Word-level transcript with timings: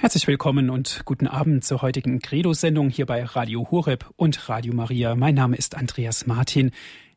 Herzlich 0.00 0.26
willkommen 0.26 0.70
und 0.70 1.02
guten 1.04 1.26
Abend 1.26 1.62
zur 1.62 1.82
heutigen 1.82 2.20
Credo-Sendung 2.20 2.88
hier 2.88 3.04
bei 3.04 3.22
Radio 3.22 3.70
Horeb 3.70 4.10
und 4.16 4.48
Radio 4.48 4.72
Maria. 4.72 5.14
Mein 5.14 5.34
Name 5.34 5.58
ist 5.58 5.74
Andreas 5.74 6.26
Martin. 6.26 6.70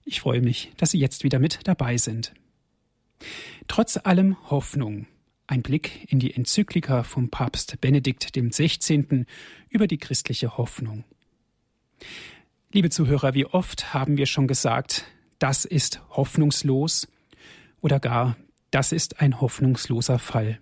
Ich 0.04 0.20
freue 0.20 0.42
mich, 0.42 0.74
dass 0.76 0.92
Sie 0.92 1.00
jetzt 1.00 1.24
wieder 1.24 1.40
mit 1.40 1.60
dabei 1.64 1.96
sind. 1.96 2.34
Trotz 3.70 3.96
allem 4.04 4.36
Hoffnung. 4.50 5.08
Ein 5.48 5.62
Blick 5.62 6.12
in 6.12 6.20
die 6.20 6.36
Enzyklika 6.36 7.04
vom 7.04 7.30
Papst 7.30 7.80
Benedikt 7.80 8.34
XVI. 8.34 9.28
über 9.70 9.88
die 9.88 9.98
christliche 9.98 10.58
Hoffnung. 10.58 11.06
Liebe 12.74 12.90
Zuhörer, 12.90 13.34
wie 13.34 13.46
oft 13.46 13.94
haben 13.94 14.18
wir 14.18 14.26
schon 14.26 14.46
gesagt, 14.46 15.06
das 15.40 15.64
ist 15.64 16.02
hoffnungslos 16.10 17.08
oder 17.80 18.02
gar, 18.02 18.36
das 18.72 18.92
ist 18.92 19.22
ein 19.22 19.40
hoffnungsloser 19.40 20.20
Fall. 20.20 20.60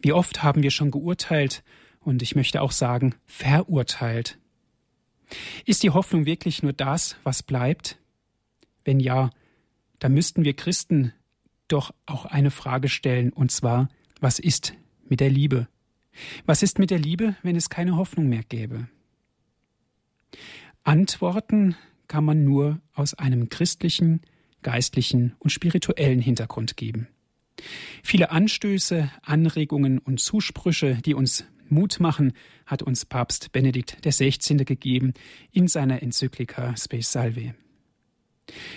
Wie 0.00 0.12
oft 0.12 0.42
haben 0.42 0.62
wir 0.62 0.70
schon 0.70 0.90
geurteilt 0.90 1.62
und 2.00 2.22
ich 2.22 2.36
möchte 2.36 2.62
auch 2.62 2.72
sagen, 2.72 3.14
verurteilt? 3.26 4.38
Ist 5.64 5.82
die 5.82 5.90
Hoffnung 5.90 6.26
wirklich 6.26 6.62
nur 6.62 6.72
das, 6.72 7.16
was 7.22 7.42
bleibt? 7.42 7.98
Wenn 8.84 9.00
ja, 9.00 9.30
dann 9.98 10.14
müssten 10.14 10.44
wir 10.44 10.54
Christen 10.54 11.12
doch 11.66 11.92
auch 12.06 12.24
eine 12.24 12.50
Frage 12.50 12.88
stellen, 12.88 13.32
und 13.32 13.50
zwar, 13.50 13.88
was 14.20 14.38
ist 14.38 14.74
mit 15.08 15.20
der 15.20 15.30
Liebe? 15.30 15.68
Was 16.46 16.62
ist 16.62 16.78
mit 16.78 16.90
der 16.90 16.98
Liebe, 16.98 17.36
wenn 17.42 17.56
es 17.56 17.68
keine 17.68 17.96
Hoffnung 17.96 18.28
mehr 18.28 18.42
gäbe? 18.42 18.88
Antworten 20.82 21.76
kann 22.06 22.24
man 22.24 22.44
nur 22.44 22.80
aus 22.94 23.14
einem 23.14 23.50
christlichen, 23.50 24.22
geistlichen 24.62 25.34
und 25.38 25.50
spirituellen 25.50 26.20
Hintergrund 26.20 26.76
geben. 26.76 27.08
Viele 28.02 28.30
Anstöße, 28.30 29.10
Anregungen 29.22 29.98
und 29.98 30.20
Zusprüche, 30.20 30.98
die 31.04 31.14
uns 31.14 31.46
Mut 31.68 32.00
machen, 32.00 32.32
hat 32.66 32.82
uns 32.82 33.04
Papst 33.04 33.52
Benedikt 33.52 33.98
XVI. 34.02 34.64
gegeben 34.64 35.12
in 35.52 35.68
seiner 35.68 36.02
Enzyklika 36.02 36.76
Space 36.76 37.12
Salve. 37.12 37.54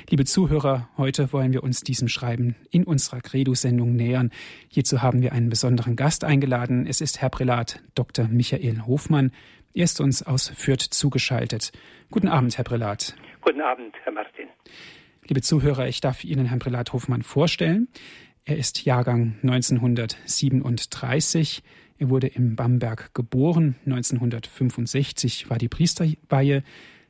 Liebe 0.10 0.26
Zuhörer, 0.26 0.90
heute 0.98 1.32
wollen 1.32 1.54
wir 1.54 1.64
uns 1.64 1.82
diesem 1.82 2.10
Schreiben 2.10 2.56
in 2.72 2.84
unserer 2.84 3.22
Credo-Sendung 3.22 3.96
nähern. 3.96 4.32
Hierzu 4.68 5.02
haben 5.02 5.22
wir 5.22 5.32
einen 5.32 5.50
besonderen 5.50 5.96
Gast 5.96 6.26
eingeladen. 6.26 6.86
Es 6.86 7.00
ist 7.00 7.22
Herr 7.22 7.30
Prälat 7.30 7.82
Dr. 7.96 8.28
Michael 8.28 8.82
Hofmann. 8.86 9.32
Er 9.74 9.86
ist 9.86 10.02
uns 10.02 10.24
aus 10.24 10.50
Fürth 10.50 10.82
zugeschaltet. 10.90 11.72
Guten 12.10 12.28
Abend, 12.28 12.58
Herr 12.58 12.66
Prälat. 12.66 13.16
Guten 13.40 13.62
Abend, 13.62 13.96
Herr 14.04 14.12
Martin. 14.12 14.48
Liebe 15.26 15.42
Zuhörer, 15.42 15.88
ich 15.88 16.02
darf 16.02 16.26
Ihnen 16.26 16.48
Herrn 16.48 16.60
Prälat 16.60 16.92
Hofmann 16.92 17.22
vorstellen. 17.22 17.88
Er 18.44 18.58
ist 18.58 18.86
Jahrgang 18.86 19.36
1937. 19.44 21.62
Er 22.00 22.10
wurde 22.10 22.26
in 22.28 22.56
Bamberg 22.56 23.14
geboren. 23.14 23.76
1965 23.86 25.48
war 25.50 25.60
die 25.60 25.70
Priesterweihe. 25.70 26.64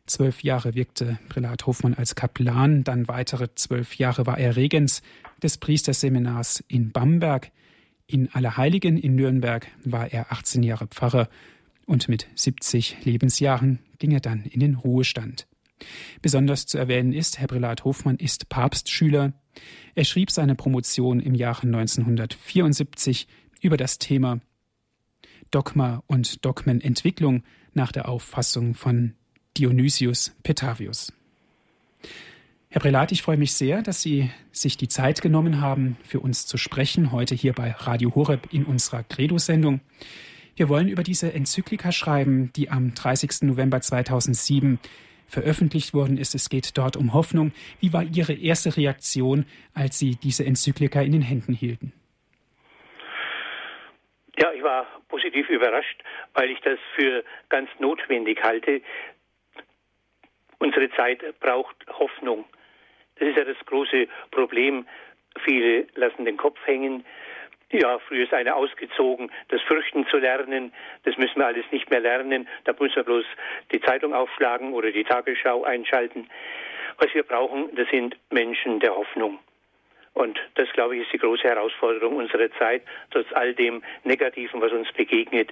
Zwölf 0.06 0.44
Jahre 0.44 0.76
wirkte 0.76 1.18
Prälat 1.30 1.66
Hofmann 1.66 1.94
als 1.94 2.16
Kaplan. 2.16 2.84
Dann 2.84 3.08
weitere 3.08 3.48
zwölf 3.56 3.96
Jahre 3.96 4.26
war 4.26 4.38
er 4.38 4.58
Regens 4.58 5.02
des 5.42 5.58
Priesterseminars 5.58 6.62
in 6.68 6.92
Bamberg. 6.92 7.52
In 8.08 8.28
Allerheiligen 8.34 8.98
in 8.98 9.16
Nürnberg 9.16 9.68
war 9.86 10.12
er 10.12 10.34
18 10.34 10.64
Jahre 10.64 10.88
Pfarrer 10.88 11.30
und 11.86 12.10
mit 12.10 12.28
70 12.36 13.06
Lebensjahren 13.06 13.80
ging 14.00 14.12
er 14.12 14.20
dann 14.20 14.44
in 14.44 14.60
den 14.60 14.76
Ruhestand. 14.76 15.48
Besonders 16.22 16.66
zu 16.66 16.78
erwähnen 16.78 17.14
ist, 17.14 17.40
Herr 17.40 17.48
Prälat 17.48 17.86
Hofmann 17.86 18.18
ist 18.18 18.50
Papstschüler. 18.50 19.32
Er 19.96 20.06
schrieb 20.06 20.32
seine 20.32 20.56
Promotion 20.56 21.20
im 21.20 21.36
Jahre 21.36 21.64
1974 21.68 23.28
über 23.62 23.78
das 23.78 24.00
Thema 24.00 24.40
Dogma 25.52 26.04
und 26.08 26.46
Dogmenentwicklung 26.46 27.44
nach 27.74 27.92
der 27.92 28.08
Auffassung 28.10 28.74
von 28.74 29.14
Dionysius 29.58 30.34
Petavius. 30.44 31.14
Herr 32.70 32.82
Prälat, 32.82 33.12
ich 33.12 33.22
freue 33.22 33.36
mich 33.36 33.54
sehr, 33.54 33.82
dass 33.82 34.02
Sie 34.02 34.32
sich 34.54 34.78
die 34.78 34.88
Zeit 34.88 35.22
genommen 35.22 35.60
haben, 35.60 35.98
für 36.04 36.22
uns 36.22 36.46
zu 36.46 36.58
sprechen, 36.58 37.12
heute 37.12 37.36
hier 37.36 37.52
bei 37.52 37.72
Radio 37.72 38.16
Horeb 38.16 38.48
in 38.54 38.64
unserer 38.64 39.04
Credo-Sendung. 39.04 39.82
Wir 40.56 40.70
wollen 40.70 40.88
über 40.88 41.04
diese 41.04 41.34
Enzyklika 41.34 41.92
schreiben, 41.92 42.52
die 42.56 42.70
am 42.70 42.94
30. 42.94 43.42
November 43.42 43.82
2007 43.82 44.80
veröffentlicht 45.32 45.94
worden 45.94 46.18
ist. 46.18 46.36
Es 46.36 46.50
geht 46.50 46.78
dort 46.78 46.98
um 46.98 47.14
Hoffnung. 47.14 47.54
Wie 47.80 47.94
war 47.94 48.04
Ihre 48.04 48.34
erste 48.34 48.76
Reaktion, 48.76 49.46
als 49.74 49.98
Sie 49.98 50.16
diese 50.16 50.46
Enzyklika 50.46 51.02
in 51.02 51.14
den 51.14 51.22
Händen 51.22 51.54
hielten? 51.54 51.94
Ja, 54.38 54.52
ich 54.54 54.64
war 54.64 54.88
positiv 55.08 55.50
überrascht, 55.50 56.04
weil 56.34 56.50
ich 56.50 56.60
das 56.62 56.80
für 56.96 57.24
ganz 57.50 57.70
notwendig 57.80 58.42
halte. 58.44 58.82
Unsere 60.60 60.90
Zeit 60.92 61.24
braucht 61.40 61.76
Hoffnung. 61.88 62.46
Das 63.16 63.30
ist 63.30 63.38
ja 63.38 63.44
das 63.44 63.58
große 63.66 64.08
Problem. 64.32 64.86
Viele 65.46 65.88
lassen 65.96 66.26
den 66.26 66.38
Kopf 66.38 66.58
hängen, 66.66 67.06
ja, 67.72 68.00
früher 68.00 68.24
ist 68.24 68.34
einer 68.34 68.56
ausgezogen, 68.56 69.32
das 69.50 69.62
Fürchten 69.62 70.06
zu 70.08 70.18
lernen. 70.18 70.74
Das 71.04 71.18
müssen 71.18 71.38
wir 71.38 71.48
alles 71.48 71.66
nicht 71.72 71.90
mehr 71.90 72.00
lernen. 72.00 72.48
Da 72.66 72.74
müssen 72.80 72.96
wir 72.96 73.04
bloß 73.04 73.26
die 73.72 73.82
Zeitung 73.82 74.14
aufschlagen 74.14 74.74
oder 74.74 74.92
die 74.92 75.04
Tagesschau 75.04 75.64
einschalten. 75.64 76.30
Was 76.98 77.14
wir 77.14 77.24
brauchen, 77.24 77.74
das 77.76 77.88
sind 77.90 78.18
Menschen 78.30 78.80
der 78.80 78.96
Hoffnung. 78.96 79.40
Und 80.14 80.40
das, 80.56 80.70
glaube 80.74 80.96
ich, 80.98 81.04
ist 81.04 81.14
die 81.14 81.18
große 81.18 81.44
Herausforderung 81.44 82.18
unserer 82.18 82.52
Zeit, 82.60 82.84
trotz 83.12 83.28
all 83.34 83.54
dem 83.54 83.82
Negativen, 84.04 84.62
was 84.62 84.72
uns 84.72 84.92
begegnet, 84.92 85.52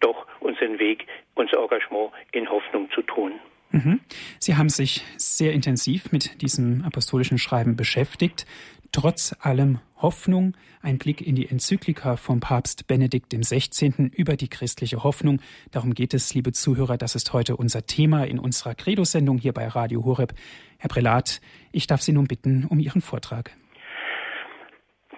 doch 0.00 0.26
unseren 0.40 0.78
Weg, 0.78 1.06
unser 1.34 1.58
Engagement 1.58 2.12
in 2.32 2.50
Hoffnung 2.50 2.90
zu 2.90 3.02
tun. 3.02 3.38
Mhm. 3.72 4.00
Sie 4.38 4.56
haben 4.56 4.68
sich 4.68 5.02
sehr 5.16 5.52
intensiv 5.52 6.12
mit 6.12 6.42
diesem 6.42 6.84
apostolischen 6.84 7.38
Schreiben 7.38 7.76
beschäftigt 7.76 8.46
trotz 8.92 9.34
allem 9.40 9.78
Hoffnung, 10.00 10.54
ein 10.82 10.98
Blick 10.98 11.26
in 11.26 11.34
die 11.34 11.48
Enzyklika 11.48 12.16
vom 12.16 12.40
Papst 12.40 12.86
Benedikt 12.86 13.32
XVI. 13.32 14.10
über 14.14 14.36
die 14.36 14.48
christliche 14.48 15.02
Hoffnung. 15.02 15.40
Darum 15.72 15.94
geht 15.94 16.12
es, 16.14 16.34
liebe 16.34 16.52
Zuhörer, 16.52 16.98
das 16.98 17.14
ist 17.14 17.32
heute 17.32 17.56
unser 17.56 17.86
Thema 17.86 18.24
in 18.24 18.38
unserer 18.38 18.74
Credo-Sendung 18.74 19.38
hier 19.38 19.52
bei 19.52 19.66
Radio 19.66 20.04
Horeb. 20.04 20.32
Herr 20.78 20.88
Prälat, 20.88 21.40
ich 21.72 21.86
darf 21.86 22.02
Sie 22.02 22.12
nun 22.12 22.26
bitten 22.26 22.66
um 22.68 22.78
Ihren 22.78 23.00
Vortrag. 23.00 23.50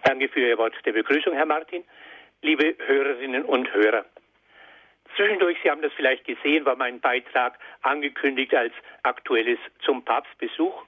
Danke 0.04 0.28
für 0.28 0.40
Ihr 0.40 0.58
Wort 0.58 0.74
der 0.84 0.92
Begrüßung, 0.92 1.34
Herr 1.34 1.46
Martin. 1.46 1.82
Liebe 2.42 2.76
Hörerinnen 2.86 3.44
und 3.44 3.72
Hörer, 3.72 4.04
Zwischendurch, 5.16 5.56
Sie 5.62 5.70
haben 5.70 5.82
das 5.82 5.92
vielleicht 5.92 6.24
gesehen, 6.24 6.64
war 6.64 6.76
mein 6.76 7.00
Beitrag 7.00 7.58
angekündigt 7.82 8.54
als 8.54 8.72
aktuelles 9.02 9.58
zum 9.80 10.04
Papstbesuch. 10.04 10.84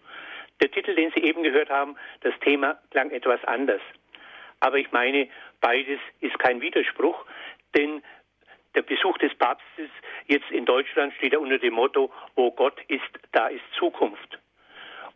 Der 0.60 0.70
Titel, 0.70 0.94
den 0.94 1.12
Sie 1.12 1.22
eben 1.22 1.42
gehört 1.42 1.70
haben, 1.70 1.96
das 2.22 2.34
Thema 2.40 2.78
klang 2.90 3.10
etwas 3.10 3.42
anders. 3.44 3.82
Aber 4.60 4.78
ich 4.78 4.90
meine, 4.90 5.28
beides 5.60 6.00
ist 6.20 6.38
kein 6.38 6.60
Widerspruch, 6.60 7.24
denn 7.76 8.02
der 8.74 8.82
Besuch 8.82 9.16
des 9.18 9.34
Papstes 9.34 9.90
jetzt 10.26 10.50
in 10.50 10.64
Deutschland 10.64 11.14
steht 11.14 11.32
ja 11.32 11.38
unter 11.38 11.58
dem 11.58 11.74
Motto, 11.74 12.12
wo 12.34 12.50
Gott 12.50 12.78
ist, 12.88 13.02
da 13.32 13.48
ist 13.48 13.64
Zukunft. 13.78 14.38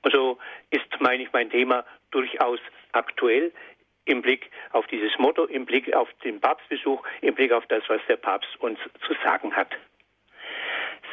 Und 0.02 0.14
so 0.14 0.38
ist, 0.70 0.86
meine 1.00 1.22
ich, 1.22 1.32
mein 1.32 1.50
Thema 1.50 1.84
durchaus 2.10 2.60
aktuell 2.92 3.52
im 4.10 4.22
Blick 4.22 4.50
auf 4.72 4.86
dieses 4.88 5.16
Motto, 5.18 5.44
im 5.44 5.64
Blick 5.64 5.94
auf 5.94 6.08
den 6.24 6.40
Papstbesuch, 6.40 7.02
im 7.20 7.34
Blick 7.34 7.52
auf 7.52 7.64
das, 7.66 7.82
was 7.88 8.00
der 8.08 8.16
Papst 8.16 8.60
uns 8.60 8.78
zu 9.06 9.14
sagen 9.24 9.54
hat. 9.54 9.70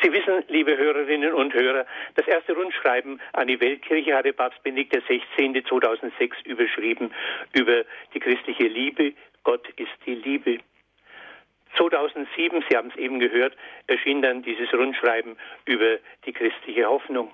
Sie 0.02 0.12
wissen, 0.12 0.44
liebe 0.48 0.78
Hörerinnen 0.78 1.34
und 1.34 1.54
Hörer, 1.54 1.86
das 2.16 2.28
erste 2.28 2.54
Rundschreiben 2.54 3.20
an 3.34 3.48
die 3.48 3.60
Weltkirche 3.60 4.16
hatte 4.16 4.34
Papst 4.34 4.62
Benedikt 4.62 4.96
XVI. 5.04 5.64
2006 5.64 6.38
überschrieben 6.44 7.12
über 7.54 7.84
die 8.14 8.20
christliche 8.20 8.68
Liebe. 8.68 9.14
Gott 9.44 9.68
ist 9.78 9.92
die 10.06 10.16
Liebe. 10.16 10.60
2007, 11.78 12.64
Sie 12.70 12.78
haben 12.78 12.90
es 12.90 12.96
eben 12.98 13.20
gehört, 13.20 13.56
erschien 13.88 14.22
dann 14.22 14.44
dieses 14.44 14.72
Rundschreiben 14.74 15.38
über 15.66 15.98
die 16.26 16.34
christliche 16.34 16.86
Hoffnung. 16.86 17.32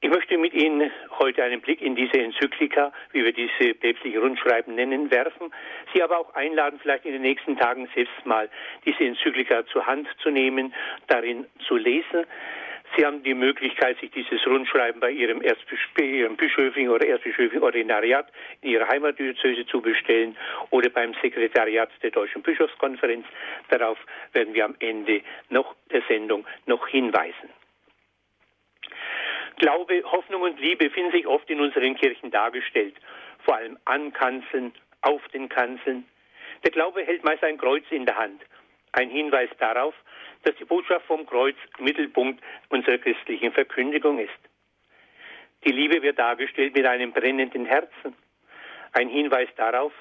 Ich 0.00 0.10
möchte 0.10 0.38
mit 0.38 0.54
Ihnen 0.54 0.92
heute 1.18 1.42
einen 1.42 1.60
Blick 1.60 1.82
in 1.82 1.96
diese 1.96 2.20
Enzyklika, 2.20 2.92
wie 3.12 3.24
wir 3.24 3.32
diese 3.32 3.74
päpstliche 3.74 4.20
Rundschreiben 4.20 4.76
nennen, 4.76 5.10
werfen. 5.10 5.52
Sie 5.92 6.00
aber 6.00 6.20
auch 6.20 6.32
einladen, 6.36 6.78
vielleicht 6.80 7.04
in 7.04 7.14
den 7.14 7.22
nächsten 7.22 7.56
Tagen 7.56 7.88
selbst 7.96 8.24
mal 8.24 8.48
diese 8.86 9.04
Enzyklika 9.04 9.66
zur 9.66 9.84
Hand 9.86 10.06
zu 10.22 10.30
nehmen, 10.30 10.72
darin 11.08 11.46
zu 11.66 11.76
lesen. 11.76 12.26
Sie 12.96 13.04
haben 13.04 13.24
die 13.24 13.34
Möglichkeit, 13.34 13.98
sich 13.98 14.12
dieses 14.12 14.46
Rundschreiben 14.46 15.00
bei 15.00 15.10
Ihrem, 15.10 15.42
Ihrem 15.42 16.36
bischöflichen 16.36 16.90
oder 16.90 17.06
erzbischöflichen 17.06 17.64
Ordinariat 17.64 18.28
in 18.62 18.70
Ihrer 18.70 18.86
Heimatdiözese 18.88 19.66
zu 19.66 19.80
bestellen 19.80 20.36
oder 20.70 20.90
beim 20.90 21.12
Sekretariat 21.20 21.90
der 22.04 22.12
Deutschen 22.12 22.42
Bischofskonferenz. 22.42 23.26
Darauf 23.68 23.98
werden 24.32 24.54
wir 24.54 24.64
am 24.64 24.76
Ende 24.78 25.22
noch 25.50 25.74
der 25.90 26.02
Sendung 26.08 26.46
noch 26.66 26.86
hinweisen. 26.86 27.50
Glaube, 29.58 30.02
Hoffnung 30.04 30.42
und 30.42 30.60
Liebe 30.60 30.90
finden 30.90 31.12
sich 31.12 31.26
oft 31.26 31.48
in 31.50 31.60
unseren 31.60 31.96
Kirchen 31.96 32.30
dargestellt, 32.30 32.94
vor 33.44 33.56
allem 33.56 33.78
an 33.84 34.12
Kanzeln, 34.12 34.72
auf 35.02 35.26
den 35.28 35.48
Kanzeln. 35.48 36.06
Der 36.64 36.70
Glaube 36.70 37.02
hält 37.02 37.24
meist 37.24 37.44
ein 37.44 37.58
Kreuz 37.58 37.84
in 37.90 38.06
der 38.06 38.16
Hand. 38.16 38.42
Ein 38.92 39.10
Hinweis 39.10 39.50
darauf, 39.58 39.94
dass 40.42 40.54
die 40.56 40.64
Botschaft 40.64 41.06
vom 41.06 41.26
Kreuz 41.26 41.56
Mittelpunkt 41.78 42.42
unserer 42.68 42.98
christlichen 42.98 43.52
Verkündigung 43.52 44.18
ist. 44.18 44.30
Die 45.64 45.72
Liebe 45.72 46.02
wird 46.02 46.18
dargestellt 46.18 46.74
mit 46.74 46.86
einem 46.86 47.12
brennenden 47.12 47.66
Herzen. 47.66 48.14
Ein 48.92 49.08
Hinweis 49.08 49.48
darauf, 49.56 49.92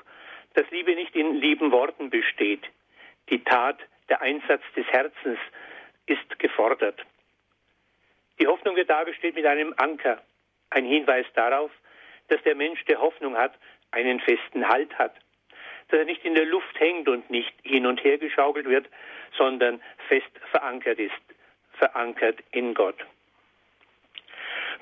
dass 0.54 0.70
Liebe 0.72 0.96
nicht 0.96 1.16
in 1.16 1.36
lieben 1.36 1.72
Worten 1.72 2.10
besteht. 2.10 2.64
Die 3.30 3.44
Tat, 3.44 3.80
der 4.10 4.22
Einsatz 4.22 4.62
des 4.76 4.86
Herzens 4.88 5.40
ist 6.06 6.40
gefordert. 6.40 7.04
Die 8.40 8.48
Hoffnung 8.48 8.76
wird 8.76 8.90
dargestellt 8.90 9.36
mit 9.36 9.46
einem 9.46 9.74
Anker. 9.78 10.22
Ein 10.70 10.86
Hinweis 10.86 11.26
darauf, 11.34 11.72
dass 12.28 12.42
der 12.44 12.56
Mensch, 12.56 12.84
der 12.86 13.00
Hoffnung 13.00 13.38
hat, 13.38 13.54
einen 13.92 14.20
festen 14.20 14.68
Halt 14.68 14.98
hat. 14.98 15.16
Dass 15.90 16.00
er 16.00 16.06
nicht 16.06 16.24
in 16.26 16.36
der 16.36 16.46
Luft 16.46 16.80
hängt 16.80 17.08
und 17.08 17.30
nicht 17.30 17.54
hin 17.64 17.86
und 17.86 18.04
her 18.04 18.18
geschaukelt 18.18 18.68
wird, 18.68 18.88
sondern 19.38 19.82
fest 20.08 20.30
verankert 20.52 21.00
ist, 21.00 21.14
verankert 21.74 22.40
in 22.52 22.74
Gott. 22.74 22.98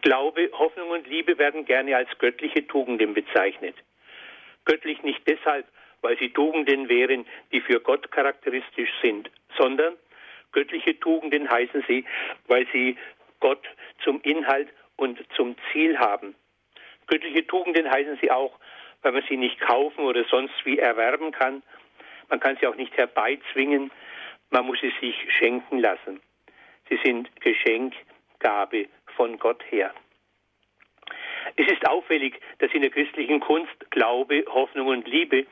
Glaube, 0.01 0.49
Hoffnung 0.53 0.89
und 0.89 1.07
Liebe 1.07 1.37
werden 1.37 1.65
gerne 1.65 1.95
als 1.95 2.09
göttliche 2.17 2.67
Tugenden 2.67 3.13
bezeichnet. 3.13 3.75
Göttlich 4.65 5.01
nicht 5.03 5.27
deshalb, 5.27 5.65
weil 6.01 6.17
sie 6.17 6.29
Tugenden 6.29 6.89
wären, 6.89 7.25
die 7.51 7.61
für 7.61 7.79
Gott 7.79 8.11
charakteristisch 8.11 8.89
sind, 9.01 9.29
sondern 9.57 9.95
göttliche 10.51 10.99
Tugenden 10.99 11.49
heißen 11.49 11.83
sie, 11.87 12.05
weil 12.47 12.67
sie 12.71 12.97
Gott 13.39 13.63
zum 14.03 14.21
Inhalt 14.21 14.69
und 14.95 15.19
zum 15.35 15.55
Ziel 15.71 15.97
haben. 15.99 16.35
Göttliche 17.07 17.45
Tugenden 17.45 17.89
heißen 17.89 18.17
sie 18.21 18.31
auch, 18.31 18.57
weil 19.01 19.11
man 19.11 19.23
sie 19.29 19.37
nicht 19.37 19.59
kaufen 19.59 20.05
oder 20.05 20.23
sonst 20.25 20.53
wie 20.65 20.79
erwerben 20.79 21.31
kann. 21.31 21.61
Man 22.29 22.39
kann 22.39 22.57
sie 22.59 22.67
auch 22.67 22.75
nicht 22.75 22.95
herbeizwingen, 22.97 23.91
man 24.49 24.65
muss 24.65 24.79
sie 24.81 24.93
sich 24.99 25.15
schenken 25.33 25.79
lassen. 25.79 26.21
Sie 26.89 26.99
sind 27.03 27.29
Geschenk, 27.41 27.93
Gabe 28.39 28.87
von 29.15 29.37
Gott 29.37 29.63
her. 29.69 29.93
Es 31.55 31.67
ist 31.71 31.87
auffällig, 31.87 32.39
dass 32.59 32.73
in 32.73 32.81
der 32.81 32.91
christlichen 32.91 33.39
Kunst 33.39 33.91
Glaube, 33.91 34.43
Hoffnung 34.47 34.87
und 34.87 35.07
Liebe, 35.07 35.45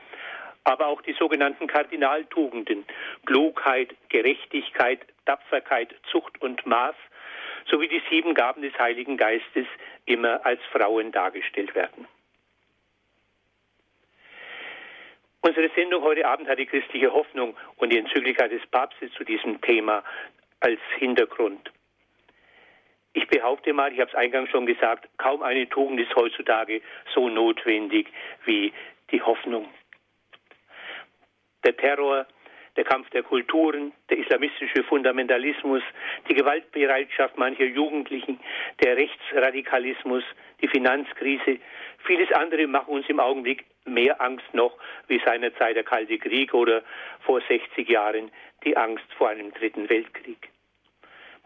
aber 0.64 0.86
auch 0.86 1.02
die 1.02 1.12
sogenannten 1.12 1.66
Kardinaltugenden, 1.66 2.84
Klugheit, 3.26 3.94
Gerechtigkeit, 4.08 5.00
Tapferkeit, 5.26 5.94
Zucht 6.10 6.40
und 6.40 6.64
Maß, 6.66 6.96
sowie 7.66 7.88
die 7.88 8.02
sieben 8.10 8.34
Gaben 8.34 8.62
des 8.62 8.78
Heiligen 8.78 9.16
Geistes 9.16 9.66
immer 10.06 10.44
als 10.44 10.60
Frauen 10.72 11.12
dargestellt 11.12 11.74
werden. 11.74 12.06
Unsere 15.40 15.68
Sendung 15.74 16.02
heute 16.02 16.26
Abend 16.26 16.48
hat 16.48 16.58
die 16.58 16.66
christliche 16.66 17.12
Hoffnung 17.12 17.54
und 17.76 17.92
die 17.92 17.98
Enzyklika 17.98 18.48
des 18.48 18.66
Papstes 18.68 19.12
zu 19.12 19.24
diesem 19.24 19.60
Thema 19.60 20.02
als 20.60 20.80
Hintergrund. 20.96 21.70
Ich 23.12 23.28
behaupte 23.28 23.72
mal, 23.72 23.92
ich 23.92 24.00
habe 24.00 24.10
es 24.10 24.16
eingangs 24.16 24.50
schon 24.50 24.66
gesagt, 24.66 25.08
kaum 25.18 25.42
eine 25.42 25.68
Tugend 25.68 26.00
ist 26.00 26.14
heutzutage 26.16 26.80
so 27.14 27.28
notwendig 27.28 28.08
wie 28.46 28.72
die 29.10 29.22
Hoffnung. 29.22 29.68
Der 31.64 31.76
Terror, 31.76 32.26
der 32.76 32.84
Kampf 32.84 33.08
der 33.10 33.22
Kulturen, 33.22 33.92
der 34.10 34.18
islamistische 34.18 34.82
Fundamentalismus, 34.84 35.82
die 36.28 36.34
Gewaltbereitschaft 36.34 37.38
mancher 37.38 37.64
Jugendlichen, 37.64 38.40
der 38.82 38.96
Rechtsradikalismus, 38.96 40.24
die 40.60 40.68
Finanzkrise, 40.68 41.58
vieles 42.04 42.32
andere 42.32 42.66
machen 42.66 42.94
uns 42.94 43.08
im 43.08 43.20
Augenblick 43.20 43.64
mehr 43.84 44.20
Angst 44.20 44.52
noch 44.52 44.76
wie 45.08 45.20
seinerzeit 45.24 45.76
der 45.76 45.84
Kalte 45.84 46.18
Krieg 46.18 46.54
oder 46.54 46.82
vor 47.20 47.40
60 47.48 47.88
Jahren 47.88 48.30
die 48.64 48.76
Angst 48.76 49.04
vor 49.16 49.28
einem 49.28 49.52
dritten 49.52 49.88
Weltkrieg. 49.88 50.48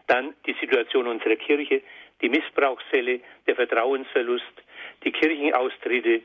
Dann 0.07 0.33
die 0.45 0.55
Situation 0.59 1.07
unserer 1.07 1.35
Kirche, 1.35 1.81
die 2.21 2.29
Missbrauchsfälle, 2.29 3.19
der 3.45 3.55
Vertrauensverlust, 3.55 4.43
die 5.03 5.11
Kirchenaustritte, 5.11 6.21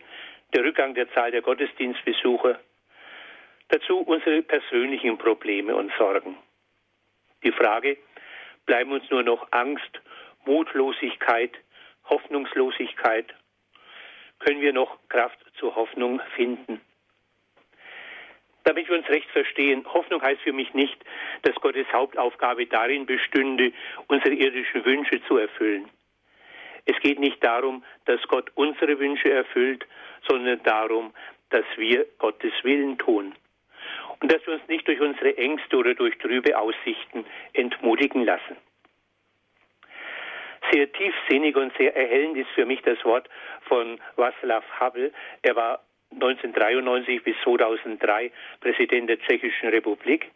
der 0.54 0.64
Rückgang 0.64 0.94
der 0.94 1.12
Zahl 1.12 1.30
der 1.30 1.42
Gottesdienstbesucher. 1.42 2.58
Dazu 3.74 3.98
unsere 4.02 4.40
persönlichen 4.42 5.18
Probleme 5.18 5.74
und 5.74 5.90
Sorgen. 5.98 6.36
Die 7.42 7.50
Frage, 7.50 7.96
bleiben 8.66 8.92
uns 8.92 9.10
nur 9.10 9.24
noch 9.24 9.48
Angst, 9.50 10.00
Mutlosigkeit, 10.44 11.50
Hoffnungslosigkeit? 12.08 13.34
Können 14.38 14.60
wir 14.60 14.72
noch 14.72 14.96
Kraft 15.08 15.40
zur 15.58 15.74
Hoffnung 15.74 16.20
finden? 16.36 16.80
Damit 18.62 18.88
wir 18.88 18.96
uns 18.96 19.08
recht 19.08 19.28
verstehen, 19.30 19.84
Hoffnung 19.92 20.22
heißt 20.22 20.42
für 20.42 20.52
mich 20.52 20.72
nicht, 20.72 21.04
dass 21.42 21.56
Gottes 21.56 21.92
Hauptaufgabe 21.92 22.66
darin 22.66 23.06
bestünde, 23.06 23.72
unsere 24.06 24.34
irdischen 24.36 24.84
Wünsche 24.84 25.20
zu 25.26 25.36
erfüllen. 25.36 25.90
Es 26.84 26.96
geht 27.00 27.18
nicht 27.18 27.42
darum, 27.42 27.82
dass 28.04 28.22
Gott 28.28 28.52
unsere 28.54 29.00
Wünsche 29.00 29.32
erfüllt, 29.32 29.84
sondern 30.28 30.62
darum, 30.62 31.12
dass 31.50 31.64
wir 31.76 32.06
Gottes 32.18 32.52
Willen 32.62 32.98
tun. 32.98 33.34
Und 34.24 34.32
dass 34.32 34.46
wir 34.46 34.54
uns 34.54 34.66
nicht 34.68 34.88
durch 34.88 35.02
unsere 35.02 35.36
Ängste 35.36 35.76
oder 35.76 35.92
durch 35.92 36.16
trübe 36.16 36.56
Aussichten 36.58 37.26
entmutigen 37.52 38.24
lassen. 38.24 38.56
Sehr 40.72 40.90
tiefsinnig 40.90 41.54
und 41.56 41.76
sehr 41.76 41.94
erhellend 41.94 42.38
ist 42.38 42.48
für 42.54 42.64
mich 42.64 42.80
das 42.80 43.04
Wort 43.04 43.28
von 43.68 44.00
Václav 44.16 44.62
Havel. 44.80 45.12
Er 45.42 45.56
war 45.56 45.84
1993 46.12 47.22
bis 47.22 47.36
2003 47.44 48.32
Präsident 48.62 49.10
der 49.10 49.18
Tschechischen 49.18 49.68
Republik. 49.68 50.30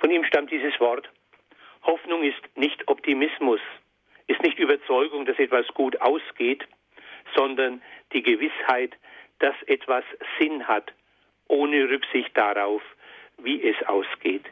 Von 0.00 0.10
ihm 0.10 0.24
stammt 0.24 0.50
dieses 0.50 0.80
Wort. 0.80 1.10
Hoffnung 1.82 2.22
ist 2.22 2.40
nicht 2.56 2.88
Optimismus, 2.88 3.60
ist 4.26 4.42
nicht 4.42 4.58
Überzeugung, 4.58 5.26
dass 5.26 5.38
etwas 5.38 5.66
gut 5.74 6.00
ausgeht, 6.00 6.66
sondern 7.36 7.82
die 8.14 8.22
Gewissheit, 8.22 8.96
dass 9.38 9.54
etwas 9.66 10.04
Sinn 10.38 10.66
hat, 10.66 10.94
ohne 11.48 11.90
Rücksicht 11.90 12.34
darauf, 12.34 12.80
wie 13.42 13.62
es 13.62 13.76
ausgeht. 13.86 14.44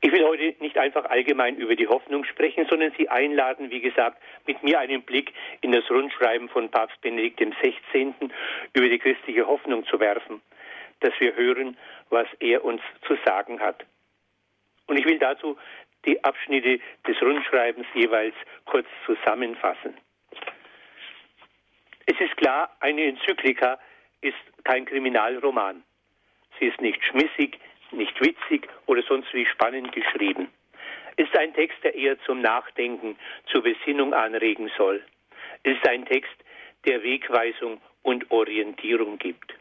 Ich 0.00 0.12
will 0.12 0.24
heute 0.24 0.54
nicht 0.60 0.78
einfach 0.78 1.06
allgemein 1.06 1.56
über 1.56 1.74
die 1.74 1.88
Hoffnung 1.88 2.24
sprechen, 2.24 2.66
sondern 2.68 2.92
Sie 2.96 3.08
einladen, 3.08 3.70
wie 3.70 3.80
gesagt, 3.80 4.22
mit 4.46 4.62
mir 4.62 4.78
einen 4.78 5.02
Blick 5.02 5.32
in 5.62 5.72
das 5.72 5.90
Rundschreiben 5.90 6.48
von 6.48 6.70
Papst 6.70 7.00
Benedikt 7.00 7.40
XVI. 7.40 8.14
über 8.72 8.88
die 8.88 8.98
christliche 8.98 9.46
Hoffnung 9.46 9.84
zu 9.86 9.98
werfen, 9.98 10.42
dass 11.00 11.12
wir 11.18 11.34
hören, 11.34 11.76
was 12.10 12.28
er 12.38 12.64
uns 12.64 12.82
zu 13.06 13.16
sagen 13.24 13.58
hat. 13.60 13.84
Und 14.86 14.98
ich 14.98 15.04
will 15.06 15.18
dazu 15.18 15.56
die 16.04 16.22
Abschnitte 16.22 16.78
des 17.06 17.20
Rundschreibens 17.20 17.86
jeweils 17.94 18.34
kurz 18.64 18.86
zusammenfassen. 19.06 19.94
Es 22.06 22.20
ist 22.20 22.36
klar, 22.36 22.76
eine 22.80 23.06
Enzyklika 23.06 23.78
ist 24.20 24.36
kein 24.62 24.84
Kriminalroman. 24.84 25.82
Sie 26.58 26.66
ist 26.66 26.80
nicht 26.80 27.04
schmissig, 27.04 27.58
nicht 27.90 28.20
witzig 28.20 28.68
oder 28.86 29.02
sonst 29.02 29.32
wie 29.34 29.46
spannend 29.46 29.92
geschrieben. 29.92 30.48
Es 31.16 31.26
ist 31.26 31.36
ein 31.36 31.54
Text, 31.54 31.76
der 31.82 31.94
eher 31.94 32.18
zum 32.20 32.40
Nachdenken, 32.40 33.16
zur 33.46 33.62
Besinnung 33.62 34.12
anregen 34.12 34.70
soll. 34.76 35.02
Es 35.62 35.76
ist 35.76 35.88
ein 35.88 36.04
Text, 36.04 36.34
der 36.84 37.02
Wegweisung 37.02 37.80
und 38.02 38.30
Orientierung 38.30 39.18
gibt. 39.18 39.54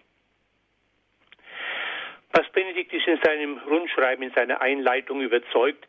Was 2.33 2.49
Benedikt 2.51 2.91
ist 2.91 3.07
in 3.07 3.19
seinem 3.23 3.57
Rundschreiben, 3.59 4.23
in 4.23 4.33
seiner 4.33 4.61
Einleitung 4.61 5.21
überzeugt, 5.21 5.87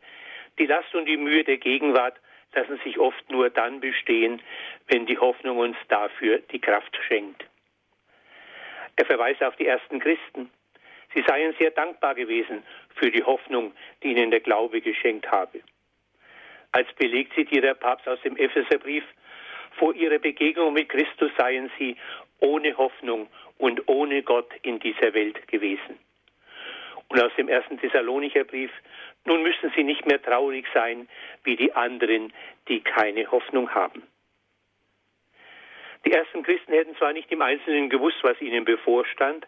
die 0.57 0.65
Last 0.65 0.93
und 0.95 1.05
die 1.05 1.17
Mühe 1.17 1.43
der 1.43 1.57
Gegenwart 1.57 2.17
lassen 2.53 2.79
sich 2.83 2.97
oft 2.97 3.29
nur 3.29 3.49
dann 3.49 3.79
bestehen, 3.81 4.41
wenn 4.87 5.05
die 5.05 5.17
Hoffnung 5.17 5.57
uns 5.57 5.77
dafür 5.89 6.39
die 6.51 6.59
Kraft 6.59 6.97
schenkt. 7.07 7.45
Er 8.95 9.05
verweist 9.05 9.43
auf 9.43 9.55
die 9.57 9.67
ersten 9.67 9.99
Christen, 9.99 10.49
Sie 11.17 11.23
seien 11.27 11.55
sehr 11.57 11.71
dankbar 11.71 12.13
gewesen 12.13 12.61
für 12.93 13.09
die 13.09 13.23
Hoffnung, 13.23 13.73
die 14.03 14.09
ihnen 14.09 14.29
der 14.29 14.39
Glaube 14.39 14.81
geschenkt 14.81 15.31
habe. 15.31 15.61
Als 16.73 16.87
Beleg 16.93 17.33
zitiert 17.33 17.63
der 17.63 17.73
Papst 17.73 18.07
aus 18.07 18.21
dem 18.21 18.37
Epheserbrief, 18.37 19.03
vor 19.79 19.95
ihrer 19.95 20.19
Begegnung 20.19 20.73
mit 20.73 20.89
Christus 20.89 21.31
seien 21.35 21.71
sie 21.79 21.95
ohne 22.39 22.77
Hoffnung 22.77 23.27
und 23.57 23.87
ohne 23.87 24.21
Gott 24.21 24.51
in 24.61 24.77
dieser 24.77 25.15
Welt 25.15 25.47
gewesen. 25.47 25.97
Und 27.07 27.19
aus 27.19 27.31
dem 27.35 27.49
ersten 27.49 27.79
Thessalonicher 27.79 28.43
Brief, 28.43 28.71
nun 29.25 29.41
müssen 29.41 29.71
sie 29.75 29.83
nicht 29.83 30.05
mehr 30.05 30.21
traurig 30.21 30.67
sein 30.71 31.09
wie 31.43 31.55
die 31.55 31.73
anderen, 31.73 32.31
die 32.67 32.81
keine 32.81 33.31
Hoffnung 33.31 33.73
haben. 33.73 34.03
Die 36.05 36.11
ersten 36.11 36.43
Christen 36.43 36.73
hätten 36.73 36.95
zwar 36.97 37.13
nicht 37.13 37.31
im 37.31 37.41
Einzelnen 37.41 37.89
gewusst, 37.89 38.17
was 38.21 38.39
ihnen 38.39 38.65
bevorstand, 38.65 39.47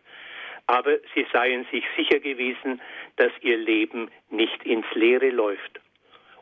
aber 0.69 0.99
sie 1.15 1.25
seien 1.33 1.65
sich 1.71 1.83
sicher 1.97 2.19
gewesen, 2.19 2.79
dass 3.15 3.31
ihr 3.41 3.57
Leben 3.57 4.11
nicht 4.29 4.63
ins 4.63 4.85
Leere 4.93 5.31
läuft. 5.31 5.79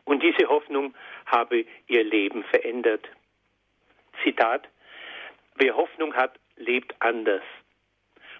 Und 0.04 0.22
diese 0.22 0.50
Hoffnung 0.50 0.94
habe 1.24 1.64
ihr 1.86 2.04
Leben 2.04 2.44
verändert. 2.44 3.08
Zitat, 4.22 4.68
wer 5.54 5.74
Hoffnung 5.74 6.14
hat, 6.14 6.38
lebt 6.56 6.94
anders. 6.98 7.42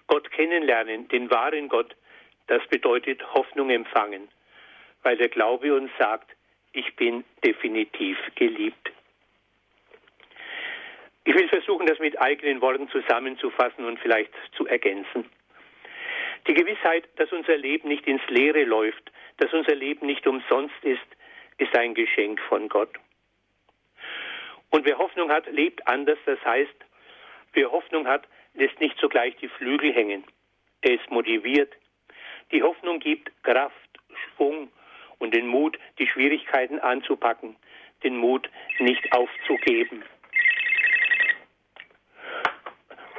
Gott 0.08 0.30
kennenlernen, 0.30 1.08
den 1.08 1.30
wahren 1.30 1.70
Gott, 1.70 1.96
das 2.48 2.66
bedeutet 2.68 3.22
Hoffnung 3.32 3.70
empfangen, 3.70 4.28
weil 5.02 5.16
der 5.16 5.30
Glaube 5.30 5.74
uns 5.74 5.90
sagt, 5.98 6.30
ich 6.72 6.96
bin 6.96 7.24
definitiv 7.42 8.18
geliebt. 8.34 8.92
Ich 11.24 11.34
will 11.34 11.48
versuchen, 11.48 11.86
das 11.86 11.98
mit 11.98 12.20
eigenen 12.20 12.60
Worten 12.60 12.90
zusammenzufassen 12.90 13.86
und 13.86 13.98
vielleicht 14.00 14.32
zu 14.54 14.66
ergänzen. 14.66 15.30
Die 16.46 16.54
Gewissheit, 16.54 17.08
dass 17.16 17.30
unser 17.32 17.56
Leben 17.56 17.88
nicht 17.88 18.06
ins 18.06 18.22
Leere 18.28 18.64
läuft, 18.64 19.10
dass 19.38 19.52
unser 19.52 19.74
Leben 19.74 20.06
nicht 20.06 20.26
umsonst 20.26 20.82
ist, 20.82 21.06
ist 21.58 21.76
ein 21.76 21.94
Geschenk 21.94 22.40
von 22.48 22.68
Gott. 22.68 22.90
Und 24.70 24.84
wer 24.84 24.98
Hoffnung 24.98 25.30
hat, 25.30 25.46
lebt 25.50 25.86
anders. 25.86 26.18
Das 26.26 26.42
heißt, 26.44 26.74
wer 27.52 27.70
Hoffnung 27.72 28.06
hat, 28.06 28.26
lässt 28.54 28.80
nicht 28.80 28.98
sogleich 28.98 29.36
die 29.36 29.48
Flügel 29.48 29.92
hängen. 29.92 30.24
Er 30.82 30.94
ist 30.94 31.10
motiviert. 31.10 31.72
Die 32.52 32.62
Hoffnung 32.62 33.00
gibt 33.00 33.30
Kraft, 33.42 33.74
Schwung 34.36 34.70
und 35.18 35.34
den 35.34 35.46
Mut, 35.46 35.78
die 35.98 36.06
Schwierigkeiten 36.06 36.78
anzupacken, 36.78 37.56
den 38.04 38.16
Mut, 38.16 38.48
nicht 38.78 39.12
aufzugeben. 39.12 40.04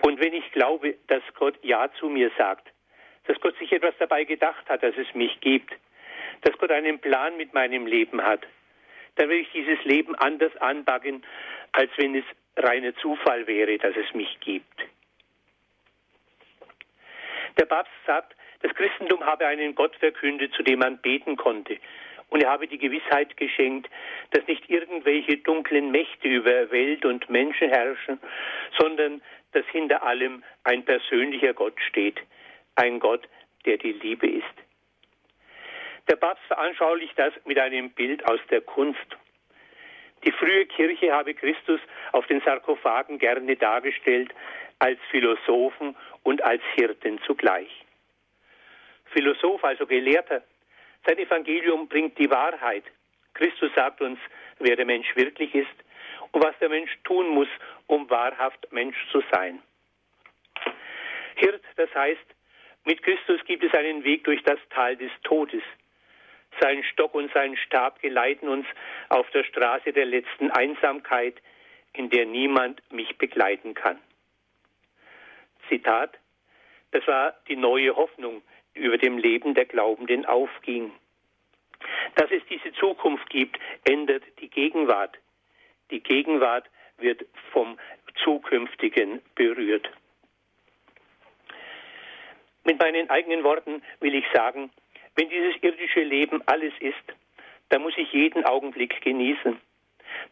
Und 0.02 0.20
wenn 0.20 0.34
ich 0.34 0.52
glaube, 0.52 0.96
dass 1.08 1.22
Gott 1.36 1.60
Ja 1.62 1.92
zu 2.00 2.10
mir 2.10 2.32
sagt, 2.38 2.69
dass 3.30 3.40
Gott 3.42 3.56
sich 3.60 3.72
etwas 3.72 3.94
dabei 4.00 4.24
gedacht 4.24 4.68
hat, 4.68 4.82
dass 4.82 4.98
es 4.98 5.14
mich 5.14 5.40
gibt, 5.40 5.72
dass 6.42 6.58
Gott 6.58 6.72
einen 6.72 6.98
Plan 6.98 7.38
mit 7.38 7.54
meinem 7.54 7.86
Leben 7.86 8.24
hat, 8.24 8.42
dann 9.18 9.30
will 9.30 9.42
ich 9.42 9.52
dieses 9.52 9.84
Leben 9.84 10.16
anders 10.16 10.56
anpacken, 10.58 11.24
als 11.72 11.92
wenn 11.98 12.16
es 12.16 12.26
reiner 12.58 12.96
Zufall 12.96 13.46
wäre, 13.46 13.78
dass 13.78 13.96
es 13.96 14.16
mich 14.16 14.40
gibt. 14.40 14.82
Der 17.60 17.66
Papst 17.66 17.94
sagt, 18.08 18.36
das 18.64 18.74
Christentum 18.74 19.24
habe 19.24 19.46
einen 19.46 19.76
Gott 19.76 19.96
verkündet, 19.98 20.52
zu 20.56 20.64
dem 20.64 20.80
man 20.80 20.98
beten 20.98 21.38
konnte. 21.38 21.78
Und 22.30 22.42
er 22.42 22.50
habe 22.50 22.68
die 22.68 22.80
Gewissheit 22.80 23.38
geschenkt, 23.38 23.92
dass 24.32 24.46
nicht 24.48 24.68
irgendwelche 24.72 25.38
dunklen 25.38 25.92
Mächte 25.92 26.28
über 26.28 26.72
Welt 26.72 27.06
und 27.06 27.30
Menschen 27.30 27.70
herrschen, 27.70 28.20
sondern 28.80 29.22
dass 29.52 29.66
hinter 29.68 30.02
allem 30.02 30.44
ein 30.64 30.84
persönlicher 30.84 31.54
Gott 31.54 31.80
steht. 31.88 32.20
Ein 32.80 33.02
Gott, 33.02 33.28
der 33.66 33.78
die 33.78 33.92
Liebe 33.92 34.26
ist. 34.26 34.46
Der 36.10 36.16
Papst 36.16 36.46
veranschaulicht 36.46 37.20
das 37.20 37.34
mit 37.44 37.60
einem 37.60 37.90
Bild 37.90 38.26
aus 38.26 38.40
der 38.50 38.62
Kunst. 38.62 39.18
Die 40.24 40.32
frühe 40.32 40.66
Kirche 40.66 41.12
habe 41.12 41.34
Christus 41.34 41.82
auf 42.14 42.26
den 42.28 42.40
Sarkophagen 42.40 43.20
gerne 43.20 43.58
dargestellt 43.58 44.34
als 44.80 44.98
Philosophen 45.12 45.94
und 46.24 46.42
als 46.42 46.62
Hirten 46.76 47.20
zugleich. 47.28 47.70
Philosoph, 49.12 49.62
also 49.62 49.86
Gelehrter, 49.86 50.42
sein 51.06 51.18
Evangelium 51.18 51.90
bringt 51.90 52.18
die 52.18 52.32
Wahrheit. 52.32 52.86
Christus 53.34 53.72
sagt 53.76 54.00
uns, 54.00 54.20
wer 54.60 54.78
der 54.78 54.86
Mensch 54.86 55.14
wirklich 55.18 55.54
ist 55.54 55.68
und 56.32 56.42
was 56.42 56.58
der 56.60 56.70
Mensch 56.70 56.98
tun 57.04 57.28
muss, 57.28 57.50
um 57.88 58.10
wahrhaft 58.10 58.72
Mensch 58.72 58.98
zu 59.12 59.22
sein. 59.34 59.62
Hirt, 61.36 61.64
das 61.76 61.94
heißt, 61.94 62.39
mit 62.86 63.04
Christus 63.04 63.44
gibt 63.46 63.64
es 63.64 63.74
einen 63.74 64.04
Weg 64.04 64.24
durch 64.24 64.42
das 64.44 64.60
Tal 64.70 64.96
des 64.96 65.12
Todes. 65.24 65.64
Sein 66.60 66.84
Stock 66.84 67.14
und 67.14 67.32
sein 67.34 67.56
Stab 67.58 68.02
geleiten 68.02 68.48
uns 68.48 68.66
auf 69.10 69.30
der 69.32 69.44
Straße 69.44 69.94
der 69.94 70.06
letzten 70.06 70.52
Einsamkeit, 70.52 71.36
in 71.94 72.10
der 72.10 72.26
niemand 72.26 72.82
mich 72.92 73.18
begleiten 73.18 73.74
kann. 73.74 74.00
Zitat, 75.68 76.18
das 76.92 77.06
war 77.08 77.36
die 77.48 77.56
neue 77.56 77.96
Hoffnung, 77.96 78.42
die 78.76 78.80
über 78.80 78.98
dem 78.98 79.18
Leben 79.18 79.54
der 79.54 79.66
Glaubenden 79.66 80.26
aufging. 80.26 80.92
Dass 82.16 82.32
es 82.32 82.44
diese 82.50 82.74
Zukunft 82.74 83.30
gibt, 83.30 83.60
ändert 83.88 84.24
die 84.42 84.50
Gegenwart. 84.50 85.18
Die 85.92 86.02
Gegenwart 86.02 86.70
wird 86.98 87.26
vom 87.52 87.78
Zukünftigen 88.24 89.22
berührt. 89.36 89.90
Mit 92.64 92.80
meinen 92.80 93.10
eigenen 93.10 93.44
Worten 93.44 93.82
will 94.00 94.16
ich 94.16 94.26
sagen, 94.34 94.70
wenn 95.16 95.30
dieses 95.30 95.56
irdische 95.62 96.04
Leben 96.04 96.42
alles 96.46 96.74
ist, 96.80 96.96
dann 97.70 97.82
muss 97.82 97.98
ich 97.98 98.12
jeden 98.14 98.46
Augenblick 98.46 99.02
genießen. 99.02 99.60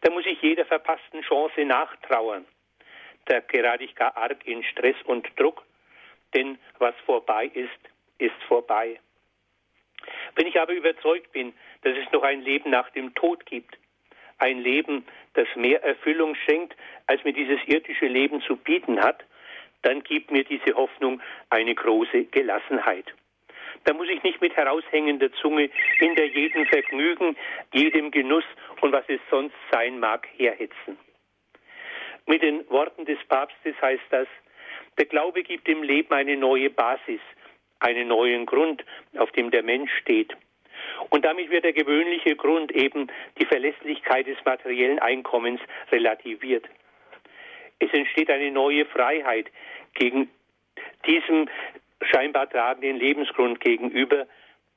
Da 0.00 0.10
muss 0.10 0.26
ich 0.26 0.40
jeder 0.42 0.64
verpassten 0.64 1.22
Chance 1.22 1.64
nachtrauern. 1.64 2.44
Da 3.26 3.40
gerate 3.40 3.84
ich 3.84 3.94
gar 3.94 4.16
arg 4.16 4.46
in 4.46 4.62
Stress 4.64 4.96
und 5.04 5.28
Druck, 5.38 5.64
denn 6.34 6.58
was 6.78 6.94
vorbei 7.04 7.50
ist, 7.52 7.78
ist 8.18 8.42
vorbei. 8.46 8.98
Wenn 10.34 10.46
ich 10.46 10.60
aber 10.60 10.72
überzeugt 10.72 11.32
bin, 11.32 11.52
dass 11.82 11.96
es 11.96 12.10
noch 12.12 12.22
ein 12.22 12.40
Leben 12.40 12.70
nach 12.70 12.90
dem 12.90 13.14
Tod 13.14 13.44
gibt, 13.46 13.76
ein 14.38 14.60
Leben, 14.60 15.04
das 15.34 15.48
mehr 15.56 15.82
Erfüllung 15.82 16.34
schenkt, 16.34 16.76
als 17.06 17.22
mir 17.24 17.32
dieses 17.32 17.58
irdische 17.66 18.06
Leben 18.06 18.40
zu 18.42 18.56
bieten 18.56 19.00
hat, 19.00 19.24
dann 19.82 20.02
gibt 20.02 20.30
mir 20.30 20.44
diese 20.44 20.74
Hoffnung 20.74 21.20
eine 21.50 21.74
große 21.74 22.24
Gelassenheit. 22.24 23.06
Da 23.84 23.94
muss 23.94 24.08
ich 24.08 24.22
nicht 24.22 24.40
mit 24.40 24.56
heraushängender 24.56 25.32
Zunge 25.34 25.70
hinter 25.98 26.24
jedem 26.24 26.66
Vergnügen, 26.66 27.36
jedem 27.72 28.10
Genuss 28.10 28.44
und 28.80 28.92
was 28.92 29.04
es 29.08 29.20
sonst 29.30 29.54
sein 29.70 29.98
mag, 29.98 30.26
herhetzen. 30.36 30.98
Mit 32.26 32.42
den 32.42 32.68
Worten 32.68 33.04
des 33.04 33.18
Papstes 33.28 33.74
heißt 33.80 34.02
das, 34.10 34.28
der 34.98 35.06
Glaube 35.06 35.42
gibt 35.42 35.66
dem 35.68 35.82
Leben 35.82 36.12
eine 36.12 36.36
neue 36.36 36.70
Basis, 36.70 37.20
einen 37.78 38.08
neuen 38.08 38.46
Grund, 38.46 38.84
auf 39.16 39.30
dem 39.32 39.50
der 39.50 39.62
Mensch 39.62 39.90
steht. 40.00 40.36
Und 41.10 41.24
damit 41.24 41.50
wird 41.50 41.64
der 41.64 41.72
gewöhnliche 41.72 42.36
Grund 42.36 42.72
eben 42.72 43.06
die 43.40 43.46
Verlässlichkeit 43.46 44.26
des 44.26 44.36
materiellen 44.44 44.98
Einkommens 44.98 45.60
relativiert. 45.92 46.66
Es 47.78 47.92
entsteht 47.92 48.30
eine 48.30 48.50
neue 48.50 48.84
Freiheit 48.86 49.46
gegen 49.94 50.30
diesem 51.06 51.48
scheinbar 52.02 52.48
tragenden 52.48 52.96
Lebensgrund 52.96 53.60
gegenüber, 53.60 54.26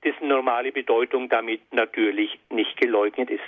dessen 0.04 0.28
normale 0.28 0.72
Bedeutung 0.72 1.30
damit 1.30 1.62
natürlich 1.74 2.40
nicht 2.50 2.78
geleugnet 2.78 3.30
ist. 3.30 3.42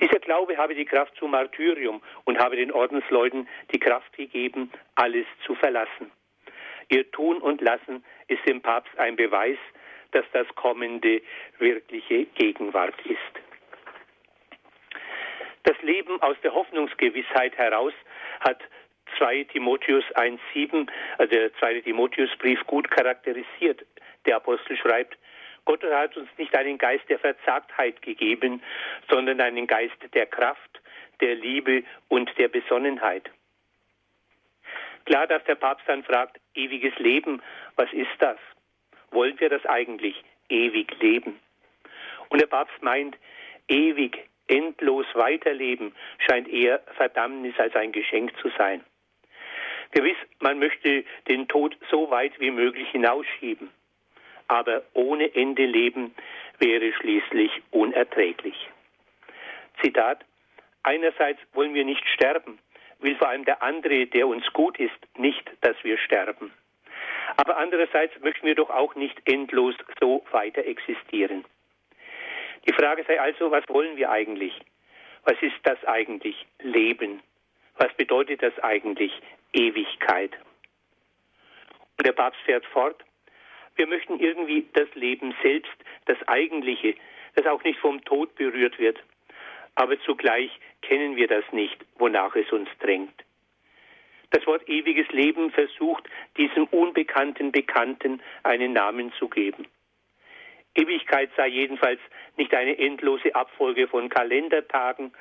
Dieser 0.00 0.18
Glaube 0.18 0.58
habe 0.58 0.74
die 0.74 0.84
Kraft 0.84 1.16
zum 1.16 1.30
Martyrium 1.30 2.02
und 2.24 2.38
habe 2.38 2.56
den 2.56 2.70
Ordensleuten 2.70 3.48
die 3.72 3.78
Kraft 3.78 4.12
gegeben, 4.14 4.70
alles 4.94 5.26
zu 5.44 5.54
verlassen. 5.54 6.10
Ihr 6.88 7.10
Tun 7.10 7.38
und 7.38 7.60
Lassen 7.62 8.04
ist 8.28 8.46
dem 8.46 8.60
Papst 8.60 8.96
ein 8.98 9.16
Beweis, 9.16 9.58
dass 10.12 10.24
das 10.32 10.46
Kommende 10.54 11.22
wirkliche 11.58 12.26
Gegenwart 12.26 12.94
ist. 13.06 13.45
Das 15.66 15.76
Leben 15.82 16.22
aus 16.22 16.36
der 16.44 16.54
Hoffnungsgewissheit 16.54 17.58
heraus 17.58 17.92
hat 18.38 18.62
2 19.18 19.44
Timotheus 19.52 20.04
1,7, 20.14 20.88
also 21.18 21.34
der 21.34 21.52
zweite 21.54 21.82
Timotheusbrief, 21.82 22.64
gut 22.68 22.88
charakterisiert. 22.88 23.84
Der 24.26 24.36
Apostel 24.36 24.76
schreibt, 24.76 25.18
Gott 25.64 25.82
hat 25.82 26.16
uns 26.16 26.28
nicht 26.38 26.56
einen 26.56 26.78
Geist 26.78 27.02
der 27.08 27.18
Verzagtheit 27.18 28.00
gegeben, 28.00 28.62
sondern 29.10 29.40
einen 29.40 29.66
Geist 29.66 29.96
der 30.14 30.26
Kraft, 30.26 30.80
der 31.20 31.34
Liebe 31.34 31.82
und 32.06 32.30
der 32.38 32.46
Besonnenheit. 32.46 33.28
Klar, 35.04 35.26
dass 35.26 35.42
der 35.44 35.56
Papst 35.56 35.88
dann 35.88 36.04
fragt, 36.04 36.38
ewiges 36.54 36.96
Leben, 37.00 37.42
was 37.74 37.92
ist 37.92 38.14
das? 38.20 38.38
Wollen 39.10 39.40
wir 39.40 39.48
das 39.48 39.66
eigentlich, 39.66 40.22
ewig 40.48 40.96
leben? 41.00 41.40
Und 42.28 42.40
der 42.40 42.46
Papst 42.46 42.80
meint, 42.82 43.16
ewig, 43.66 44.28
endlos 44.48 45.06
weiterleben 45.14 45.94
scheint 46.18 46.48
eher 46.48 46.80
Verdammnis 46.96 47.58
als 47.58 47.74
ein 47.74 47.92
Geschenk 47.92 48.32
zu 48.38 48.48
sein. 48.56 48.84
Gewiss, 49.92 50.16
man 50.40 50.58
möchte 50.58 51.04
den 51.28 51.48
Tod 51.48 51.76
so 51.90 52.10
weit 52.10 52.38
wie 52.40 52.50
möglich 52.50 52.88
hinausschieben, 52.90 53.70
aber 54.48 54.82
ohne 54.92 55.34
Ende 55.34 55.64
leben 55.64 56.14
wäre 56.58 56.92
schließlich 56.92 57.50
unerträglich. 57.70 58.68
Zitat 59.82 60.24
Einerseits 60.82 61.40
wollen 61.52 61.74
wir 61.74 61.84
nicht 61.84 62.06
sterben, 62.10 62.60
will 63.00 63.16
vor 63.16 63.28
allem 63.28 63.44
der 63.44 63.60
andere, 63.60 64.06
der 64.06 64.28
uns 64.28 64.46
gut 64.52 64.78
ist, 64.78 64.96
nicht, 65.18 65.50
dass 65.62 65.76
wir 65.82 65.98
sterben. 65.98 66.52
Aber 67.36 67.56
andererseits 67.56 68.18
möchten 68.20 68.46
wir 68.46 68.54
doch 68.54 68.70
auch 68.70 68.94
nicht 68.94 69.20
endlos 69.28 69.74
so 70.00 70.24
weiter 70.30 70.64
existieren. 70.64 71.44
Die 72.66 72.72
Frage 72.72 73.04
sei 73.06 73.20
also, 73.20 73.50
was 73.50 73.68
wollen 73.68 73.96
wir 73.96 74.10
eigentlich? 74.10 74.52
Was 75.24 75.40
ist 75.40 75.56
das 75.62 75.82
eigentlich? 75.84 76.46
Leben. 76.60 77.20
Was 77.78 77.92
bedeutet 77.94 78.42
das 78.42 78.58
eigentlich? 78.60 79.12
Ewigkeit. 79.52 80.32
Und 81.98 82.06
der 82.06 82.12
Papst 82.12 82.40
fährt 82.42 82.64
fort, 82.66 83.02
wir 83.76 83.86
möchten 83.86 84.18
irgendwie 84.18 84.66
das 84.72 84.88
Leben 84.94 85.34
selbst, 85.42 85.72
das 86.06 86.16
Eigentliche, 86.28 86.94
das 87.34 87.46
auch 87.46 87.62
nicht 87.62 87.78
vom 87.78 88.02
Tod 88.04 88.34
berührt 88.36 88.78
wird. 88.78 88.98
Aber 89.74 90.00
zugleich 90.00 90.50
kennen 90.80 91.16
wir 91.16 91.28
das 91.28 91.44
nicht, 91.52 91.76
wonach 91.96 92.34
es 92.34 92.50
uns 92.50 92.68
drängt. 92.80 93.22
Das 94.30 94.46
Wort 94.46 94.68
ewiges 94.68 95.08
Leben 95.08 95.50
versucht, 95.50 96.08
diesem 96.36 96.64
unbekannten 96.66 97.52
Bekannten 97.52 98.22
einen 98.42 98.72
Namen 98.72 99.12
zu 99.18 99.28
geben. 99.28 99.66
Ewigkeit 100.76 101.30
sei 101.36 101.48
jedenfalls 101.48 102.00
nicht 102.36 102.54
eine 102.54 102.78
endlose 102.78 103.34
Abfolge 103.34 103.88
von 103.88 104.08
Kalendertagen, 104.08 105.12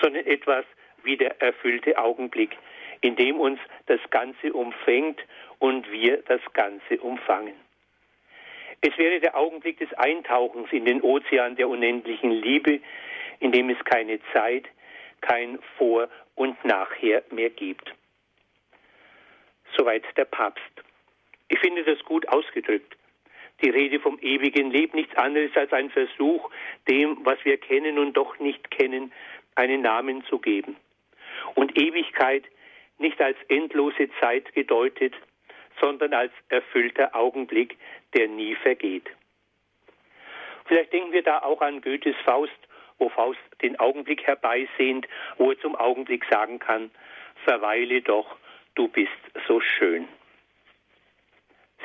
sondern 0.00 0.26
etwas 0.26 0.64
wie 1.02 1.16
der 1.16 1.40
erfüllte 1.40 1.96
Augenblick, 1.98 2.56
in 3.00 3.16
dem 3.16 3.38
uns 3.38 3.60
das 3.86 4.00
Ganze 4.10 4.52
umfängt 4.52 5.20
und 5.58 5.90
wir 5.90 6.22
das 6.22 6.40
Ganze 6.52 6.98
umfangen. 7.00 7.54
Es 8.80 8.96
wäre 8.98 9.20
der 9.20 9.36
Augenblick 9.36 9.78
des 9.78 9.92
Eintauchens 9.94 10.70
in 10.70 10.84
den 10.84 11.00
Ozean 11.02 11.56
der 11.56 11.68
unendlichen 11.68 12.30
Liebe, 12.30 12.80
in 13.40 13.52
dem 13.52 13.70
es 13.70 13.82
keine 13.84 14.20
Zeit, 14.32 14.66
kein 15.20 15.58
Vor 15.78 16.08
und 16.34 16.62
Nachher 16.64 17.22
mehr 17.30 17.50
gibt. 17.50 17.94
Soweit 19.76 20.04
der 20.16 20.26
Papst. 20.26 20.62
Ich 21.48 21.58
finde 21.58 21.84
das 21.84 22.02
gut 22.04 22.28
ausgedrückt. 22.28 22.96
Die 23.62 23.70
Rede 23.70 24.00
vom 24.00 24.18
ewigen 24.20 24.70
Leben 24.70 24.96
nichts 24.96 25.16
anderes 25.16 25.56
als 25.56 25.72
ein 25.72 25.90
Versuch, 25.90 26.50
dem, 26.88 27.18
was 27.24 27.42
wir 27.44 27.56
kennen 27.56 27.98
und 27.98 28.14
doch 28.14 28.38
nicht 28.38 28.70
kennen, 28.70 29.12
einen 29.54 29.82
Namen 29.82 30.24
zu 30.24 30.38
geben. 30.38 30.76
Und 31.54 31.78
Ewigkeit 31.78 32.44
nicht 32.98 33.20
als 33.20 33.36
endlose 33.48 34.10
Zeit 34.20 34.52
gedeutet, 34.54 35.14
sondern 35.80 36.14
als 36.14 36.32
erfüllter 36.48 37.14
Augenblick, 37.14 37.76
der 38.14 38.28
nie 38.28 38.54
vergeht. 38.56 39.08
Vielleicht 40.66 40.92
denken 40.92 41.12
wir 41.12 41.22
da 41.22 41.40
auch 41.40 41.60
an 41.60 41.80
Goethes 41.80 42.16
Faust, 42.24 42.52
wo 42.98 43.08
Faust 43.08 43.38
den 43.62 43.78
Augenblick 43.78 44.26
herbeisehnt, 44.26 45.06
wo 45.36 45.50
er 45.50 45.60
zum 45.60 45.76
Augenblick 45.76 46.24
sagen 46.30 46.58
kann, 46.58 46.90
verweile 47.44 48.00
doch, 48.00 48.36
du 48.74 48.88
bist 48.88 49.12
so 49.46 49.60
schön. 49.60 50.08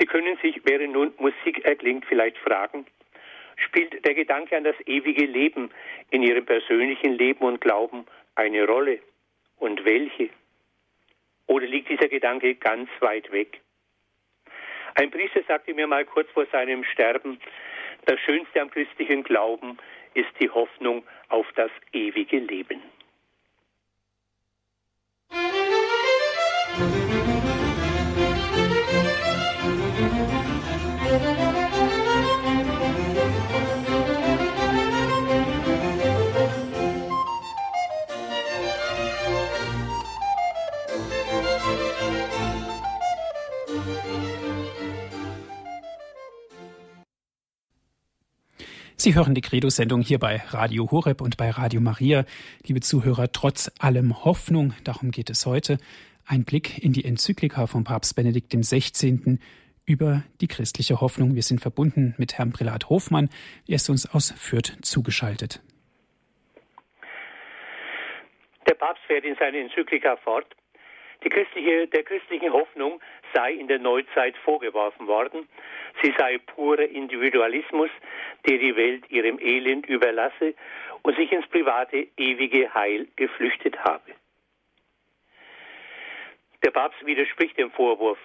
Sie 0.01 0.07
können 0.07 0.35
sich, 0.41 0.59
während 0.63 0.93
nun 0.93 1.13
Musik 1.19 1.63
erklingt, 1.63 2.07
vielleicht 2.07 2.35
fragen, 2.39 2.87
spielt 3.55 4.03
der 4.03 4.15
Gedanke 4.15 4.57
an 4.57 4.63
das 4.63 4.75
ewige 4.87 5.27
Leben 5.27 5.69
in 6.09 6.23
Ihrem 6.23 6.43
persönlichen 6.43 7.13
Leben 7.13 7.45
und 7.45 7.61
Glauben 7.61 8.07
eine 8.33 8.65
Rolle? 8.65 8.97
Und 9.59 9.85
welche? 9.85 10.31
Oder 11.45 11.67
liegt 11.67 11.89
dieser 11.89 12.07
Gedanke 12.07 12.55
ganz 12.55 12.89
weit 12.99 13.31
weg? 13.31 13.61
Ein 14.95 15.11
Priester 15.11 15.43
sagte 15.47 15.71
mir 15.75 15.85
mal 15.85 16.05
kurz 16.05 16.31
vor 16.31 16.47
seinem 16.47 16.83
Sterben, 16.83 17.39
das 18.05 18.19
Schönste 18.21 18.59
am 18.59 18.71
christlichen 18.71 19.21
Glauben 19.21 19.77
ist 20.15 20.31
die 20.39 20.49
Hoffnung 20.49 21.03
auf 21.29 21.45
das 21.53 21.69
ewige 21.93 22.39
Leben. 22.39 22.81
Sie 49.11 49.17
hören 49.17 49.35
die 49.35 49.41
Credo-Sendung 49.41 49.99
hier 49.99 50.19
bei 50.19 50.37
Radio 50.51 50.89
Horeb 50.89 51.19
und 51.19 51.35
bei 51.35 51.49
Radio 51.49 51.81
Maria. 51.81 52.23
Liebe 52.65 52.79
Zuhörer, 52.79 53.29
trotz 53.33 53.69
allem 53.77 54.23
Hoffnung, 54.23 54.73
darum 54.85 55.11
geht 55.11 55.29
es 55.29 55.45
heute. 55.45 55.79
Ein 56.25 56.45
Blick 56.45 56.81
in 56.81 56.93
die 56.93 57.03
Enzyklika 57.03 57.67
von 57.67 57.83
Papst 57.83 58.15
Benedikt 58.15 58.53
XVI. 58.55 59.37
über 59.85 60.23
die 60.39 60.47
christliche 60.47 61.01
Hoffnung. 61.01 61.35
Wir 61.35 61.43
sind 61.43 61.59
verbunden 61.59 62.15
mit 62.17 62.37
Herrn 62.37 62.53
Prälat 62.53 62.87
Hofmann. 62.89 63.27
Er 63.67 63.75
ist 63.75 63.89
uns 63.89 64.09
aus 64.09 64.31
Fürth 64.31 64.77
zugeschaltet. 64.81 65.61
Der 68.65 68.75
Papst 68.75 69.03
fährt 69.07 69.25
in 69.25 69.35
seine 69.37 69.59
Enzyklika 69.59 70.15
fort. 70.23 70.55
Die 71.25 71.29
christliche, 71.29 71.85
der 71.87 72.03
christlichen 72.03 72.53
Hoffnung 72.53 73.01
sei 73.33 73.53
in 73.53 73.67
der 73.67 73.79
Neuzeit 73.79 74.35
vorgeworfen 74.37 75.07
worden, 75.07 75.47
sie 76.01 76.13
sei 76.17 76.37
purer 76.37 76.87
Individualismus, 76.87 77.89
der 78.47 78.57
die 78.57 78.75
Welt 78.75 79.09
ihrem 79.09 79.39
Elend 79.39 79.85
überlasse 79.87 80.53
und 81.03 81.15
sich 81.15 81.31
ins 81.31 81.47
private 81.47 82.07
ewige 82.17 82.73
Heil 82.73 83.07
geflüchtet 83.15 83.77
habe. 83.83 84.11
Der 86.63 86.71
Papst 86.71 87.05
widerspricht 87.05 87.57
dem 87.57 87.71
Vorwurf 87.71 88.19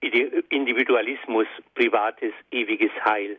Individualismus, 0.00 1.46
privates, 1.74 2.32
ewiges 2.50 2.92
Heil. 3.04 3.38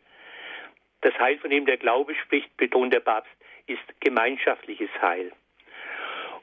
Das 1.02 1.18
Heil, 1.18 1.38
von 1.38 1.50
dem 1.50 1.66
der 1.66 1.78
Glaube 1.78 2.16
spricht, 2.16 2.56
betont 2.58 2.94
der 2.94 3.00
Papst, 3.00 3.32
ist 3.68 3.82
gemeinschaftliches 4.02 4.90
Heil. 5.02 5.32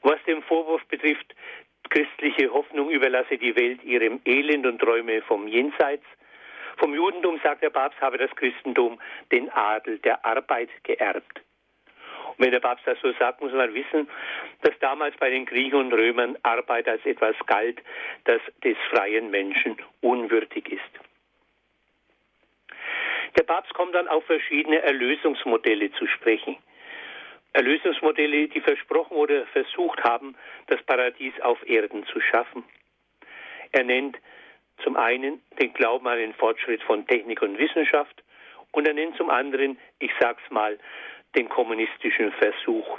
Was 0.01 0.23
den 0.25 0.41
Vorwurf 0.43 0.83
betrifft, 0.85 1.35
christliche 1.89 2.51
Hoffnung 2.51 2.89
überlasse 2.89 3.37
die 3.37 3.55
Welt 3.55 3.83
ihrem 3.83 4.19
Elend 4.25 4.65
und 4.65 4.79
träume 4.79 5.21
vom 5.21 5.47
Jenseits. 5.47 6.05
Vom 6.77 6.93
Judentum, 6.93 7.39
sagt 7.43 7.63
der 7.63 7.71
Papst, 7.71 7.99
habe 8.01 8.17
das 8.17 8.29
Christentum 8.35 8.99
den 9.31 9.49
Adel 9.49 9.97
der 9.99 10.23
Arbeit 10.23 10.69
geerbt. 10.83 11.41
Und 12.37 12.45
wenn 12.45 12.51
der 12.51 12.59
Papst 12.59 12.85
das 12.85 12.99
so 13.01 13.11
sagt, 13.13 13.41
muss 13.41 13.51
man 13.51 13.73
wissen, 13.73 14.07
dass 14.61 14.77
damals 14.79 15.15
bei 15.17 15.29
den 15.29 15.45
Griechen 15.45 15.79
und 15.79 15.93
Römern 15.93 16.37
Arbeit 16.43 16.87
als 16.87 17.03
etwas 17.05 17.35
galt, 17.47 17.81
das 18.25 18.41
des 18.63 18.77
freien 18.91 19.31
Menschen 19.31 19.77
unwürdig 20.01 20.71
ist. 20.71 20.81
Der 23.37 23.43
Papst 23.43 23.73
kommt 23.73 23.95
dann 23.95 24.07
auf 24.07 24.25
verschiedene 24.25 24.81
Erlösungsmodelle 24.81 25.91
zu 25.93 26.07
sprechen. 26.07 26.57
Erlösungsmodelle, 27.53 28.47
die 28.49 28.61
versprochen 28.61 29.17
oder 29.17 29.45
versucht 29.47 30.03
haben, 30.03 30.35
das 30.67 30.81
Paradies 30.83 31.33
auf 31.41 31.57
Erden 31.67 32.05
zu 32.05 32.19
schaffen. 32.21 32.63
Er 33.71 33.83
nennt 33.83 34.17
zum 34.83 34.95
einen 34.95 35.41
den 35.59 35.73
Glauben 35.73 36.07
an 36.07 36.17
den 36.17 36.33
Fortschritt 36.33 36.83
von 36.83 37.07
Technik 37.07 37.41
und 37.41 37.57
Wissenschaft 37.57 38.23
und 38.71 38.87
er 38.87 38.93
nennt 38.93 39.17
zum 39.17 39.29
anderen, 39.29 39.77
ich 39.99 40.11
sag's 40.19 40.43
mal, 40.49 40.77
den 41.35 41.49
kommunistischen 41.49 42.31
Versuch. 42.33 42.97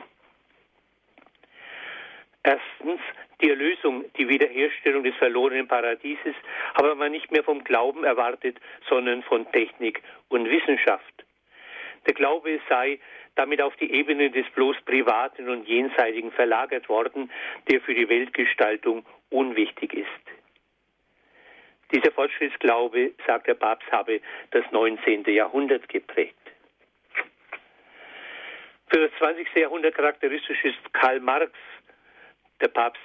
Erstens 2.43 3.01
die 3.41 3.51
Erlösung, 3.51 4.05
die 4.17 4.29
Wiederherstellung 4.29 5.05
des 5.05 5.15
verlorenen 5.17 5.69
Paradieses, 5.69 6.35
habe 6.75 6.95
man 6.95 7.13
nicht 7.13 7.31
mehr 7.31 7.45
vom 7.45 7.63
Glauben 7.63 8.05
erwartet, 8.05 8.57
sondern 8.89 9.23
von 9.23 9.51
Technik 9.53 10.03
und 10.29 10.49
Wissenschaft. 10.49 11.25
Der 12.07 12.15
Glaube 12.15 12.61
sei 12.69 12.99
damit 13.39 13.63
auf 13.63 13.77
die 13.77 13.93
Ebene 13.93 14.31
des 14.31 14.47
bloß 14.51 14.77
Privaten 14.85 15.49
und 15.49 15.69
Jenseitigen 15.69 16.33
verlagert 16.33 16.89
worden, 16.89 17.31
der 17.71 17.81
für 17.81 17.95
die 17.95 18.09
Weltgestaltung 18.09 19.07
unwichtig 19.31 19.95
ist. 19.95 20.09
Dieser 21.93 22.11
Fortschrittsglaube, 22.13 23.13
sagt 23.27 23.47
der 23.47 23.55
Papst, 23.55 23.91
habe 23.93 24.21
das 24.51 24.65
19. 24.73 25.25
Jahrhundert 25.25 25.89
geprägt. 25.89 26.35
Für 28.89 29.09
das 29.09 29.11
20. 29.19 29.47
Jahrhundert 29.55 29.95
charakteristisch 29.95 30.65
ist 30.65 30.93
Karl 30.93 31.21
Marx. 31.21 31.53
Der 32.61 32.69
Papst 32.69 33.01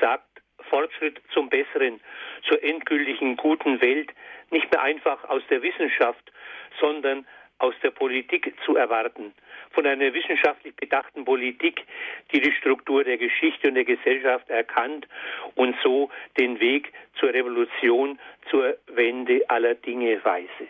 sagt, 0.00 0.24
Fortschritt 0.70 1.20
zum 1.32 1.50
Besseren, 1.50 2.00
zur 2.48 2.62
endgültigen 2.62 3.36
guten 3.36 3.80
Welt, 3.82 4.10
nicht 4.50 4.70
mehr 4.72 4.82
einfach 4.82 5.22
aus 5.28 5.42
der 5.50 5.62
Wissenschaft, 5.62 6.32
sondern 6.80 7.26
aus 7.58 7.74
der 7.82 7.90
Politik 7.90 8.52
zu 8.64 8.76
erwarten, 8.76 9.32
von 9.70 9.86
einer 9.86 10.12
wissenschaftlich 10.12 10.74
bedachten 10.76 11.24
Politik, 11.24 11.84
die 12.32 12.40
die 12.40 12.52
Struktur 12.52 13.04
der 13.04 13.16
Geschichte 13.16 13.68
und 13.68 13.74
der 13.74 13.84
Gesellschaft 13.84 14.48
erkannt 14.50 15.06
und 15.54 15.76
so 15.82 16.10
den 16.38 16.60
Weg 16.60 16.92
zur 17.18 17.32
Revolution, 17.32 18.18
zur 18.50 18.76
Wende 18.88 19.48
aller 19.48 19.74
Dinge 19.74 20.22
weise. 20.24 20.68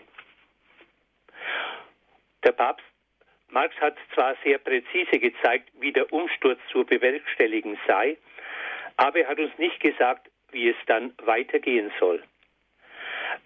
Der 2.44 2.52
Papst 2.52 2.84
Marx 3.54 3.74
hat 3.80 3.96
zwar 4.12 4.34
sehr 4.42 4.58
präzise 4.58 5.20
gezeigt, 5.20 5.70
wie 5.78 5.92
der 5.92 6.12
Umsturz 6.12 6.58
zu 6.72 6.84
bewerkstelligen 6.84 7.78
sei, 7.86 8.16
aber 8.96 9.20
er 9.20 9.28
hat 9.28 9.38
uns 9.38 9.56
nicht 9.58 9.78
gesagt, 9.80 10.28
wie 10.50 10.68
es 10.68 10.76
dann 10.86 11.14
weitergehen 11.22 11.92
soll. 12.00 12.22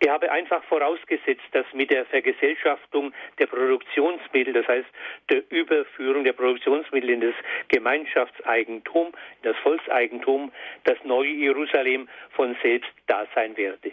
Er 0.01 0.13
habe 0.13 0.31
einfach 0.31 0.63
vorausgesetzt, 0.65 1.45
dass 1.53 1.67
mit 1.73 1.91
der 1.91 2.07
Vergesellschaftung 2.07 3.13
der 3.39 3.47
Produktionsmittel, 3.47 4.53
das 4.53 4.67
heißt 4.69 4.89
der 5.31 5.51
Überführung 5.51 6.25
der 6.25 6.33
Produktionsmittel 6.33 7.11
in 7.11 7.21
das 7.21 7.35
Gemeinschaftseigentum, 7.69 9.09
in 9.09 9.43
das 9.43 9.57
Volkseigentum, 9.59 10.53
das 10.85 10.99
neue 11.05 11.31
Jerusalem 11.31 12.09
von 12.31 12.57
selbst 12.63 12.91
da 13.07 13.27
sein 13.35 13.57
werde. 13.57 13.93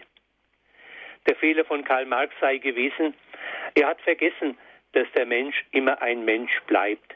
Der 1.28 1.36
Fehler 1.38 1.66
von 1.66 1.84
Karl 1.84 2.06
Marx 2.06 2.34
sei 2.40 2.58
gewesen, 2.58 3.16
er 3.74 3.88
hat 3.88 4.02
vergessen, 4.02 4.58
dass 4.94 5.12
der 5.14 5.26
Mensch 5.26 5.66
immer 5.72 6.02
ein 6.02 6.24
Mensch 6.24 6.62
bleibt. 6.68 7.16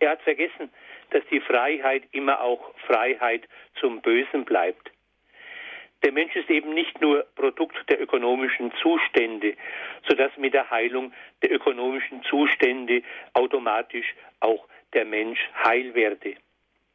Er 0.00 0.10
hat 0.10 0.22
vergessen, 0.22 0.70
dass 1.10 1.24
die 1.30 1.40
Freiheit 1.40 2.04
immer 2.12 2.40
auch 2.40 2.74
Freiheit 2.86 3.48
zum 3.80 4.00
Bösen 4.00 4.44
bleibt. 4.44 4.90
Der 6.04 6.12
Mensch 6.12 6.34
ist 6.36 6.48
eben 6.48 6.74
nicht 6.74 7.00
nur 7.00 7.26
Produkt 7.34 7.76
der 7.90 8.00
ökonomischen 8.00 8.72
Zustände, 8.80 9.56
sodass 10.06 10.30
mit 10.36 10.54
der 10.54 10.70
Heilung 10.70 11.12
der 11.42 11.52
ökonomischen 11.52 12.22
Zustände 12.24 13.02
automatisch 13.32 14.14
auch 14.40 14.68
der 14.92 15.04
Mensch 15.04 15.40
heil 15.64 15.94
werde. 15.94 16.36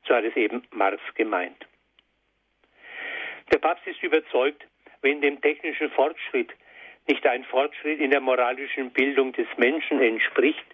So 0.08 0.16
hat 0.16 0.24
es 0.24 0.36
eben 0.36 0.64
Marx 0.72 1.02
gemeint. 1.16 1.66
Der 3.52 3.60
Papst 3.60 3.86
ist 3.88 4.02
überzeugt, 4.02 4.66
wenn 5.02 5.22
dem 5.22 5.42
technischen 5.42 5.92
Fortschritt 5.92 6.52
nicht 7.08 7.26
ein 7.28 7.44
Fortschritt 7.44 8.00
in 8.00 8.12
der 8.12 8.22
moralischen 8.22 8.92
Bildung 8.92 9.34
des 9.34 9.48
Menschen 9.58 10.02
entspricht, 10.02 10.66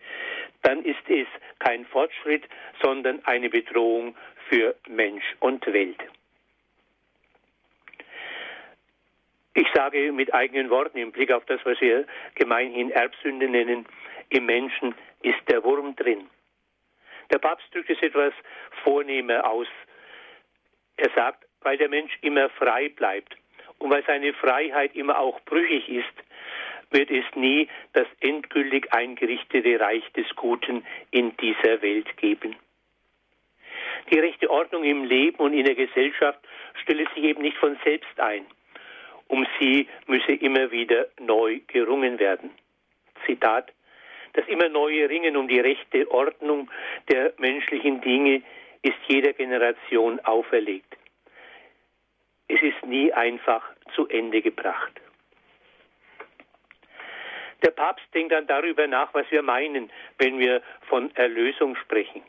dann 0.61 0.83
ist 0.83 1.09
es 1.09 1.27
kein 1.57 1.85
Fortschritt, 1.85 2.43
sondern 2.81 3.25
eine 3.25 3.49
Bedrohung 3.49 4.15
für 4.49 4.75
Mensch 4.87 5.23
und 5.39 5.65
Welt. 5.73 5.99
Ich 9.59 9.67
sage 9.73 10.13
mit 10.13 10.33
eigenen 10.33 10.69
Worten 10.69 10.97
im 10.97 11.11
Blick 11.11 11.33
auf 11.33 11.43
das, 11.43 11.59
was 11.65 11.81
wir 11.81 12.07
gemeinhin 12.35 12.91
Erbsünde 12.91 13.49
nennen, 13.49 13.85
im 14.29 14.45
Menschen 14.45 14.95
ist 15.21 15.41
der 15.49 15.65
Wurm 15.65 15.97
drin. 15.97 16.29
Der 17.29 17.39
Papst 17.39 17.67
drückt 17.73 17.89
es 17.89 18.01
etwas 18.01 18.33
vornehmer 18.85 19.45
aus. 19.45 19.67
Er 20.95 21.09
sagt, 21.13 21.43
weil 21.59 21.75
der 21.75 21.89
Mensch 21.89 22.17
immer 22.21 22.49
frei 22.51 22.87
bleibt 22.87 23.35
und 23.79 23.89
weil 23.89 24.01
seine 24.05 24.31
Freiheit 24.31 24.95
immer 24.95 25.19
auch 25.19 25.41
brüchig 25.41 25.89
ist, 25.89 26.15
wird 26.91 27.11
es 27.11 27.25
nie 27.35 27.67
das 27.91 28.07
endgültig 28.21 28.93
eingerichtete 28.93 29.77
Reich 29.77 30.09
des 30.13 30.33
Guten 30.37 30.85
in 31.11 31.35
dieser 31.35 31.81
Welt 31.81 32.15
geben. 32.15 32.55
Die 34.09 34.19
rechte 34.19 34.49
Ordnung 34.49 34.85
im 34.85 35.03
Leben 35.03 35.39
und 35.39 35.51
in 35.51 35.65
der 35.65 35.75
Gesellschaft 35.75 36.39
stelle 36.81 37.05
sich 37.13 37.25
eben 37.25 37.41
nicht 37.41 37.57
von 37.57 37.77
selbst 37.83 38.17
ein. 38.21 38.45
Um 39.29 39.47
sie 39.59 39.87
müsse 40.07 40.33
immer 40.33 40.71
wieder 40.71 41.07
neu 41.19 41.61
gerungen 41.67 42.19
werden. 42.19 42.51
Zitat 43.25 43.71
Das 44.33 44.47
immer 44.47 44.69
neue 44.69 45.09
Ringen 45.09 45.37
um 45.37 45.47
die 45.47 45.59
rechte 45.59 46.09
Ordnung 46.11 46.69
der 47.09 47.33
menschlichen 47.37 48.01
Dinge 48.01 48.41
ist 48.81 48.97
jeder 49.07 49.33
Generation 49.33 50.19
auferlegt. 50.21 50.97
Es 52.47 52.61
ist 52.61 52.85
nie 52.85 53.13
einfach 53.13 53.63
zu 53.95 54.07
Ende 54.07 54.41
gebracht. 54.41 54.99
Der 57.63 57.71
Papst 57.71 58.05
denkt 58.13 58.31
dann 58.31 58.47
darüber 58.47 58.87
nach, 58.87 59.13
was 59.13 59.29
wir 59.31 59.41
meinen, 59.41 59.91
wenn 60.17 60.39
wir 60.39 60.61
von 60.87 61.13
Erlösung 61.15 61.75
sprechen. 61.75 62.23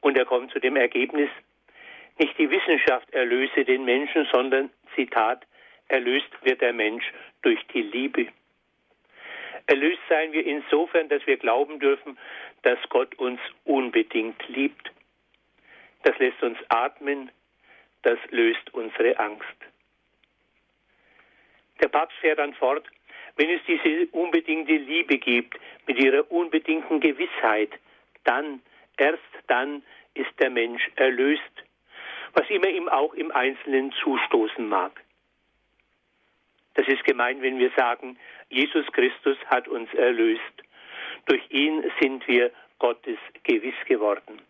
Und 0.00 0.18
er 0.18 0.26
kommt 0.26 0.52
zu 0.52 0.60
dem 0.60 0.76
Ergebnis, 0.76 1.30
nicht 2.18 2.36
die 2.38 2.50
Wissenschaft 2.50 3.10
erlöse 3.12 3.64
den 3.64 3.84
Menschen, 3.84 4.28
sondern, 4.32 4.70
Zitat, 4.94 5.46
erlöst 5.88 6.28
wird 6.42 6.60
der 6.60 6.72
Mensch 6.72 7.04
durch 7.42 7.60
die 7.68 7.82
Liebe. 7.82 8.28
Erlöst 9.66 10.00
seien 10.08 10.32
wir 10.32 10.44
insofern, 10.44 11.08
dass 11.08 11.26
wir 11.26 11.36
glauben 11.36 11.78
dürfen, 11.80 12.18
dass 12.62 12.78
Gott 12.90 13.14
uns 13.16 13.40
unbedingt 13.64 14.46
liebt. 14.48 14.90
Das 16.02 16.18
lässt 16.18 16.42
uns 16.42 16.58
atmen, 16.68 17.30
das 18.02 18.18
löst 18.30 18.72
unsere 18.74 19.18
Angst. 19.18 19.56
Der 21.80 21.88
Papst 21.88 22.16
fährt 22.18 22.38
dann 22.38 22.54
fort, 22.54 22.86
wenn 23.36 23.50
es 23.50 23.60
diese 23.66 24.06
unbedingte 24.12 24.76
Liebe 24.76 25.18
gibt, 25.18 25.58
mit 25.86 25.98
ihrer 25.98 26.30
unbedingten 26.30 27.00
Gewissheit, 27.00 27.70
dann, 28.24 28.62
erst 28.96 29.20
dann 29.48 29.82
ist 30.14 30.30
der 30.38 30.50
Mensch 30.50 30.88
erlöst, 30.96 31.42
was 32.34 32.48
immer 32.50 32.68
ihm 32.68 32.88
auch 32.88 33.14
im 33.14 33.30
Einzelnen 33.32 33.92
zustoßen 33.92 34.68
mag. 34.68 35.03
Das 36.74 36.86
ist 36.88 37.04
gemein, 37.04 37.40
wenn 37.42 37.58
wir 37.58 37.70
sagen, 37.76 38.18
Jesus 38.48 38.86
Christus 38.92 39.38
hat 39.46 39.68
uns 39.68 39.92
erlöst. 39.94 40.42
Durch 41.26 41.42
ihn 41.50 41.84
sind 42.00 42.26
wir 42.28 42.50
Gottes 42.78 43.18
gewiss 43.44 43.74
geworden. 43.86 44.40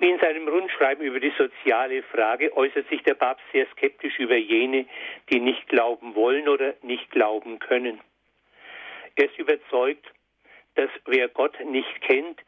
Wie 0.00 0.10
in 0.10 0.18
seinem 0.20 0.46
Rundschreiben 0.46 1.04
über 1.04 1.18
die 1.18 1.32
soziale 1.36 2.02
Frage 2.04 2.56
äußert 2.56 2.88
sich 2.88 3.02
der 3.02 3.14
Papst 3.14 3.44
sehr 3.52 3.66
skeptisch 3.72 4.18
über 4.18 4.36
jene, 4.36 4.86
die 5.30 5.40
nicht 5.40 5.68
glauben 5.68 6.14
wollen 6.14 6.48
oder 6.48 6.74
nicht 6.82 7.10
glauben 7.10 7.58
können. 7.58 8.00
Er 9.16 9.24
ist 9.24 9.38
überzeugt, 9.38 10.06
dass 10.76 10.90
wer 11.06 11.26
Gott 11.28 11.58
nicht 11.64 12.00
kennt, 12.02 12.40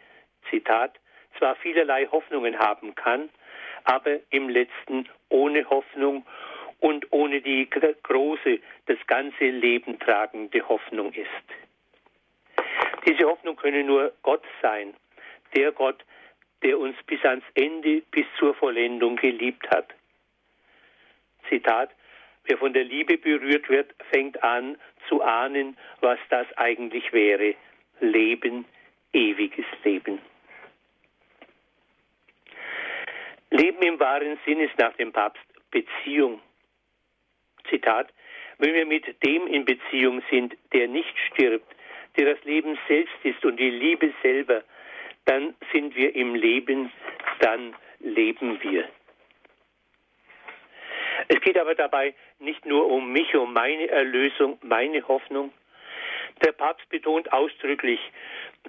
Zitat, 0.49 0.95
zwar 1.39 1.57
vielerlei 1.57 2.07
Hoffnungen 2.07 2.57
haben 2.59 2.95
kann, 2.95 3.29
aber 3.83 4.21
im 4.31 4.49
letzten 4.49 5.09
ohne 5.29 5.69
Hoffnung 5.69 6.25
und 6.81 7.07
ohne 7.11 7.41
die 7.41 7.69
große, 7.69 8.59
das 8.87 8.99
ganze 9.07 9.45
Leben 9.45 9.99
tragende 9.99 10.67
Hoffnung 10.69 11.13
ist. 11.13 11.29
Diese 13.07 13.25
Hoffnung 13.25 13.57
könne 13.57 13.85
nur 13.85 14.13
Gott 14.23 14.45
sein, 14.61 14.95
der 15.57 15.73
Gott, 15.73 16.05
der 16.63 16.79
uns 16.79 16.97
bis 17.07 17.25
ans 17.25 17.45
Ende, 17.55 18.03
bis 18.11 18.27
zur 18.39 18.55
Vollendung 18.55 19.17
geliebt 19.17 19.69
hat. 19.71 19.95
Zitat, 21.49 21.91
wer 22.45 22.59
von 22.59 22.73
der 22.73 22.85
Liebe 22.85 23.17
berührt 23.17 23.69
wird, 23.69 23.95
fängt 24.11 24.43
an 24.43 24.77
zu 25.09 25.23
ahnen, 25.23 25.77
was 26.01 26.19
das 26.29 26.47
eigentlich 26.57 27.13
wäre. 27.13 27.55
Leben, 28.01 28.67
ewiges 29.13 29.67
Leben. 29.85 30.21
Leben 33.51 33.83
im 33.83 33.99
wahren 33.99 34.39
Sinn 34.47 34.61
ist 34.61 34.79
nach 34.79 34.95
dem 34.95 35.13
Papst 35.13 35.43
Beziehung. 35.71 36.41
Zitat, 37.71 38.13
wenn 38.59 38.75
wir 38.75 38.87
mit 38.87 39.05
dem 39.25 39.47
in 39.47 39.65
Beziehung 39.65 40.23
sind, 40.31 40.57
der 40.73 40.89
nicht 40.89 41.15
stirbt, 41.29 41.67
der 42.19 42.35
das 42.35 42.45
Leben 42.45 42.79
selbst 42.89 43.15
ist 43.23 43.45
und 43.45 43.57
die 43.59 43.71
Liebe 43.71 44.13
selber, 44.23 44.63
dann 45.25 45.55
sind 45.73 45.95
wir 45.97 46.15
im 46.15 46.35
Leben, 46.35 46.93
dann 47.41 47.75
leben 48.01 48.63
wir. 48.63 48.89
Es 51.29 51.41
geht 51.41 51.59
aber 51.59 51.75
dabei 51.75 52.15
nicht 52.39 52.65
nur 52.67 52.87
um 52.91 53.13
mich, 53.13 53.35
um 53.35 53.53
meine 53.53 53.89
Erlösung, 53.89 54.59
meine 54.63 55.07
Hoffnung. 55.07 55.53
Der 56.45 56.53
Papst 56.53 56.89
betont 56.89 57.33
ausdrücklich, 57.33 58.01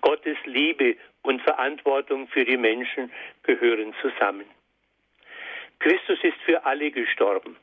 Gottes 0.02 0.38
Liebe 0.46 0.96
und 1.24 1.42
Verantwortung 1.42 2.28
für 2.28 2.46
die 2.46 2.58
Menschen 2.58 3.12
gehören 3.44 3.94
zusammen. 4.02 4.46
Christus 5.80 6.20
ist 6.24 6.38
für 6.46 6.66
alle 6.66 6.92
gestorben. 6.92 7.58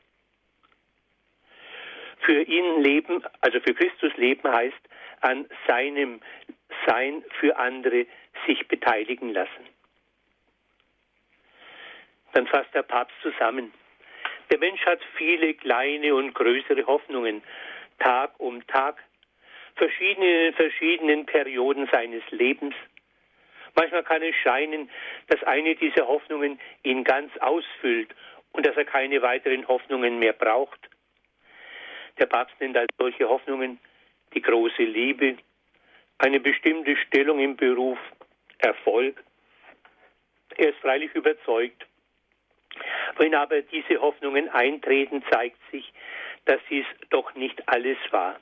Für 2.29 2.43
ihn 2.43 2.83
leben, 2.83 3.23
also 3.41 3.59
für 3.59 3.73
Christus 3.73 4.15
leben 4.17 4.51
heißt 4.51 4.77
an 5.21 5.49
seinem 5.65 6.21
Sein 6.85 7.25
für 7.39 7.57
andere 7.57 8.05
sich 8.45 8.67
beteiligen 8.67 9.33
lassen. 9.33 9.65
Dann 12.33 12.45
fasst 12.45 12.71
der 12.75 12.83
Papst 12.83 13.15
zusammen. 13.23 13.73
Der 14.51 14.59
Mensch 14.59 14.85
hat 14.85 14.99
viele 15.17 15.55
kleine 15.55 16.13
und 16.13 16.35
größere 16.35 16.85
Hoffnungen, 16.85 17.41
Tag 17.97 18.39
um 18.39 18.65
Tag, 18.67 19.03
verschiedene 19.75 20.49
in 20.49 20.53
verschiedenen 20.53 21.25
Perioden 21.25 21.89
seines 21.91 22.21
Lebens. 22.29 22.75
Manchmal 23.73 24.03
kann 24.03 24.21
es 24.21 24.35
scheinen, 24.35 24.91
dass 25.29 25.41
eine 25.45 25.73
dieser 25.73 26.07
Hoffnungen 26.07 26.59
ihn 26.83 27.03
ganz 27.03 27.35
ausfüllt 27.39 28.13
und 28.51 28.67
dass 28.67 28.77
er 28.77 28.85
keine 28.85 29.23
weiteren 29.23 29.67
Hoffnungen 29.67 30.19
mehr 30.19 30.33
braucht. 30.33 30.88
Der 32.19 32.25
Papst 32.25 32.59
nennt 32.59 32.77
als 32.77 32.89
solche 32.97 33.27
Hoffnungen 33.27 33.79
die 34.33 34.41
große 34.41 34.83
Liebe, 34.83 35.37
eine 36.17 36.39
bestimmte 36.39 36.97
Stellung 36.97 37.39
im 37.39 37.55
Beruf, 37.55 37.97
Erfolg. 38.57 39.23
Er 40.57 40.69
ist 40.69 40.79
freilich 40.79 41.15
überzeugt. 41.15 41.85
Wenn 43.17 43.33
aber 43.33 43.61
diese 43.61 44.01
Hoffnungen 44.01 44.49
eintreten, 44.49 45.23
zeigt 45.31 45.59
sich, 45.71 45.93
dass 46.45 46.59
dies 46.69 46.85
doch 47.09 47.33
nicht 47.35 47.67
alles 47.69 47.97
war. 48.11 48.39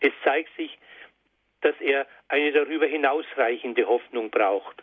Es 0.00 0.12
zeigt 0.22 0.54
sich, 0.56 0.78
dass 1.62 1.74
er 1.80 2.06
eine 2.28 2.52
darüber 2.52 2.86
hinausreichende 2.86 3.86
Hoffnung 3.86 4.30
braucht, 4.30 4.82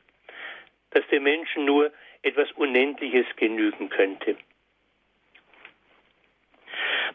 dass 0.92 1.08
dem 1.08 1.24
Menschen 1.24 1.66
nur 1.66 1.92
etwas 2.24 2.52
Unendliches 2.54 3.28
genügen 3.36 3.90
könnte. 3.90 4.38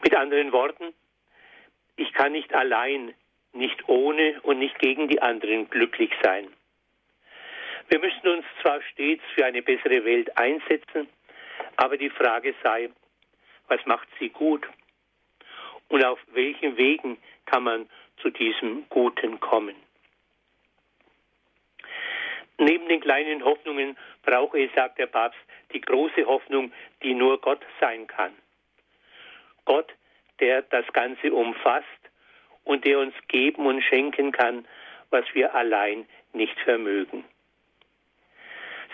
Mit 0.03 0.15
anderen 0.15 0.51
Worten, 0.51 0.93
ich 1.95 2.11
kann 2.11 2.33
nicht 2.33 2.53
allein, 2.53 3.13
nicht 3.53 3.87
ohne 3.87 4.41
und 4.41 4.59
nicht 4.59 4.77
gegen 4.79 5.07
die 5.07 5.21
anderen 5.21 5.69
glücklich 5.69 6.11
sein. 6.21 6.47
Wir 7.87 7.99
müssen 7.99 8.27
uns 8.27 8.45
zwar 8.61 8.81
stets 8.91 9.23
für 9.33 9.45
eine 9.45 9.61
bessere 9.61 10.03
Welt 10.03 10.37
einsetzen, 10.37 11.07
aber 11.77 11.97
die 11.97 12.09
Frage 12.09 12.53
sei, 12.63 12.89
was 13.69 13.85
macht 13.85 14.09
sie 14.19 14.27
gut? 14.27 14.67
Und 15.87 16.03
auf 16.03 16.19
welchen 16.33 16.75
Wegen 16.75 17.17
kann 17.45 17.63
man 17.63 17.89
zu 18.21 18.29
diesem 18.29 18.85
Guten 18.89 19.39
kommen? 19.39 19.75
Neben 22.57 22.89
den 22.89 22.99
kleinen 22.99 23.43
Hoffnungen 23.45 23.97
brauche 24.23 24.61
es, 24.61 24.73
sagt 24.75 24.99
der 24.99 25.07
Papst, 25.07 25.39
die 25.71 25.81
große 25.81 26.25
Hoffnung, 26.25 26.73
die 27.01 27.13
nur 27.13 27.39
Gott 27.39 27.61
sein 27.79 28.05
kann. 28.07 28.33
Gott, 29.65 29.93
der 30.39 30.61
das 30.63 30.85
Ganze 30.93 31.33
umfasst 31.33 31.87
und 32.63 32.85
der 32.85 32.99
uns 32.99 33.13
geben 33.27 33.65
und 33.65 33.81
schenken 33.81 34.31
kann, 34.31 34.65
was 35.09 35.25
wir 35.33 35.53
allein 35.53 36.07
nicht 36.33 36.59
vermögen. 36.61 37.23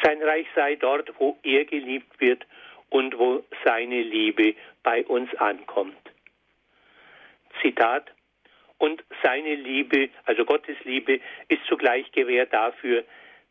Sein 0.04 0.22
Reich 0.22 0.48
sei 0.56 0.76
dort, 0.76 1.12
wo 1.20 1.38
er 1.44 1.66
geliebt 1.66 2.20
wird 2.20 2.46
und 2.90 3.18
wo 3.18 3.44
seine 3.64 4.02
Liebe 4.02 4.56
bei 4.84 5.06
uns 5.06 5.34
ankommt. 5.36 5.98
Zitat 7.62 8.12
und 8.78 9.04
seine 9.24 9.56
Liebe, 9.56 10.10
also 10.26 10.46
Gottes 10.46 10.78
Liebe, 10.84 11.20
ist 11.50 11.66
zugleich 11.68 12.12
Gewähr 12.12 12.46
dafür, 12.46 13.04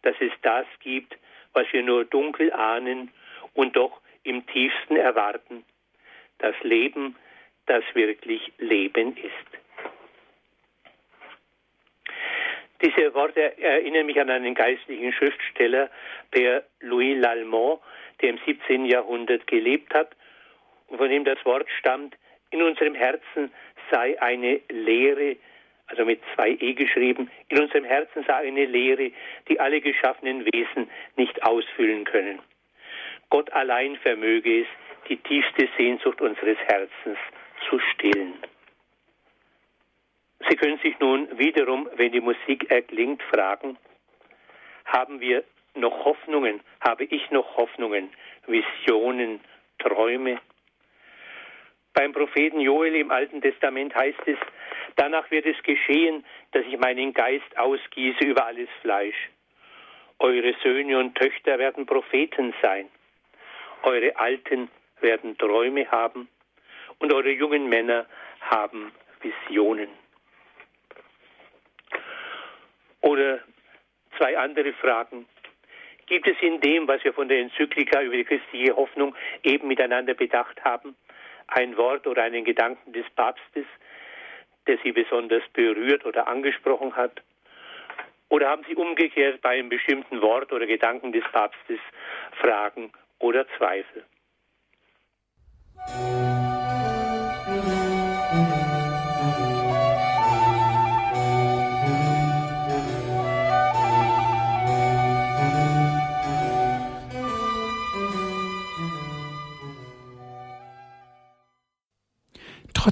dass 0.03 0.15
es 0.21 0.33
das 0.43 0.67
gibt, 0.81 1.17
was 1.53 1.67
wir 1.73 1.83
nur 1.83 2.05
dunkel 2.05 2.53
ahnen 2.53 3.13
und 3.55 3.77
doch 3.77 4.01
im 4.23 4.47
tiefsten 4.47 4.97
erwarten. 4.97 5.65
Das 6.39 6.55
Leben, 6.63 7.17
das 7.67 7.85
wirklich 7.95 8.53
Leben 8.59 9.17
ist. 9.17 9.59
Diese 12.81 13.13
Worte 13.15 13.59
erinnern 13.59 14.07
mich 14.07 14.21
an 14.21 14.31
einen 14.31 14.55
geistlichen 14.55 15.13
Schriftsteller, 15.13 15.91
der 16.35 16.65
Louis 16.81 17.19
Lallemand, 17.19 17.81
der 18.21 18.31
im 18.31 18.39
17. 18.47 18.85
Jahrhundert 18.87 19.47
gelebt 19.49 19.93
hat 19.95 20.15
und 20.87 20.99
von 20.99 21.11
dem 21.11 21.25
das 21.25 21.45
Wort 21.45 21.69
stammt, 21.79 22.17
in 22.51 22.63
unserem 22.63 22.95
Herzen 22.95 23.53
sei 23.91 24.21
eine 24.23 24.61
Lehre, 24.69 25.37
also 25.87 26.05
mit 26.05 26.21
zwei 26.35 26.51
E 26.51 26.75
geschrieben, 26.75 27.31
in 27.49 27.61
unserem 27.61 27.85
Herzen 27.85 28.25
sei 28.27 28.47
eine 28.47 28.65
Lehre, 28.65 29.11
die 29.49 29.59
alle 29.59 29.81
geschaffenen 29.81 30.45
Wesen 30.47 30.89
nicht 31.17 31.43
ausfüllen 31.43 32.05
können. 32.05 32.39
Gott 33.29 33.53
allein 33.53 33.97
vermöge 33.97 34.63
es, 34.63 34.67
die 35.09 35.17
tiefste 35.17 35.69
Sehnsucht 35.77 36.21
unseres 36.21 36.59
Herzens 36.59 37.19
zu 37.69 37.79
stillen. 37.79 38.35
Sie 40.49 40.57
können 40.57 40.79
sich 40.79 40.99
nun 41.01 41.39
wiederum, 41.39 41.89
wenn 41.97 42.13
die 42.13 42.21
Musik 42.21 42.71
erklingt, 42.71 43.23
fragen, 43.25 43.77
haben 44.85 45.21
wir 45.21 45.45
noch 45.75 46.05
Hoffnungen, 46.05 46.61
habe 46.81 47.05
ich 47.05 47.31
noch 47.31 47.57
Hoffnungen, 47.57 48.11
Visionen, 48.47 49.41
Träume? 49.79 50.41
Beim 51.93 52.13
Propheten 52.13 52.61
Joel 52.61 52.95
im 52.95 53.11
Alten 53.11 53.43
Testament 53.43 53.95
heißt 53.95 54.21
es, 54.27 54.39
danach 54.97 55.31
wird 55.31 55.47
es 55.47 55.61
geschehen, 55.63 56.25
dass 56.53 56.65
ich 56.67 56.79
meinen 56.79 57.13
Geist 57.13 57.59
ausgieße 57.59 58.25
über 58.25 58.47
alles 58.47 58.69
Fleisch. 58.83 59.31
Eure 60.21 60.55
Söhne 60.63 60.99
und 60.99 61.15
Töchter 61.17 61.59
werden 61.59 61.87
Propheten 61.87 62.55
sein. 62.63 62.89
Eure 63.83 64.17
Alten 64.17 64.69
werden 65.03 65.37
Träume 65.39 65.91
haben 65.91 66.29
und 66.99 67.13
eure 67.13 67.31
jungen 67.31 67.69
Männer 67.69 68.07
haben 68.41 68.93
Visionen. 69.21 69.89
Oder 73.01 73.41
zwei 74.17 74.37
andere 74.37 74.73
Fragen. 74.75 75.27
Gibt 76.07 76.27
es 76.27 76.37
in 76.41 76.61
dem, 76.61 76.89
was 76.89 77.05
wir 77.05 77.13
von 77.13 77.29
der 77.29 77.39
Enzyklika 77.39 78.03
über 78.03 78.17
die 78.17 78.25
christliche 78.25 78.75
Hoffnung 78.75 79.15
eben 79.43 79.69
miteinander 79.69 80.15
bedacht 80.15 80.63
haben, 80.65 80.97
ein 81.49 81.77
Wort 81.77 82.07
oder 82.07 82.23
einen 82.23 82.45
Gedanken 82.45 82.93
des 82.93 83.09
Papstes, 83.11 83.67
der 84.67 84.79
Sie 84.83 84.93
besonders 84.93 85.43
berührt 85.53 86.05
oder 86.07 86.27
angesprochen 86.27 86.97
hat? 86.97 87.23
Oder 88.31 88.49
haben 88.49 88.65
Sie 88.69 88.75
umgekehrt 88.75 89.41
bei 89.41 89.59
einem 89.59 89.69
bestimmten 89.69 90.21
Wort 90.21 90.53
oder 90.53 90.67
Gedanken 90.67 91.13
des 91.13 91.25
Papstes 91.33 91.81
Fragen 92.41 92.93
oder 93.19 93.47
Zweifel? 93.57 94.05
Música 95.95 96.48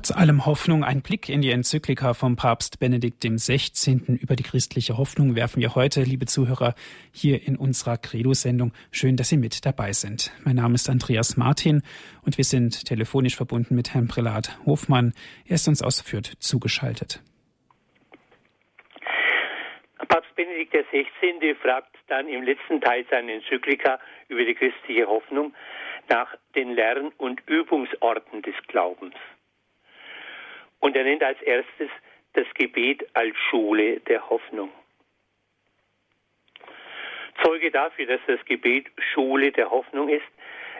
Trotz 0.06 0.16
allem 0.16 0.46
Hoffnung, 0.46 0.84
ein 0.84 1.02
Blick 1.02 1.28
in 1.28 1.42
die 1.42 1.50
Enzyklika 1.50 2.14
vom 2.14 2.36
Papst 2.36 2.78
Benedikt 2.78 3.24
XVI. 3.24 4.16
über 4.22 4.36
die 4.36 4.44
christliche 4.44 4.98
Hoffnung 4.98 5.34
werfen 5.34 5.60
wir 5.60 5.74
heute, 5.74 6.02
liebe 6.02 6.26
Zuhörer, 6.26 6.76
hier 7.12 7.42
in 7.44 7.56
unserer 7.56 7.96
Credo-Sendung. 7.96 8.72
Schön, 8.92 9.16
dass 9.16 9.30
Sie 9.30 9.36
mit 9.36 9.66
dabei 9.66 9.90
sind. 9.90 10.30
Mein 10.44 10.54
Name 10.54 10.76
ist 10.76 10.88
Andreas 10.88 11.36
Martin 11.36 11.82
und 12.24 12.38
wir 12.38 12.44
sind 12.44 12.84
telefonisch 12.84 13.34
verbunden 13.34 13.74
mit 13.74 13.94
Herrn 13.94 14.06
Prälat 14.06 14.56
Hofmann. 14.64 15.12
Er 15.44 15.56
ist 15.56 15.66
uns 15.66 15.82
aus 15.82 16.00
Fürth 16.00 16.36
zugeschaltet. 16.38 17.20
Papst 20.06 20.36
Benedikt 20.36 20.72
XVI. 20.72 21.56
fragt 21.60 21.96
dann 22.06 22.28
im 22.28 22.44
letzten 22.44 22.80
Teil 22.80 23.04
seiner 23.10 23.32
Enzyklika 23.32 23.98
über 24.28 24.44
die 24.44 24.54
christliche 24.54 25.08
Hoffnung 25.08 25.52
nach 26.08 26.36
den 26.54 26.76
Lern- 26.76 27.10
und 27.18 27.42
Übungsorten 27.48 28.42
des 28.42 28.54
Glaubens. 28.68 29.16
Und 30.80 30.96
er 30.96 31.04
nennt 31.04 31.22
als 31.22 31.40
erstes 31.42 31.90
das 32.34 32.46
Gebet 32.54 33.06
als 33.14 33.36
Schule 33.50 34.00
der 34.00 34.28
Hoffnung. 34.28 34.70
Zeuge 37.42 37.70
dafür, 37.70 38.06
dass 38.06 38.20
das 38.26 38.44
Gebet 38.44 38.86
Schule 39.12 39.52
der 39.52 39.70
Hoffnung 39.70 40.08
ist, 40.08 40.26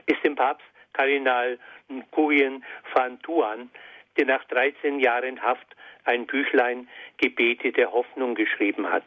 ist 0.06 0.22
dem 0.24 0.37
Papst 0.37 0.66
Kardinal 0.92 1.59
Nguyen 1.88 2.64
van 2.94 3.20
Thuan, 3.22 3.70
der 4.16 4.26
nach 4.26 4.44
13 4.44 4.98
Jahren 5.00 5.42
Haft 5.42 5.66
ein 6.04 6.26
Büchlein 6.26 6.88
Gebete 7.18 7.72
der 7.72 7.92
Hoffnung 7.92 8.35
geschrieben 8.35 8.90
hat. 8.90 9.04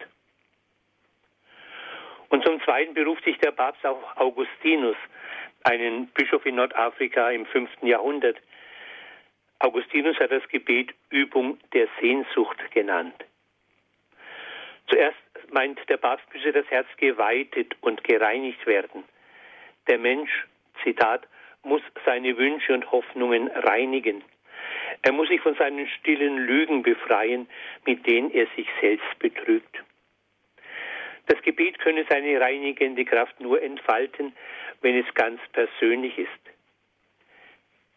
Und 2.29 2.45
zum 2.45 2.61
Zweiten 2.61 2.93
beruft 2.93 3.23
sich 3.23 3.37
der 3.39 3.51
Papst 3.51 3.83
auf 3.85 3.97
Augustinus, 4.17 4.97
einen 5.63 6.07
Bischof 6.09 6.45
in 6.45 6.55
Nordafrika 6.55 7.31
im 7.31 7.45
5. 7.47 7.69
Jahrhundert, 7.81 8.37
Augustinus 9.59 10.17
hat 10.19 10.31
das 10.31 10.47
Gebet 10.47 10.93
Übung 11.09 11.59
der 11.73 11.87
Sehnsucht 11.99 12.57
genannt. 12.71 13.25
Zuerst 14.87 15.17
meint 15.51 15.79
der 15.89 15.97
Papst, 15.97 16.25
müsse 16.33 16.51
das 16.51 16.65
Herz 16.69 16.87
geweitet 16.97 17.75
und 17.81 18.03
gereinigt 18.03 18.65
werden. 18.65 19.03
Der 19.87 19.99
Mensch, 19.99 20.47
Zitat, 20.83 21.27
muss 21.63 21.81
seine 22.05 22.37
Wünsche 22.37 22.73
und 22.73 22.89
Hoffnungen 22.91 23.47
reinigen. 23.49 24.23
Er 25.01 25.11
muss 25.11 25.27
sich 25.27 25.41
von 25.41 25.55
seinen 25.55 25.87
stillen 25.87 26.37
Lügen 26.37 26.81
befreien, 26.81 27.47
mit 27.85 28.05
denen 28.07 28.31
er 28.31 28.47
sich 28.55 28.67
selbst 28.81 29.19
betrügt. 29.19 29.83
Das 31.27 31.41
Gebet 31.41 31.79
könne 31.79 32.05
seine 32.09 32.39
reinigende 32.39 33.05
Kraft 33.05 33.39
nur 33.39 33.61
entfalten, 33.61 34.33
wenn 34.81 34.97
es 34.97 35.13
ganz 35.13 35.39
persönlich 35.51 36.17
ist. 36.17 36.48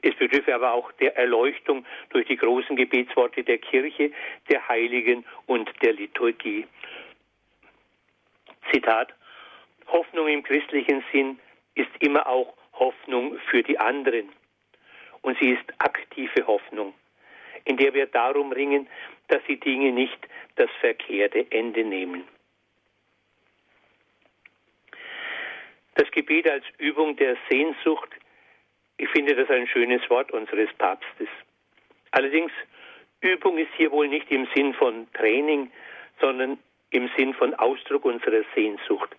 Es 0.03 0.15
bedürfe 0.17 0.55
aber 0.55 0.73
auch 0.73 0.91
der 0.93 1.17
Erleuchtung 1.17 1.87
durch 2.11 2.27
die 2.27 2.37
großen 2.37 2.75
Gebetsworte 2.75 3.45
der 3.45 3.59
Kirche, 3.59 4.11
der 4.51 4.69
Heiligen 4.69 5.25
und 5.47 5.71
der 5.83 5.93
Liturgie. 5.93 6.67
Zitat 8.73 9.15
Hoffnung 9.87 10.29
im 10.29 10.43
christlichen 10.43 11.05
Sinn 11.13 11.39
ist 11.75 11.91
immer 12.01 12.27
auch 12.27 12.55
Hoffnung 12.73 13.39
für 13.51 13.63
die 13.63 13.79
anderen. 13.79 14.29
Und 15.21 15.39
sie 15.39 15.51
ist 15.51 15.65
aktive 15.79 16.47
Hoffnung, 16.47 16.95
in 17.65 17.77
der 17.77 17.95
wir 17.95 18.07
darum 18.07 18.51
ringen, 18.53 18.89
dass 19.29 19.43
die 19.49 19.61
Dinge 19.61 19.93
nicht 19.93 20.19
das 20.57 20.71
verkehrte 20.81 21.47
Ende 21.51 21.85
nehmen. 21.85 22.25
Das 25.95 26.11
Gebet 26.11 26.51
als 26.51 26.65
Übung 26.79 27.17
der 27.17 27.37
Sehnsucht 27.49 28.11
ich 28.97 29.09
finde 29.11 29.35
das 29.35 29.51
ein 29.51 29.67
schönes 29.67 30.09
Wort 30.11 30.33
unseres 30.33 30.73
Papstes. 30.75 31.29
Allerdings, 32.13 32.53
Übung 33.21 33.59
ist 33.59 33.71
hier 33.77 33.91
wohl 33.91 34.09
nicht 34.09 34.31
im 34.31 34.47
Sinn 34.55 34.75
von 34.75 35.11
Training, 35.13 35.71
sondern 36.21 36.59
im 36.91 37.11
Sinn 37.17 37.35
von 37.35 37.55
Ausdruck 37.55 38.05
unserer 38.05 38.43
Sehnsucht. 38.55 39.11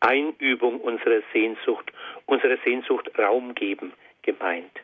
Einübung 0.00 0.80
unserer 0.80 1.22
Sehnsucht, 1.32 1.90
unserer 2.26 2.58
Sehnsucht 2.64 3.10
Raum 3.18 3.54
geben 3.54 3.92
gemeint. 4.22 4.80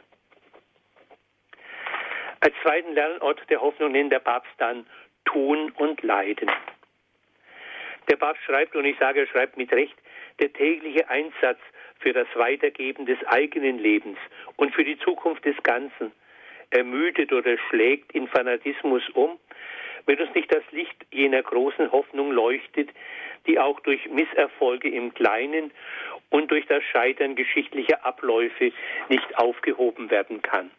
Als 2.41 2.55
zweiten 2.63 2.95
Lernort 2.95 3.39
der 3.51 3.61
Hoffnung 3.61 3.93
nennt 3.93 4.13
der 4.13 4.21
Papst 4.21 4.53
dann 4.59 4.87
Tun 5.27 5.71
und 5.73 6.03
Leiden. 6.03 6.51
Der 8.11 8.17
Papst 8.17 8.43
schreibt, 8.45 8.75
und 8.75 8.87
ich 8.87 8.99
sage, 8.99 9.21
er 9.21 9.27
schreibt 9.27 9.57
mit 9.57 9.71
Recht, 9.73 9.97
der 10.41 10.53
tägliche 10.53 11.09
Einsatz 11.11 11.61
für 12.01 12.13
das 12.13 12.27
Weitergeben 12.35 13.07
des 13.07 13.19
eigenen 13.27 13.79
Lebens 13.79 14.19
und 14.57 14.75
für 14.75 14.85
die 14.85 14.99
Zukunft 14.99 15.45
des 15.45 15.57
Ganzen 15.63 16.13
ermüdet 16.71 17.33
oder 17.33 17.57
schlägt 17.69 18.13
in 18.13 18.29
Fanatismus 18.29 19.03
um, 19.15 19.39
wenn 20.07 20.19
uns 20.19 20.35
nicht 20.35 20.53
das 20.53 20.63
Licht 20.73 20.97
jener 21.11 21.43
großen 21.43 21.93
Hoffnung 21.93 22.33
leuchtet, 22.33 22.91
die 23.47 23.59
auch 23.59 23.81
durch 23.81 24.09
Misserfolge 24.09 24.89
im 24.89 25.15
Kleinen 25.15 25.71
und 26.31 26.51
durch 26.51 26.67
das 26.67 26.83
Scheitern 26.85 27.35
geschichtlicher 27.35 28.05
Abläufe 28.05 28.73
nicht 29.09 29.39
aufgehoben 29.39 30.11
werden 30.11 30.43
kann. 30.43 30.71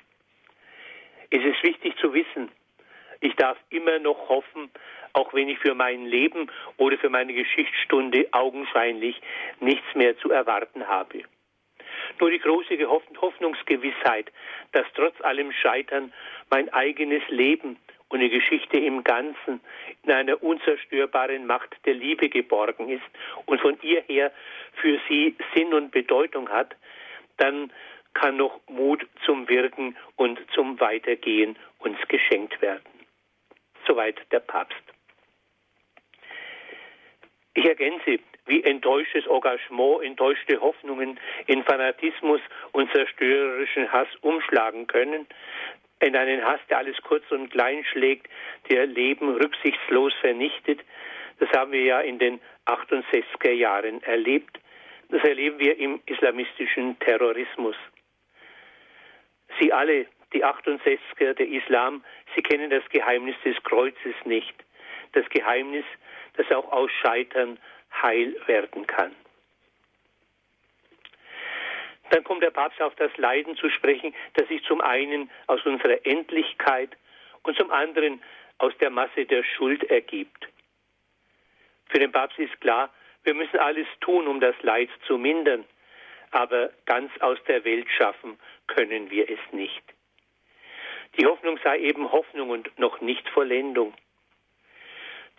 Es 1.30 1.44
ist 1.44 1.64
wichtig 1.64 1.96
zu 1.98 2.14
wissen, 2.14 2.52
ich 3.22 3.36
darf 3.36 3.58
immer 3.70 4.00
noch 4.00 4.30
hoffen, 4.30 4.70
auch 5.14 5.34
wenn 5.34 5.48
ich 5.48 5.60
für 5.60 5.76
mein 5.76 6.06
Leben 6.06 6.52
oder 6.78 6.98
für 6.98 7.10
meine 7.10 7.34
Geschichtsstunde 7.34 8.28
augenscheinlich 8.32 9.22
nichts 9.60 9.96
mehr 9.96 10.18
zu 10.18 10.32
erwarten 10.32 10.88
habe. 10.88 11.24
Nur 12.20 12.32
die 12.32 12.40
große 12.40 12.78
Hoffnungsgewissheit, 12.88 14.32
dass 14.74 14.86
trotz 14.96 15.20
allem 15.22 15.52
Scheitern 15.52 16.12
mein 16.50 16.72
eigenes 16.74 17.24
Leben 17.30 17.78
und 18.10 18.20
die 18.20 18.30
Geschichte 18.30 18.78
im 18.78 19.04
Ganzen 19.04 19.62
in 20.04 20.12
einer 20.12 20.42
unzerstörbaren 20.44 21.46
Macht 21.46 21.76
der 21.86 21.94
Liebe 21.94 22.28
geborgen 22.30 22.90
ist 22.90 23.04
und 23.46 23.62
von 23.62 23.78
ihr 23.82 24.02
her 24.08 24.32
für 24.74 25.00
sie 25.08 25.36
Sinn 25.56 25.74
und 25.74 25.92
Bedeutung 25.92 26.50
hat, 26.50 26.76
dann 27.38 27.72
kann 28.14 28.38
noch 28.38 28.60
Mut 28.68 29.08
zum 29.26 29.48
Wirken 29.48 29.96
und 30.16 30.40
zum 30.54 30.80
Weitergehen 30.80 31.56
uns 31.80 31.98
geschenkt 32.10 32.62
werden. 32.62 32.91
Soweit 33.88 34.20
der 34.32 34.40
Papst. 34.40 34.82
Ich 37.54 37.66
ergänze, 37.66 38.20
wie 38.46 38.64
enttäuschtes 38.64 39.26
Engagement, 39.28 40.04
enttäuschte 40.04 40.60
Hoffnungen 40.62 41.20
in 41.48 41.64
Fanatismus 41.64 42.42
und 42.72 42.92
zerstörerischen 42.92 43.92
Hass 43.92 44.08
umschlagen 44.22 44.88
können, 44.88 45.28
in 46.00 46.16
einen 46.16 46.44
Hass, 46.44 46.60
der 46.70 46.80
alles 46.80 46.98
kurz 47.04 47.30
und 47.32 47.52
klein 47.52 47.84
schlägt, 47.92 48.28
der 48.70 48.88
Leben 48.88 49.36
rücksichtslos 49.36 50.14
vernichtet. 50.22 50.80
Das 51.40 51.50
haben 51.52 51.72
wir 51.72 51.84
ja 51.84 52.00
in 52.00 52.20
den 52.20 52.40
68er 52.66 53.52
Jahren 53.52 54.02
erlebt. 54.04 54.60
Das 55.10 55.24
erleben 55.24 55.60
wir 55.60 55.78
im 55.78 56.02
islamistischen 56.06 56.98
Terrorismus. 57.00 57.76
Sie 59.60 59.72
alle, 59.74 60.08
die 60.34 60.46
68er, 60.46 61.34
der 61.34 61.48
Islam, 61.48 62.04
sie 62.36 62.42
kennen 62.42 62.70
das 62.70 62.88
Geheimnis 62.90 63.36
des 63.44 63.62
Kreuzes 63.64 64.16
nicht. 64.26 64.54
Das 65.14 65.28
Geheimnis, 65.30 65.86
das 66.38 66.50
auch 66.52 66.72
aus 66.72 66.90
Scheitern 67.02 67.60
heil 68.02 68.36
werden 68.48 68.88
kann. 68.88 69.16
Dann 72.12 72.24
kommt 72.24 72.44
der 72.44 72.52
Papst 72.52 72.82
auf 72.82 72.94
das 72.96 73.16
Leiden 73.18 73.56
zu 73.56 73.70
sprechen, 73.70 74.14
das 74.34 74.48
sich 74.48 74.64
zum 74.64 74.82
einen 74.82 75.30
aus 75.48 75.66
unserer 75.66 76.06
Endlichkeit 76.06 76.90
und 77.44 77.58
zum 77.58 77.72
anderen 77.72 78.22
aus 78.58 78.74
der 78.80 78.90
Masse 78.90 79.26
der 79.26 79.44
Schuld 79.44 79.84
ergibt. 79.86 80.48
Für 81.90 82.00
den 82.00 82.12
Papst 82.12 82.38
ist 82.38 82.60
klar, 82.62 82.90
wir 83.24 83.34
müssen 83.34 83.60
alles 83.60 83.88
tun, 84.02 84.28
um 84.28 84.40
das 84.40 84.56
Leid 84.62 84.90
zu 85.08 85.18
mindern, 85.18 85.66
aber 86.32 86.72
ganz 86.86 87.12
aus 87.20 87.38
der 87.48 87.64
Welt 87.64 87.88
schaffen 87.90 88.38
können 88.68 89.10
wir 89.10 89.30
es 89.30 89.40
nicht. 89.52 89.84
Die 91.18 91.26
Hoffnung 91.26 91.60
sei 91.64 91.80
eben 91.80 92.12
Hoffnung 92.12 92.50
und 92.50 92.80
noch 92.80 93.02
nicht 93.02 93.28
Vollendung. 93.30 93.94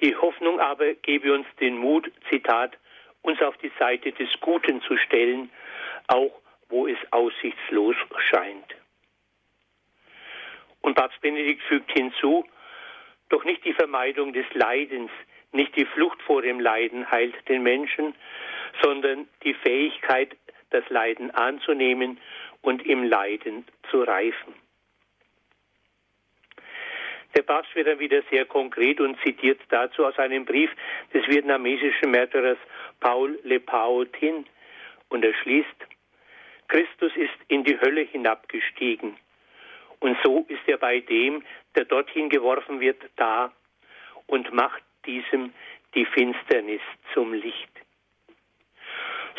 Die 0.01 0.17
Hoffnung 0.17 0.61
aber 0.61 0.95
gebe 0.95 1.33
uns 1.33 1.47
den 1.61 1.79
Mut, 1.79 2.11
Zitat, 2.29 2.77
uns 3.23 3.41
auf 3.41 3.57
die 3.59 3.73
Seite 3.79 4.13
des 4.13 4.29
Guten 4.41 4.83
zu 4.83 4.97
stellen, 4.97 5.51
auch 6.09 6.33
wo 6.69 6.87
es 6.87 6.99
aussichtslos 7.11 7.97
scheint. 8.31 8.75
Und 10.81 10.95
Papst 10.95 11.21
Benedikt 11.21 11.63
fügt 11.63 11.93
hinzu, 11.93 12.45
doch 13.29 13.45
nicht 13.45 13.65
die 13.65 13.73
Vermeidung 13.73 14.33
des 14.33 14.47
Leidens, 14.53 15.11
nicht 15.53 15.77
die 15.77 15.85
Flucht 15.85 16.21
vor 16.23 16.43
dem 16.43 16.61
Leiden 16.61 17.11
heilt 17.11 17.49
den 17.49 17.63
Menschen, 17.63 18.15
sondern 18.83 19.29
die 19.45 19.55
Fähigkeit, 19.55 20.37
das 20.71 20.89
Leiden 20.89 21.31
anzunehmen 21.31 22.19
und 22.63 22.85
im 22.87 23.05
Leiden 23.05 23.67
zu 23.91 24.03
reifen. 24.03 24.55
Der 27.35 27.43
Papst 27.43 27.75
wird 27.75 27.87
dann 27.87 27.99
wieder 27.99 28.23
sehr 28.31 28.45
konkret 28.45 29.01
und 29.01 29.19
zitiert 29.23 29.61
dazu 29.71 30.05
aus 30.05 30.19
einem 30.19 30.45
Brief 30.45 30.71
des 31.15 31.27
vietnamesischen 31.29 32.11
Märtyrers 32.11 32.59
Paul 33.01 33.39
Le 33.45 33.59
Pao 33.61 34.05
Tin 34.05 34.47
und 35.09 35.25
er 35.25 35.35
schließt, 35.35 35.69
Christus 36.69 37.13
ist 37.17 37.35
in 37.49 37.65
die 37.65 37.79
Hölle 37.81 38.03
hinabgestiegen. 38.03 39.17
Und 40.01 40.17
so 40.25 40.45
ist 40.49 40.67
er 40.67 40.79
bei 40.79 41.01
dem, 41.01 41.43
der 41.77 41.85
dorthin 41.85 42.29
geworfen 42.29 42.81
wird, 42.81 43.01
da 43.17 43.53
und 44.27 44.53
macht 44.53 44.83
diesem 45.07 45.53
die 45.95 46.07
Finsternis 46.07 46.81
zum 47.13 47.35
Licht. 47.35 47.71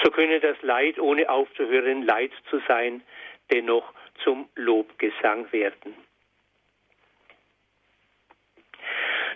So 0.04 0.12
könne 0.12 0.40
das 0.40 0.62
Leid, 0.62 1.00
ohne 1.00 1.30
aufzuhören, 1.30 2.04
Leid 2.04 2.32
zu 2.50 2.62
sein, 2.68 3.02
dennoch 3.52 3.94
zum 4.24 4.48
Lobgesang 4.56 5.52
werden. 5.52 5.96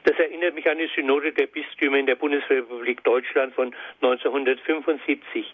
Das 0.07 0.17
erinnert 0.19 0.55
mich 0.55 0.69
an 0.69 0.77
die 0.77 0.89
Synode 0.95 1.33
der 1.33 1.47
Bistümer 1.47 1.97
in 1.97 2.05
der 2.05 2.15
Bundesrepublik 2.15 3.03
Deutschland 3.03 3.53
von 3.53 3.75
1975, 4.01 5.53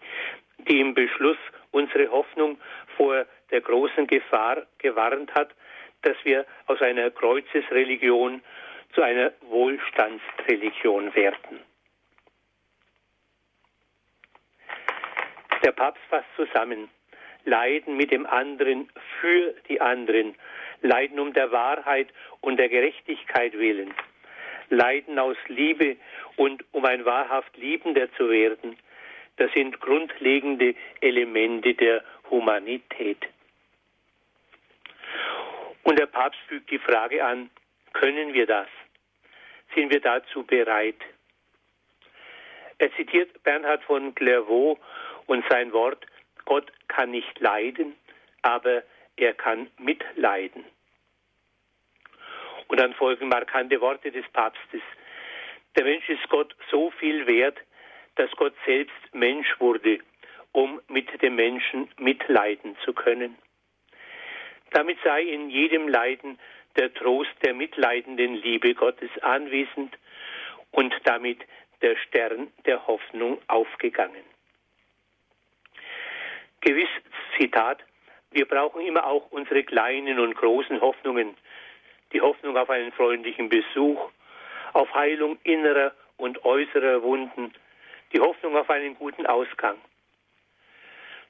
die 0.60 0.80
im 0.80 0.94
Beschluss 0.94 1.39
unsere 1.72 2.12
Hoffnung 2.12 2.60
vor 2.96 3.26
der 3.50 3.62
großen 3.62 4.06
Gefahr 4.06 4.68
gewarnt 4.78 5.34
hat, 5.34 5.50
dass 6.04 6.16
wir 6.24 6.46
aus 6.68 6.80
einer 6.84 7.10
Kreuzesreligion 7.10 8.44
zu 8.94 9.02
einer 9.02 9.32
Wohlstandsreligion 9.42 11.16
werden. 11.16 11.60
Der 15.66 15.72
Papst 15.72 16.04
fasst 16.12 16.30
zusammen, 16.36 16.89
Leiden 17.46 17.98
mit 17.98 18.12
dem 18.12 18.28
anderen 18.28 18.88
für 19.20 19.56
die 19.68 19.82
anderen, 19.82 20.36
Leiden 20.84 21.20
um 21.20 21.34
der 21.34 21.52
Wahrheit 21.52 22.10
und 22.42 22.58
der 22.58 22.70
Gerechtigkeit 22.70 23.58
willen, 23.58 23.92
Leiden 24.69 25.19
aus 25.19 25.38
Liebe 25.47 25.97
und 26.38 26.63
um 26.71 26.86
ein 26.86 27.06
wahrhaft 27.06 27.56
Liebender 27.58 28.12
zu 28.13 28.30
werden, 28.30 28.78
das 29.38 29.52
sind 29.54 29.80
grundlegende 29.80 30.76
Elemente 31.02 31.73
der 31.73 32.04
Humanität. 32.30 33.17
Und 35.84 35.99
der 35.99 36.06
Papst 36.06 36.39
fügt 36.47 36.69
die 36.71 36.80
Frage 36.80 37.23
an, 37.23 37.49
können 37.93 38.34
wir 38.34 38.45
das? 38.45 38.67
Sind 39.76 39.91
wir 39.91 40.02
dazu 40.02 40.43
bereit? 40.43 41.02
Er 42.78 42.91
zitiert 42.95 43.43
Bernhard 43.43 43.84
von 43.84 44.13
Clairvaux 44.15 44.80
und 45.28 45.43
sein 45.49 45.71
Wort, 45.73 46.06
Gott 46.45 46.71
kann 46.88 47.12
nicht 47.12 47.39
leiden, 47.39 47.95
aber 48.41 48.84
er 49.15 49.34
kann 49.34 49.69
mitleiden. 49.78 50.65
Und 52.73 52.79
dann 52.79 52.95
folgen 52.95 53.27
markante 53.27 53.79
Worte 53.81 54.12
des 54.12 54.27
Papstes. 54.29 54.81
Der 55.75 55.83
Mensch 55.83 56.09
ist 56.09 56.27
Gott 56.29 56.55
so 56.71 56.89
viel 56.89 57.27
wert, 57.27 57.55
dass 58.15 58.31
Gott 58.31 58.55
selbst 58.65 58.95
Mensch 59.12 59.59
wurde, 59.59 59.99
um 60.53 60.81
mit 60.88 61.21
dem 61.21 61.36
Menschen 61.36 61.88
mitleiden 61.99 62.75
zu 62.83 62.93
können. 62.93 63.38
Damit 64.71 64.97
sei 65.03 65.21
in 65.21 65.51
jedem 65.51 65.88
Leiden 65.88 66.39
der 66.75 66.91
Trost 66.95 67.29
der 67.45 67.53
mitleidenden 67.53 68.33
Liebe 68.33 68.73
Gottes 68.73 69.12
anwesend 69.21 69.95
und 70.71 70.95
damit 71.03 71.41
der 71.83 71.95
Stern 71.97 72.51
der 72.65 72.88
Hoffnung 72.88 73.39
aufgegangen. 73.49 74.23
Gewiss, 76.62 76.89
Zitat, 77.38 77.83
wir 78.31 78.47
brauchen 78.47 78.81
immer 78.81 79.05
auch 79.05 79.29
unsere 79.29 79.63
kleinen 79.63 80.17
und 80.17 80.33
großen 80.33 80.81
Hoffnungen, 80.81 81.38
die 82.13 82.21
Hoffnung 82.21 82.56
auf 82.58 82.69
einen 82.69 82.91
freundlichen 82.91 83.49
Besuch, 83.49 84.10
auf 84.73 84.93
Heilung 84.93 85.38
innerer 85.43 85.93
und 86.17 86.45
äußerer 86.45 87.02
Wunden, 87.04 87.54
die 88.13 88.19
Hoffnung 88.19 88.56
auf 88.56 88.69
einen 88.69 88.95
guten 88.95 89.26
Ausgang. 89.26 89.78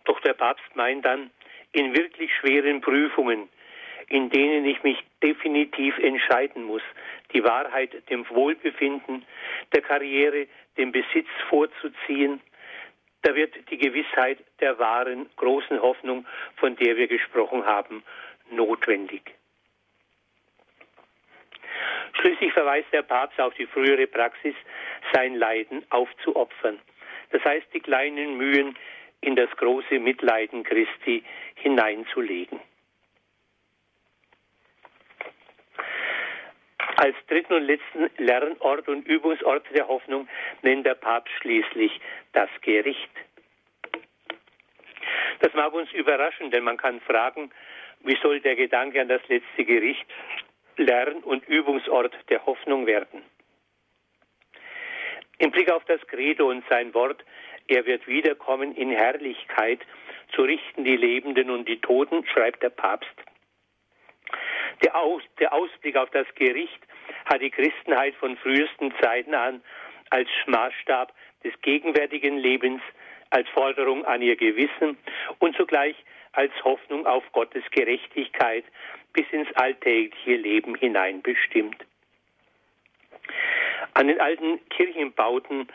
Doch 0.05 0.19
der 0.19 0.33
Papst 0.33 0.75
meint 0.75 1.05
dann, 1.05 1.31
in 1.71 1.95
wirklich 1.95 2.31
schweren 2.35 2.81
Prüfungen, 2.81 3.49
in 4.09 4.29
denen 4.29 4.65
ich 4.65 4.83
mich 4.83 4.99
definitiv 5.23 5.97
entscheiden 5.97 6.63
muss, 6.63 6.83
die 7.33 7.43
Wahrheit 7.43 8.09
dem 8.09 8.29
Wohlbefinden, 8.29 9.25
der 9.73 9.81
Karriere, 9.81 10.47
dem 10.77 10.91
Besitz 10.91 11.27
vorzuziehen, 11.49 12.41
da 13.23 13.33
wird 13.35 13.53
die 13.71 13.77
Gewissheit 13.77 14.39
der 14.59 14.77
wahren 14.79 15.29
großen 15.37 15.81
Hoffnung, 15.81 16.25
von 16.57 16.75
der 16.75 16.97
wir 16.97 17.07
gesprochen 17.07 17.65
haben, 17.65 18.03
notwendig. 18.51 19.33
Schließlich 22.23 22.53
verweist 22.53 22.87
der 22.93 23.01
Papst 23.01 23.37
auf 23.41 23.53
die 23.55 23.65
frühere 23.65 24.07
Praxis, 24.07 24.55
sein 25.11 25.35
Leiden 25.35 25.85
aufzuopfern. 25.89 26.79
Das 27.31 27.43
heißt, 27.43 27.67
die 27.73 27.81
kleinen 27.81 28.37
Mühen 28.37 28.77
in 29.19 29.35
das 29.35 29.49
große 29.57 29.99
Mitleiden 29.99 30.63
Christi 30.63 31.21
hineinzulegen. 31.55 32.61
Als 36.95 37.17
dritten 37.27 37.55
und 37.55 37.63
letzten 37.63 38.09
Lernort 38.15 38.87
und 38.87 39.05
Übungsort 39.05 39.65
der 39.75 39.89
Hoffnung 39.89 40.29
nennt 40.61 40.85
der 40.85 40.95
Papst 40.95 41.33
schließlich 41.41 41.99
das 42.31 42.49
Gericht. 42.61 43.11
Das 45.41 45.53
mag 45.55 45.73
uns 45.73 45.91
überraschen, 45.91 46.51
denn 46.51 46.63
man 46.63 46.77
kann 46.77 47.01
fragen, 47.01 47.51
wie 47.99 48.15
soll 48.21 48.39
der 48.39 48.55
Gedanke 48.55 49.01
an 49.01 49.09
das 49.09 49.27
letzte 49.27 49.65
Gericht 49.65 50.05
Lern- 50.77 51.23
und 51.23 51.47
Übungsort 51.47 52.13
der 52.29 52.45
Hoffnung 52.45 52.85
werden? 52.85 53.23
Im 55.39 55.51
Blick 55.51 55.71
auf 55.71 55.83
das 55.85 55.99
Credo 56.07 56.49
und 56.49 56.63
sein 56.69 56.93
Wort, 56.93 57.23
er 57.67 57.85
wird 57.85 58.07
wiederkommen 58.07 58.75
in 58.75 58.91
Herrlichkeit, 58.91 59.79
zu 60.35 60.43
richten 60.43 60.83
die 60.83 60.97
Lebenden 60.97 61.49
und 61.49 61.67
die 61.67 61.79
Toten, 61.79 62.25
schreibt 62.27 62.63
der 62.63 62.69
Papst. 62.69 63.13
Der, 64.83 64.95
Aus, 64.95 65.21
der 65.39 65.53
Ausblick 65.53 65.95
auf 65.95 66.09
das 66.11 66.27
Gericht 66.35 66.79
hat 67.25 67.41
die 67.41 67.51
Christenheit 67.51 68.15
von 68.15 68.37
frühesten 68.37 68.93
Zeiten 69.01 69.33
an 69.33 69.61
als 70.09 70.29
Maßstab 70.45 71.13
des 71.43 71.53
gegenwärtigen 71.61 72.37
Lebens, 72.37 72.81
als 73.29 73.47
Forderung 73.49 74.05
an 74.05 74.21
ihr 74.21 74.35
Gewissen 74.35 74.97
und 75.39 75.55
zugleich 75.55 75.95
als 76.33 76.51
Hoffnung 76.63 77.05
auf 77.05 77.23
Gottes 77.31 77.63
Gerechtigkeit 77.71 78.65
bis 79.13 79.25
ins 79.31 79.51
alltägliche 79.55 80.35
Leben 80.35 80.75
hinein 80.75 81.21
bestimmt. 81.21 81.77
An 83.93 84.07
den 84.07 84.19
alten 84.19 84.59
Kirchenbauten 84.69 85.67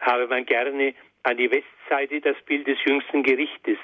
habe 0.00 0.26
man 0.26 0.46
gerne 0.46 0.94
an 1.22 1.36
die 1.36 1.50
Westseite 1.50 2.20
das 2.20 2.36
Bild 2.46 2.66
des 2.66 2.78
jüngsten 2.84 3.22
Gerichtes 3.22 3.78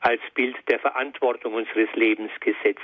als 0.00 0.20
Bild 0.34 0.56
der 0.68 0.78
Verantwortung 0.78 1.54
unseres 1.54 1.92
Lebens 1.94 2.30
gesetzt. 2.40 2.80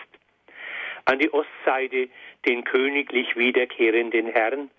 An 1.04 1.18
die 1.18 1.32
Ostseite 1.32 2.08
den 2.46 2.64
königlich 2.64 3.36
wiederkehrenden 3.36 4.26
Herrn, 4.26 4.70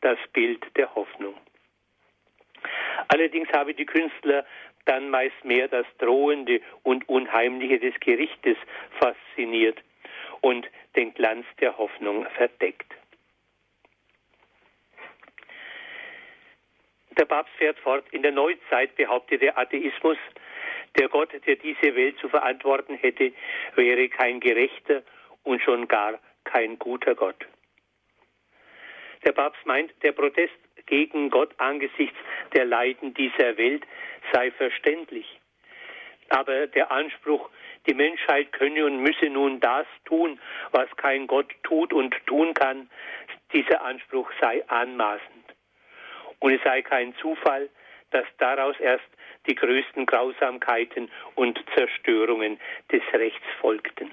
das 0.00 0.18
Bild 0.32 0.64
der 0.76 0.94
Hoffnung. 0.94 1.34
Allerdings 3.08 3.48
habe 3.52 3.74
die 3.74 3.86
Künstler 3.86 4.44
dann 4.84 5.08
meist 5.08 5.44
mehr 5.44 5.68
das 5.68 5.86
Drohende 5.98 6.60
und 6.82 7.08
Unheimliche 7.08 7.78
des 7.78 7.98
Gerichtes 8.00 8.56
fasziniert 8.98 9.82
und 10.44 10.68
den 10.94 11.14
Glanz 11.14 11.46
der 11.58 11.78
Hoffnung 11.78 12.26
verdeckt. 12.36 12.92
Der 17.16 17.24
Papst 17.24 17.54
fährt 17.56 17.78
fort, 17.78 18.04
in 18.10 18.22
der 18.22 18.32
Neuzeit 18.32 18.94
behauptet 18.96 19.40
der 19.40 19.56
Atheismus, 19.56 20.18
der 20.98 21.08
Gott, 21.08 21.30
der 21.46 21.56
diese 21.56 21.96
Welt 21.96 22.18
zu 22.18 22.28
verantworten 22.28 22.94
hätte, 22.94 23.32
wäre 23.74 24.10
kein 24.10 24.38
gerechter 24.38 25.02
und 25.44 25.62
schon 25.62 25.88
gar 25.88 26.20
kein 26.44 26.78
guter 26.78 27.14
Gott. 27.14 27.46
Der 29.24 29.32
Papst 29.32 29.64
meint, 29.64 29.94
der 30.02 30.12
Protest 30.12 30.52
gegen 30.84 31.30
Gott 31.30 31.54
angesichts 31.56 32.18
der 32.54 32.66
Leiden 32.66 33.14
dieser 33.14 33.56
Welt 33.56 33.86
sei 34.30 34.50
verständlich. 34.50 35.40
Aber 36.28 36.66
der 36.66 36.90
Anspruch, 36.90 37.48
die 37.86 37.94
Menschheit 37.94 38.52
könne 38.52 38.86
und 38.86 39.02
müsse 39.02 39.28
nun 39.30 39.60
das 39.60 39.86
tun, 40.04 40.40
was 40.72 40.88
kein 40.96 41.26
Gott 41.26 41.52
tut 41.62 41.92
und 41.92 42.14
tun 42.26 42.54
kann, 42.54 42.88
dieser 43.52 43.82
Anspruch 43.82 44.30
sei 44.40 44.66
anmaßend. 44.68 45.44
Und 46.38 46.52
es 46.52 46.62
sei 46.62 46.82
kein 46.82 47.14
Zufall, 47.16 47.68
dass 48.10 48.26
daraus 48.38 48.78
erst 48.80 49.04
die 49.46 49.54
größten 49.54 50.06
Grausamkeiten 50.06 51.10
und 51.34 51.62
Zerstörungen 51.74 52.58
des 52.90 53.02
Rechts 53.12 53.46
folgten. 53.60 54.10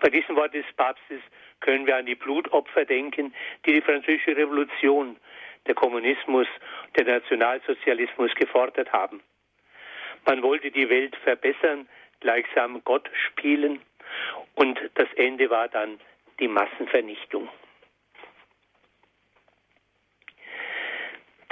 Bei 0.00 0.10
diesem 0.10 0.36
Wort 0.36 0.54
des 0.54 0.66
Papstes 0.76 1.20
können 1.60 1.86
wir 1.86 1.96
an 1.96 2.06
die 2.06 2.14
Blutopfer 2.14 2.84
denken, 2.84 3.34
die 3.64 3.72
die 3.74 3.80
französische 3.80 4.36
Revolution, 4.36 5.16
der 5.66 5.74
Kommunismus, 5.74 6.46
der 6.96 7.04
Nationalsozialismus 7.06 8.34
gefordert 8.34 8.92
haben. 8.92 9.20
Man 10.26 10.42
wollte 10.42 10.70
die 10.70 10.88
Welt 10.88 11.16
verbessern, 11.22 11.88
gleichsam 12.20 12.82
Gott 12.84 13.08
spielen 13.28 13.80
und 14.56 14.78
das 14.94 15.08
Ende 15.14 15.48
war 15.50 15.68
dann 15.68 16.00
die 16.40 16.48
Massenvernichtung. 16.48 17.48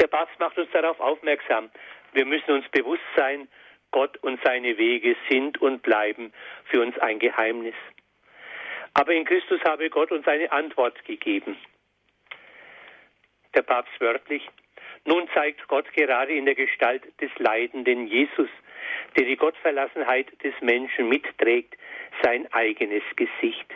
Der 0.00 0.08
Papst 0.08 0.38
macht 0.40 0.58
uns 0.58 0.70
darauf 0.72 0.98
aufmerksam, 0.98 1.70
wir 2.12 2.26
müssen 2.26 2.50
uns 2.50 2.68
bewusst 2.70 3.02
sein, 3.16 3.48
Gott 3.92 4.16
und 4.24 4.40
seine 4.44 4.76
Wege 4.76 5.14
sind 5.30 5.62
und 5.62 5.82
bleiben 5.82 6.32
für 6.64 6.80
uns 6.80 6.98
ein 6.98 7.20
Geheimnis. 7.20 7.76
Aber 8.94 9.12
in 9.12 9.24
Christus 9.24 9.60
habe 9.64 9.88
Gott 9.88 10.10
uns 10.10 10.26
eine 10.26 10.50
Antwort 10.50 11.04
gegeben. 11.04 11.56
Der 13.54 13.62
Papst 13.62 14.00
wörtlich, 14.00 14.48
nun 15.04 15.28
zeigt 15.34 15.66
Gott 15.68 15.92
gerade 15.92 16.32
in 16.32 16.46
der 16.46 16.54
Gestalt 16.54 17.02
des 17.20 17.30
leidenden 17.38 18.06
Jesus, 18.06 18.48
der 19.16 19.24
die 19.24 19.36
Gottverlassenheit 19.36 20.26
des 20.42 20.54
Menschen 20.60 21.08
mitträgt, 21.08 21.76
sein 22.22 22.50
eigenes 22.52 23.02
Gesicht. 23.16 23.66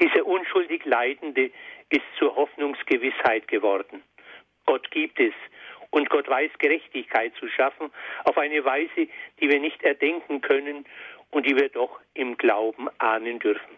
Dieser 0.00 0.24
unschuldig 0.26 0.84
Leidende 0.84 1.50
ist 1.90 2.04
zur 2.18 2.36
Hoffnungsgewissheit 2.36 3.48
geworden. 3.48 4.02
Gott 4.66 4.90
gibt 4.90 5.18
es 5.18 5.34
und 5.90 6.10
Gott 6.10 6.28
weiß 6.28 6.50
Gerechtigkeit 6.58 7.34
zu 7.36 7.48
schaffen 7.48 7.90
auf 8.24 8.36
eine 8.38 8.64
Weise, 8.64 9.08
die 9.40 9.48
wir 9.48 9.58
nicht 9.58 9.82
erdenken 9.82 10.40
können 10.40 10.84
und 11.30 11.46
die 11.46 11.56
wir 11.56 11.68
doch 11.70 12.00
im 12.14 12.36
Glauben 12.36 12.88
ahnen 12.98 13.38
dürfen. 13.38 13.76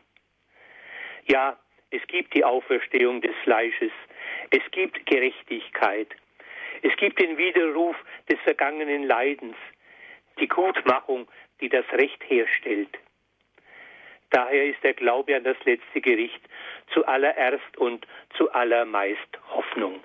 Ja, 1.27 1.59
es 1.91 2.07
gibt 2.07 2.35
die 2.35 2.45
Auferstehung 2.45 3.21
des 3.21 3.35
Fleisches. 3.43 3.93
Es 4.51 4.63
gibt 4.71 5.05
Gerechtigkeit. 5.07 6.09
Es 6.83 6.97
gibt 6.97 7.21
den 7.21 7.37
Widerruf 7.37 7.97
des 8.31 8.39
vergangenen 8.41 9.05
Leidens, 9.05 9.57
die 10.39 10.49
Gutmachung, 10.49 11.29
die 11.61 11.69
das 11.69 11.85
Recht 11.93 12.23
herstellt. 12.29 12.97
Daher 14.31 14.67
ist 14.67 14.83
der 14.85 14.95
Glaube 14.95 15.37
an 15.37 15.45
das 15.45 15.57
letzte 15.65 16.01
Gericht 16.01 16.41
zuallererst 16.93 17.77
und 17.77 18.07
zuallermeist 18.37 19.39
Hoffnung. 19.49 20.01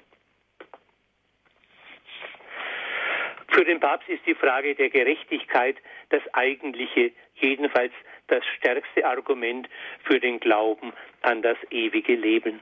Für 3.50 3.64
den 3.64 3.80
Papst 3.80 4.10
ist 4.10 4.26
die 4.26 4.36
Frage 4.36 4.76
der 4.76 4.90
Gerechtigkeit 4.90 5.78
das 6.10 6.22
eigentliche, 6.34 7.12
jedenfalls 7.36 7.94
das 8.28 8.44
stärkste 8.58 9.06
Argument 9.06 9.70
für 10.04 10.20
den 10.20 10.40
Glauben 10.40 10.94
an 11.22 11.42
das 11.42 11.58
ewige 11.70 12.16
Leben. 12.16 12.60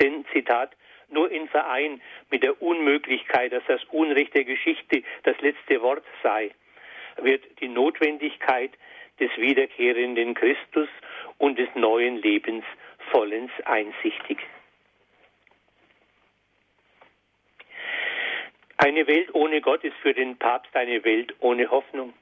Denn, 0.00 0.24
Zitat, 0.32 0.76
nur 1.08 1.30
in 1.30 1.48
Verein 1.48 2.00
mit 2.30 2.42
der 2.42 2.60
Unmöglichkeit, 2.62 3.52
dass 3.52 3.64
das 3.66 3.82
Unrecht 3.90 4.34
der 4.34 4.44
Geschichte 4.44 5.02
das 5.24 5.40
letzte 5.40 5.82
Wort 5.82 6.04
sei, 6.22 6.50
wird 7.16 7.42
die 7.60 7.68
Notwendigkeit 7.68 8.72
des 9.18 9.30
wiederkehrenden 9.36 10.34
Christus 10.34 10.88
und 11.38 11.58
des 11.58 11.68
neuen 11.74 12.16
Lebens 12.22 12.64
vollends 13.10 13.52
einsichtig. 13.64 14.38
Eine 18.78 19.06
Welt 19.06 19.34
ohne 19.34 19.60
Gott 19.60 19.84
ist 19.84 19.96
für 20.00 20.14
den 20.14 20.38
Papst 20.38 20.74
eine 20.74 21.04
Welt 21.04 21.34
ohne 21.40 21.70
Hoffnung. 21.70 22.14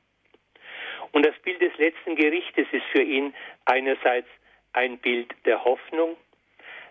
Und 1.13 1.25
das 1.25 1.39
Bild 1.41 1.61
des 1.61 1.77
letzten 1.79 2.17
Gerichtes 2.17 2.67
ist 2.73 2.85
für 2.93 3.03
ihn 3.03 3.35
einerseits 3.65 4.29
ein 4.73 4.99
Bild 4.99 5.35
der 5.45 5.65
Hoffnung, 5.65 6.17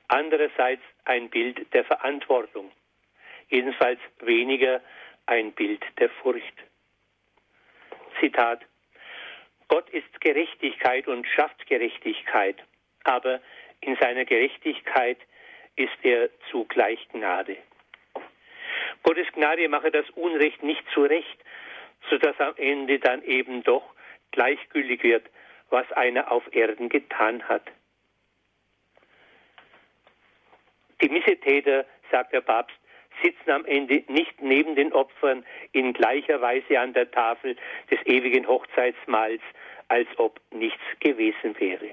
andererseits 0.07 0.82
ein 1.05 1.30
Bild 1.30 1.74
der 1.74 1.86
Verantwortung, 1.86 2.72
jedenfalls 3.49 3.99
weniger 4.20 4.82
ein 5.26 5.51
Bild 5.51 5.84
der 5.99 6.09
Furcht. 6.09 6.53
Zitat 8.20 8.61
Gott 9.68 9.89
ist 9.89 10.22
Gerechtigkeit 10.22 11.07
und 11.07 11.28
schafft 11.28 11.68
Gerechtigkeit, 11.68 12.55
aber 13.03 13.41
in 13.82 13.97
seiner 13.97 14.24
Gerechtigkeit 14.24 15.18
ist 15.76 15.97
er 16.03 16.30
zugleich 16.49 17.05
Gnade. 17.11 17.57
Gottes 19.03 19.28
Gnade 19.34 19.68
mache 19.68 19.91
das 19.91 20.09
Unrecht 20.11 20.63
nicht 20.63 20.84
zurecht, 20.93 21.38
sodass 22.09 22.39
am 22.39 22.53
Ende 22.55 22.99
dann 22.99 23.24
eben 23.24 23.63
doch 23.63 23.93
gleichgültig 24.32 25.03
wird, 25.03 25.25
was 25.69 25.91
einer 25.93 26.32
auf 26.32 26.43
Erden 26.53 26.89
getan 26.89 27.43
hat. 27.43 27.63
Die 31.01 31.09
Missetäter, 31.09 31.86
sagt 32.11 32.34
der 32.34 32.41
Papst, 32.41 32.78
sitzen 33.21 33.51
am 33.51 33.65
Ende 33.65 34.03
nicht 34.07 34.41
neben 34.41 34.75
den 34.75 34.93
Opfern 34.93 35.45
in 35.71 35.93
gleicher 35.93 36.41
Weise 36.41 36.80
an 36.80 36.93
der 36.93 37.09
Tafel 37.09 37.55
des 37.89 37.99
ewigen 38.05 38.47
Hochzeitsmahls, 38.47 39.41
als 39.88 40.07
ob 40.17 40.39
nichts 40.51 40.84
gewesen 40.99 41.59
wäre. 41.59 41.91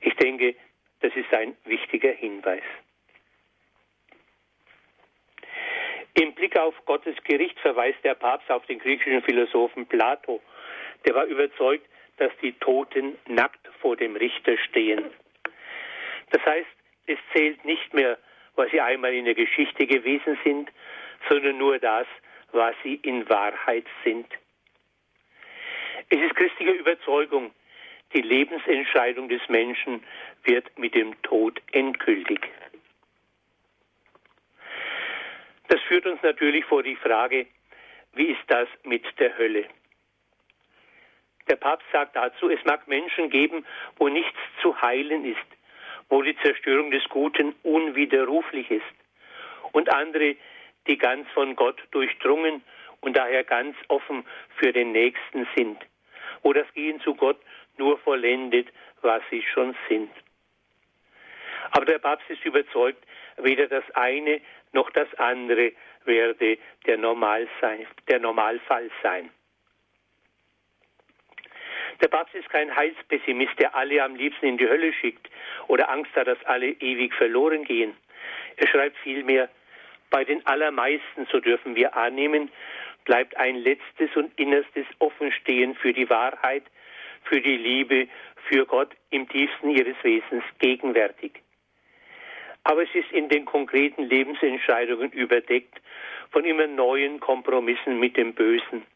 Ich 0.00 0.14
denke, 0.14 0.54
das 1.00 1.14
ist 1.14 1.32
ein 1.32 1.56
wichtiger 1.64 2.12
Hinweis. 2.12 2.62
Im 6.20 6.34
Blick 6.34 6.54
auf 6.58 6.74
Gottes 6.84 7.16
Gericht 7.24 7.58
verweist 7.60 8.04
der 8.04 8.14
Papst 8.14 8.50
auf 8.50 8.66
den 8.66 8.78
griechischen 8.78 9.22
Philosophen 9.22 9.86
Plato. 9.86 10.42
Der 11.06 11.14
war 11.14 11.24
überzeugt, 11.24 11.86
dass 12.18 12.30
die 12.42 12.52
Toten 12.52 13.16
nackt 13.26 13.66
vor 13.80 13.96
dem 13.96 14.16
Richter 14.16 14.58
stehen. 14.68 15.02
Das 16.28 16.44
heißt, 16.44 16.68
es 17.06 17.16
zählt 17.32 17.64
nicht 17.64 17.94
mehr, 17.94 18.18
was 18.54 18.70
sie 18.70 18.82
einmal 18.82 19.14
in 19.14 19.24
der 19.24 19.34
Geschichte 19.34 19.86
gewesen 19.86 20.38
sind, 20.44 20.70
sondern 21.30 21.56
nur 21.56 21.78
das, 21.78 22.06
was 22.52 22.74
sie 22.82 22.96
in 22.96 23.26
Wahrheit 23.30 23.86
sind. 24.04 24.26
Es 26.10 26.20
ist 26.20 26.36
christliche 26.36 26.72
Überzeugung, 26.72 27.50
die 28.12 28.20
Lebensentscheidung 28.20 29.30
des 29.30 29.40
Menschen 29.48 30.04
wird 30.44 30.66
mit 30.78 30.94
dem 30.94 31.14
Tod 31.22 31.62
endgültig. 31.72 32.40
Das 35.70 35.80
führt 35.82 36.04
uns 36.04 36.20
natürlich 36.24 36.64
vor 36.64 36.82
die 36.82 36.96
Frage, 36.96 37.46
wie 38.14 38.26
ist 38.32 38.42
das 38.48 38.66
mit 38.82 39.04
der 39.20 39.38
Hölle? 39.38 39.66
Der 41.48 41.54
Papst 41.54 41.86
sagt 41.92 42.16
dazu, 42.16 42.50
es 42.50 42.58
mag 42.64 42.88
Menschen 42.88 43.30
geben, 43.30 43.64
wo 43.96 44.08
nichts 44.08 44.36
zu 44.62 44.82
heilen 44.82 45.24
ist, 45.24 45.38
wo 46.08 46.22
die 46.22 46.36
Zerstörung 46.38 46.90
des 46.90 47.04
Guten 47.08 47.54
unwiderruflich 47.62 48.68
ist, 48.68 48.82
und 49.70 49.94
andere, 49.94 50.34
die 50.88 50.98
ganz 50.98 51.30
von 51.30 51.54
Gott 51.54 51.80
durchdrungen 51.92 52.64
und 53.00 53.16
daher 53.16 53.44
ganz 53.44 53.76
offen 53.86 54.24
für 54.56 54.72
den 54.72 54.90
Nächsten 54.90 55.46
sind, 55.54 55.78
wo 56.42 56.52
das 56.52 56.66
Gehen 56.74 57.00
zu 57.00 57.14
Gott 57.14 57.38
nur 57.78 57.96
vollendet, 58.00 58.66
was 59.02 59.22
sie 59.30 59.44
schon 59.54 59.76
sind. 59.88 60.10
Aber 61.70 61.84
der 61.84 62.00
Papst 62.00 62.28
ist 62.28 62.44
überzeugt, 62.44 63.04
weder 63.44 63.68
das 63.68 63.84
eine 63.94 64.40
noch 64.72 64.90
das 64.90 65.12
andere 65.14 65.72
werde 66.04 66.58
der, 66.86 66.98
Normal 66.98 67.48
sein, 67.60 67.86
der 68.08 68.20
Normalfall 68.20 68.90
sein. 69.02 69.30
Der 72.00 72.08
Papst 72.08 72.34
ist 72.34 72.48
kein 72.48 72.74
Heilspessimist, 72.74 73.58
der 73.58 73.74
alle 73.74 74.02
am 74.02 74.14
liebsten 74.14 74.46
in 74.46 74.58
die 74.58 74.68
Hölle 74.68 74.92
schickt 74.92 75.28
oder 75.68 75.90
Angst 75.90 76.14
hat, 76.16 76.26
dass 76.26 76.42
alle 76.44 76.68
ewig 76.68 77.14
verloren 77.14 77.64
gehen. 77.64 77.94
Er 78.56 78.68
schreibt 78.68 78.96
vielmehr, 78.98 79.50
bei 80.08 80.24
den 80.24 80.44
allermeisten, 80.46 81.26
so 81.30 81.40
dürfen 81.40 81.76
wir 81.76 81.96
annehmen, 81.96 82.50
bleibt 83.04 83.36
ein 83.36 83.56
letztes 83.56 84.14
und 84.16 84.36
innerstes 84.38 84.86
Offenstehen 84.98 85.74
für 85.74 85.92
die 85.92 86.08
Wahrheit, 86.10 86.64
für 87.24 87.40
die 87.40 87.56
Liebe, 87.56 88.08
für 88.48 88.66
Gott 88.66 88.90
im 89.10 89.28
tiefsten 89.28 89.70
ihres 89.70 89.96
Wesens 90.02 90.42
gegenwärtig. 90.58 91.42
Aber 92.64 92.82
es 92.82 92.94
ist 92.94 93.10
in 93.12 93.28
den 93.28 93.44
konkreten 93.44 94.02
Lebensentscheidungen 94.04 95.12
überdeckt 95.12 95.80
von 96.30 96.44
immer 96.44 96.66
neuen 96.66 97.20
Kompromissen 97.20 97.98
mit 97.98 98.16
dem 98.16 98.34
Bösen. 98.34 98.86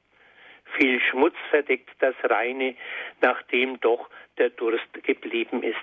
Viel 0.77 1.01
Schmutz 1.01 1.37
verdeckt 1.51 1.91
das 2.01 2.15
Reine, 2.25 2.77
nachdem 3.21 3.81
doch 3.81 4.09
der 4.39 4.51
Durst 4.51 4.93
geblieben 5.03 5.63
ist. 5.63 5.77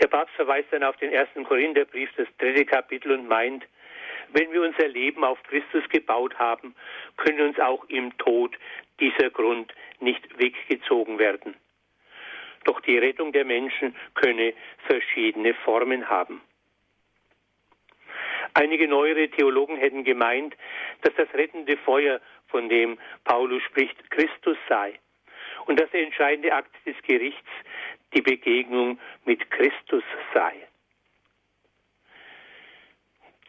Der 0.00 0.08
Papst 0.08 0.34
verweist 0.34 0.68
dann 0.72 0.82
auf 0.82 0.96
den 0.96 1.12
ersten 1.12 1.44
Korintherbrief, 1.44 2.10
das 2.16 2.26
dritte 2.38 2.64
Kapitel, 2.64 3.12
und 3.12 3.28
meint, 3.28 3.66
wenn 4.32 4.50
wir 4.52 4.62
unser 4.62 4.88
Leben 4.88 5.24
auf 5.24 5.42
Christus 5.44 5.86
gebaut 5.90 6.38
haben, 6.38 6.74
können 7.16 7.40
uns 7.48 7.58
auch 7.58 7.84
im 7.88 8.16
Tod 8.18 8.56
dieser 8.98 9.30
Grund 9.30 9.72
nicht 9.98 10.38
weggezogen 10.38 11.18
werden. 11.18 11.54
Doch 12.64 12.80
die 12.80 12.98
Rettung 12.98 13.32
der 13.32 13.44
Menschen 13.44 13.96
könne 14.14 14.54
verschiedene 14.86 15.54
Formen 15.54 16.08
haben. 16.08 16.40
Einige 18.54 18.88
neuere 18.88 19.28
Theologen 19.28 19.76
hätten 19.76 20.04
gemeint, 20.04 20.56
dass 21.02 21.14
das 21.14 21.32
rettende 21.34 21.76
Feuer, 21.78 22.20
von 22.48 22.68
dem 22.68 22.98
Paulus 23.24 23.62
spricht, 23.62 24.10
Christus 24.10 24.58
sei 24.68 24.98
und 25.66 25.78
dass 25.78 25.90
der 25.90 26.02
entscheidende 26.02 26.52
Akt 26.52 26.74
des 26.84 26.96
Gerichts 27.02 27.48
die 28.12 28.22
Begegnung 28.22 28.98
mit 29.24 29.50
Christus 29.50 30.02
sei. 30.34 30.54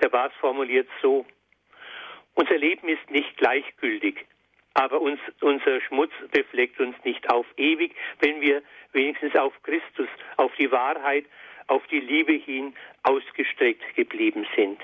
Der 0.01 0.09
Bas 0.09 0.31
formuliert 0.39 0.87
so, 1.01 1.25
unser 2.35 2.57
Leben 2.57 2.87
ist 2.89 3.09
nicht 3.09 3.37
gleichgültig, 3.37 4.25
aber 4.73 5.01
uns, 5.01 5.19
unser 5.41 5.81
Schmutz 5.81 6.11
befleckt 6.31 6.79
uns 6.79 6.95
nicht 7.03 7.29
auf 7.29 7.45
ewig, 7.57 7.93
wenn 8.19 8.41
wir 8.41 8.61
wenigstens 8.93 9.35
auf 9.35 9.53
Christus, 9.63 10.07
auf 10.37 10.53
die 10.55 10.71
Wahrheit, 10.71 11.25
auf 11.67 11.85
die 11.87 11.99
Liebe 11.99 12.33
hin 12.33 12.73
ausgestreckt 13.03 13.95
geblieben 13.95 14.45
sind. 14.55 14.81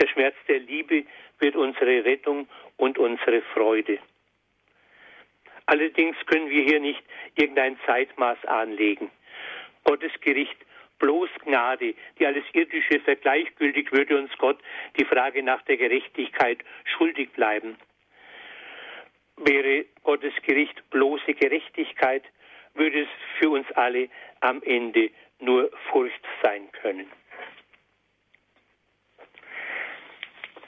Der 0.00 0.08
Schmerz 0.08 0.34
der 0.48 0.60
Liebe 0.60 1.04
wird 1.38 1.56
unsere 1.56 2.04
Rettung 2.04 2.48
und 2.76 2.98
unsere 2.98 3.42
Freude. 3.54 3.98
Allerdings 5.66 6.16
können 6.26 6.50
wir 6.50 6.62
hier 6.62 6.80
nicht 6.80 7.02
irgendein 7.36 7.78
Zeitmaß 7.86 8.44
anlegen. 8.46 9.10
Gottes 9.84 10.12
Gericht 10.20 10.56
bloß 10.98 11.30
Gnade, 11.44 11.94
die 12.18 12.26
alles 12.26 12.44
Irdische 12.52 13.00
vergleichgültig, 13.00 13.92
würde 13.92 14.18
uns 14.18 14.30
Gott 14.38 14.58
die 14.98 15.04
Frage 15.04 15.42
nach 15.42 15.62
der 15.62 15.76
Gerechtigkeit 15.76 16.58
schuldig 16.84 17.32
bleiben. 17.32 17.76
Wäre 19.44 19.86
Gottes 20.04 20.34
Gericht 20.46 20.88
bloße 20.90 21.34
Gerechtigkeit, 21.34 22.22
würde 22.74 23.02
es 23.02 23.08
für 23.38 23.50
uns 23.50 23.66
alle 23.72 24.08
am 24.40 24.62
Ende 24.62 25.10
nur 25.40 25.70
Furcht 25.90 26.24
sein 26.42 26.70
können. 26.72 27.10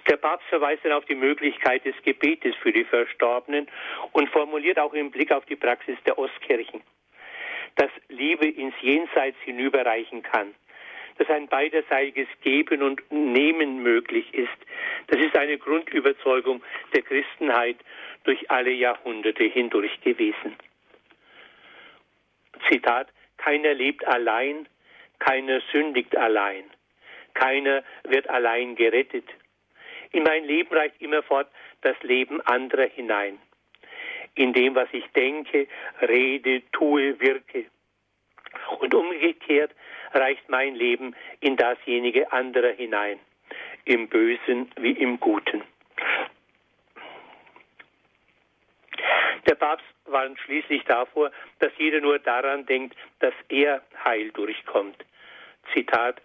Der 0.08 0.16
Papst 0.16 0.46
verweist 0.48 0.84
dann 0.84 0.92
auf 0.92 1.04
die 1.06 1.14
Möglichkeit 1.14 1.84
des 1.84 1.94
Gebetes 2.02 2.54
für 2.56 2.72
die 2.72 2.84
Verstorbenen 2.84 3.68
und 4.12 4.28
formuliert 4.30 4.78
auch 4.78 4.92
im 4.92 5.10
Blick 5.10 5.32
auf 5.32 5.46
die 5.46 5.56
Praxis 5.56 5.96
der 6.04 6.18
Ostkirchen, 6.18 6.82
dass 7.76 7.90
Liebe 8.08 8.46
ins 8.46 8.74
Jenseits 8.82 9.38
hinüberreichen 9.44 10.22
kann, 10.22 10.54
dass 11.16 11.30
ein 11.30 11.48
beiderseitiges 11.48 12.28
Geben 12.42 12.82
und 12.82 13.00
Nehmen 13.10 13.82
möglich 13.82 14.34
ist. 14.34 14.50
Das 15.06 15.20
ist 15.20 15.36
eine 15.36 15.58
Grundüberzeugung 15.58 16.62
der 16.92 17.02
Christenheit 17.02 17.76
durch 18.24 18.50
alle 18.50 18.72
Jahrhunderte 18.72 19.44
hindurch 19.44 20.00
gewesen. 20.00 20.56
Zitat, 22.68 23.08
keiner 23.36 23.74
lebt 23.74 24.06
allein, 24.06 24.66
keiner 25.18 25.60
sündigt 25.72 26.16
allein, 26.16 26.64
keiner 27.34 27.82
wird 28.04 28.28
allein 28.28 28.74
gerettet. 28.74 29.26
In 30.12 30.22
mein 30.22 30.44
Leben 30.44 30.74
reicht 30.74 31.00
immerfort 31.00 31.48
das 31.82 31.96
Leben 32.02 32.40
anderer 32.42 32.86
hinein. 32.86 33.38
In 34.34 34.52
dem, 34.52 34.74
was 34.74 34.88
ich 34.92 35.06
denke, 35.08 35.68
rede, 36.00 36.62
tue, 36.72 37.20
wirke. 37.20 37.66
Und 38.80 38.94
umgekehrt 38.94 39.72
reicht 40.12 40.48
mein 40.48 40.74
Leben 40.74 41.14
in 41.40 41.56
dasjenige 41.56 42.32
anderer 42.32 42.72
hinein, 42.72 43.18
im 43.84 44.08
Bösen 44.08 44.70
wie 44.76 44.92
im 44.92 45.20
Guten. 45.20 45.62
Der 49.46 49.53
Papst 49.64 49.86
warnt 50.04 50.38
schließlich 50.40 50.84
davor, 50.84 51.30
dass 51.58 51.72
jeder 51.78 52.02
nur 52.02 52.18
daran 52.18 52.66
denkt, 52.66 52.94
dass 53.20 53.32
er 53.48 53.80
heil 54.04 54.30
durchkommt. 54.32 55.02
Zitat 55.72 56.20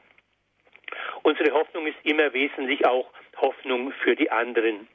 Unsere 1.24 1.54
Hoffnung 1.54 1.88
ist 1.88 2.00
immer 2.04 2.34
wesentlich 2.34 2.86
auch 2.86 3.10
Hoffnung 3.38 3.94
für 4.04 4.18
die 4.18 4.30
anderen. 4.30 4.90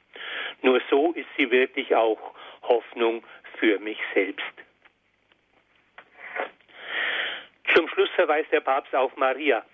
Nur 0.61 0.79
so 0.91 1.11
ist 1.13 1.27
sie 1.35 1.49
wirklich 1.49 1.95
auch 1.95 2.35
Hoffnung 2.61 3.23
für 3.57 3.79
mich 3.79 3.97
selbst. 4.13 4.53
Zum 7.73 7.87
Schluss 7.89 8.11
verweist 8.11 8.51
der 8.51 8.61
Papst 8.61 8.93
auf 8.93 9.17
Maria, 9.17 9.65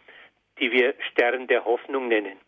die 0.60 0.72
wir 0.72 0.94
Stern 1.12 1.46
der 1.48 1.66
Hoffnung 1.66 2.08
nennen. 2.08 2.40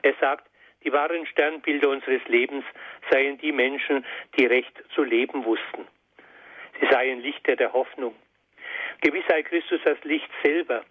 Er 0.00 0.14
sagt, 0.22 0.49
die 0.84 0.92
wahren 0.92 1.26
Sternbilder 1.26 1.88
unseres 1.88 2.22
Lebens 2.28 2.64
seien 3.10 3.38
die 3.38 3.52
Menschen, 3.52 4.04
die 4.38 4.46
recht 4.46 4.72
zu 4.94 5.02
leben 5.02 5.44
wussten. 5.44 5.86
Sie 6.80 6.86
seien 6.90 7.20
Lichter 7.20 7.56
der 7.56 7.72
Hoffnung. 7.72 8.14
Gewiss 9.00 9.24
sei 9.28 9.42
Christus 9.42 9.80
das 9.84 10.02
Licht 10.04 10.30
selber, 10.42 10.84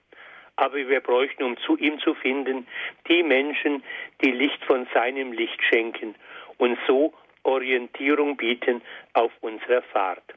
aber 0.56 0.76
wir 0.76 1.00
bräuchten, 1.00 1.44
um 1.44 1.58
zu 1.58 1.78
ihm 1.78 2.00
zu 2.00 2.14
finden, 2.16 2.68
die 3.08 3.24
Menschen, 3.24 3.84
die 4.24 4.32
Licht 4.32 4.64
von 4.66 4.88
seinem 4.94 5.32
Licht 5.32 5.62
schenken 5.64 6.16
und 6.58 6.78
so 6.88 7.14
Orientierung 7.44 8.36
bieten 8.38 8.82
auf 9.14 9.32
unserer 9.42 9.82
Fahrt. 9.82 10.34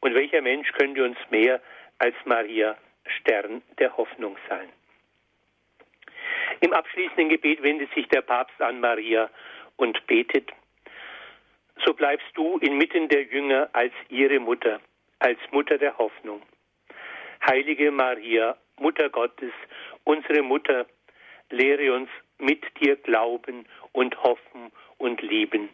Und 0.00 0.14
welcher 0.14 0.40
Mensch 0.40 0.72
könnte 0.72 1.04
uns 1.04 1.18
mehr 1.30 1.60
als 1.98 2.14
Maria 2.24 2.76
Stern 3.06 3.62
der 3.78 3.96
Hoffnung 3.96 4.36
sein? 4.48 4.68
Im 6.60 6.72
abschließenden 6.72 7.28
Gebet 7.28 7.62
wendet 7.62 7.92
sich 7.94 8.08
der 8.08 8.22
Papst 8.22 8.60
an 8.60 8.80
Maria 8.80 9.30
und 9.76 10.06
betet, 10.06 10.50
so 11.84 11.92
bleibst 11.92 12.26
du 12.34 12.58
inmitten 12.58 13.08
der 13.08 13.24
Jünger 13.24 13.68
als 13.72 13.92
ihre 14.08 14.38
Mutter, 14.38 14.80
als 15.18 15.38
Mutter 15.50 15.78
der 15.78 15.96
Hoffnung. 15.98 16.42
Heilige 17.46 17.90
Maria, 17.90 18.56
Mutter 18.78 19.10
Gottes, 19.10 19.52
unsere 20.04 20.42
Mutter, 20.42 20.86
lehre 21.50 21.92
uns 21.92 22.08
mit 22.38 22.64
dir 22.80 22.96
glauben 22.96 23.66
und 23.92 24.20
hoffen 24.22 24.72
und 24.98 25.20
lieben. 25.22 25.68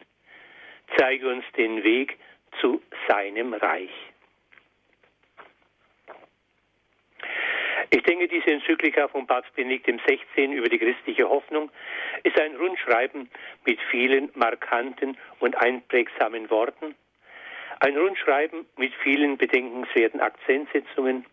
Zeige 0.96 1.28
uns 1.28 1.44
den 1.56 1.82
Weg 1.84 2.18
zu 2.60 2.82
seinem 3.08 3.54
Reich. 3.54 4.11
Ich 7.94 8.02
denke, 8.04 8.26
diese 8.26 8.46
Enzyklika 8.46 9.06
von 9.08 9.26
Papst 9.26 9.54
Benedikt 9.54 9.86
XVI 9.86 10.50
über 10.50 10.70
die 10.70 10.78
christliche 10.78 11.28
Hoffnung 11.28 11.70
ist 12.22 12.40
ein 12.40 12.56
Rundschreiben 12.56 13.28
mit 13.66 13.78
vielen 13.90 14.30
markanten 14.34 15.18
und 15.40 15.54
einprägsamen 15.60 16.48
Worten, 16.48 16.94
ein 17.80 17.94
Rundschreiben 17.94 18.64
mit 18.78 18.94
vielen 19.02 19.36
bedenkenswerten 19.36 20.20
Akzentsetzungen, 20.22 21.26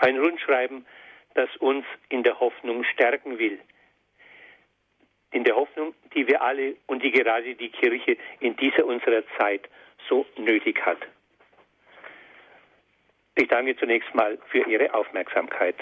ein 0.00 0.18
Rundschreiben, 0.18 0.84
das 1.32 1.48
uns 1.56 1.86
in 2.10 2.22
der 2.22 2.40
Hoffnung 2.40 2.84
stärken 2.84 3.38
will. 3.38 3.58
In 5.30 5.44
der 5.44 5.56
Hoffnung, 5.56 5.94
die 6.14 6.28
wir 6.28 6.42
alle 6.42 6.76
und 6.86 7.02
die 7.02 7.10
gerade 7.10 7.54
die 7.54 7.70
Kirche 7.70 8.18
in 8.40 8.54
dieser 8.56 8.84
unserer 8.84 9.22
Zeit 9.38 9.66
so 10.10 10.26
nötig 10.36 10.84
hat. 10.84 10.98
Ich 13.38 13.48
danke 13.48 13.76
zunächst 13.76 14.14
mal 14.14 14.38
für 14.50 14.66
Ihre 14.66 14.94
Aufmerksamkeit. 14.94 15.76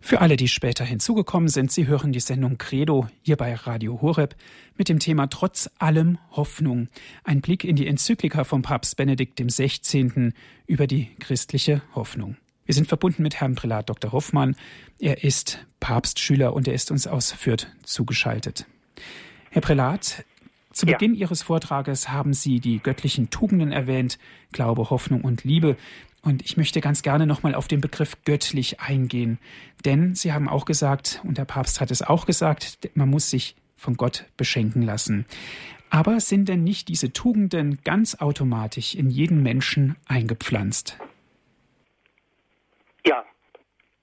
Für 0.00 0.20
alle, 0.20 0.36
die 0.36 0.46
später 0.46 0.84
hinzugekommen 0.84 1.48
sind, 1.48 1.72
Sie 1.72 1.88
hören 1.88 2.12
die 2.12 2.20
Sendung 2.20 2.56
Credo 2.58 3.08
hier 3.22 3.36
bei 3.36 3.54
Radio 3.54 4.00
Horeb 4.00 4.36
mit 4.76 4.88
dem 4.88 5.00
Thema 5.00 5.26
Trotz 5.26 5.68
allem 5.80 6.18
Hoffnung. 6.30 6.88
Ein 7.24 7.40
Blick 7.40 7.64
in 7.64 7.74
die 7.74 7.88
Enzyklika 7.88 8.44
vom 8.44 8.62
Papst 8.62 8.96
Benedikt 8.96 9.40
XVI. 9.40 10.32
über 10.68 10.86
die 10.86 11.08
christliche 11.18 11.82
Hoffnung. 11.96 12.36
Wir 12.64 12.74
sind 12.74 12.86
verbunden 12.86 13.22
mit 13.22 13.40
Herrn 13.40 13.54
Prälat 13.54 13.88
Dr. 13.88 14.12
Hoffmann. 14.12 14.56
Er 14.98 15.24
ist 15.24 15.66
Papstschüler 15.80 16.54
und 16.54 16.68
er 16.68 16.74
ist 16.74 16.90
uns 16.90 17.06
aus 17.06 17.32
Fürth 17.32 17.66
zugeschaltet. 17.82 18.66
Herr 19.50 19.62
Prälat, 19.62 20.24
zu 20.72 20.86
ja. 20.86 20.92
Beginn 20.92 21.14
Ihres 21.14 21.42
Vortrages 21.42 22.08
haben 22.08 22.32
Sie 22.32 22.60
die 22.60 22.78
göttlichen 22.78 23.30
Tugenden 23.30 23.72
erwähnt, 23.72 24.18
Glaube, 24.52 24.90
Hoffnung 24.90 25.22
und 25.22 25.44
Liebe. 25.44 25.76
Und 26.22 26.42
ich 26.42 26.56
möchte 26.56 26.80
ganz 26.80 27.02
gerne 27.02 27.26
nochmal 27.26 27.54
auf 27.54 27.68
den 27.68 27.80
Begriff 27.80 28.16
göttlich 28.24 28.80
eingehen. 28.80 29.38
Denn 29.84 30.14
Sie 30.14 30.32
haben 30.32 30.48
auch 30.48 30.64
gesagt, 30.64 31.20
und 31.24 31.36
der 31.36 31.44
Papst 31.44 31.80
hat 31.80 31.90
es 31.90 32.00
auch 32.00 32.26
gesagt, 32.26 32.78
man 32.94 33.10
muss 33.10 33.28
sich 33.28 33.56
von 33.76 33.96
Gott 33.96 34.26
beschenken 34.36 34.82
lassen. 34.82 35.26
Aber 35.90 36.20
sind 36.20 36.48
denn 36.48 36.62
nicht 36.62 36.88
diese 36.88 37.12
Tugenden 37.12 37.80
ganz 37.84 38.14
automatisch 38.14 38.94
in 38.94 39.10
jeden 39.10 39.42
Menschen 39.42 39.96
eingepflanzt? 40.06 40.96
Ja, 43.06 43.24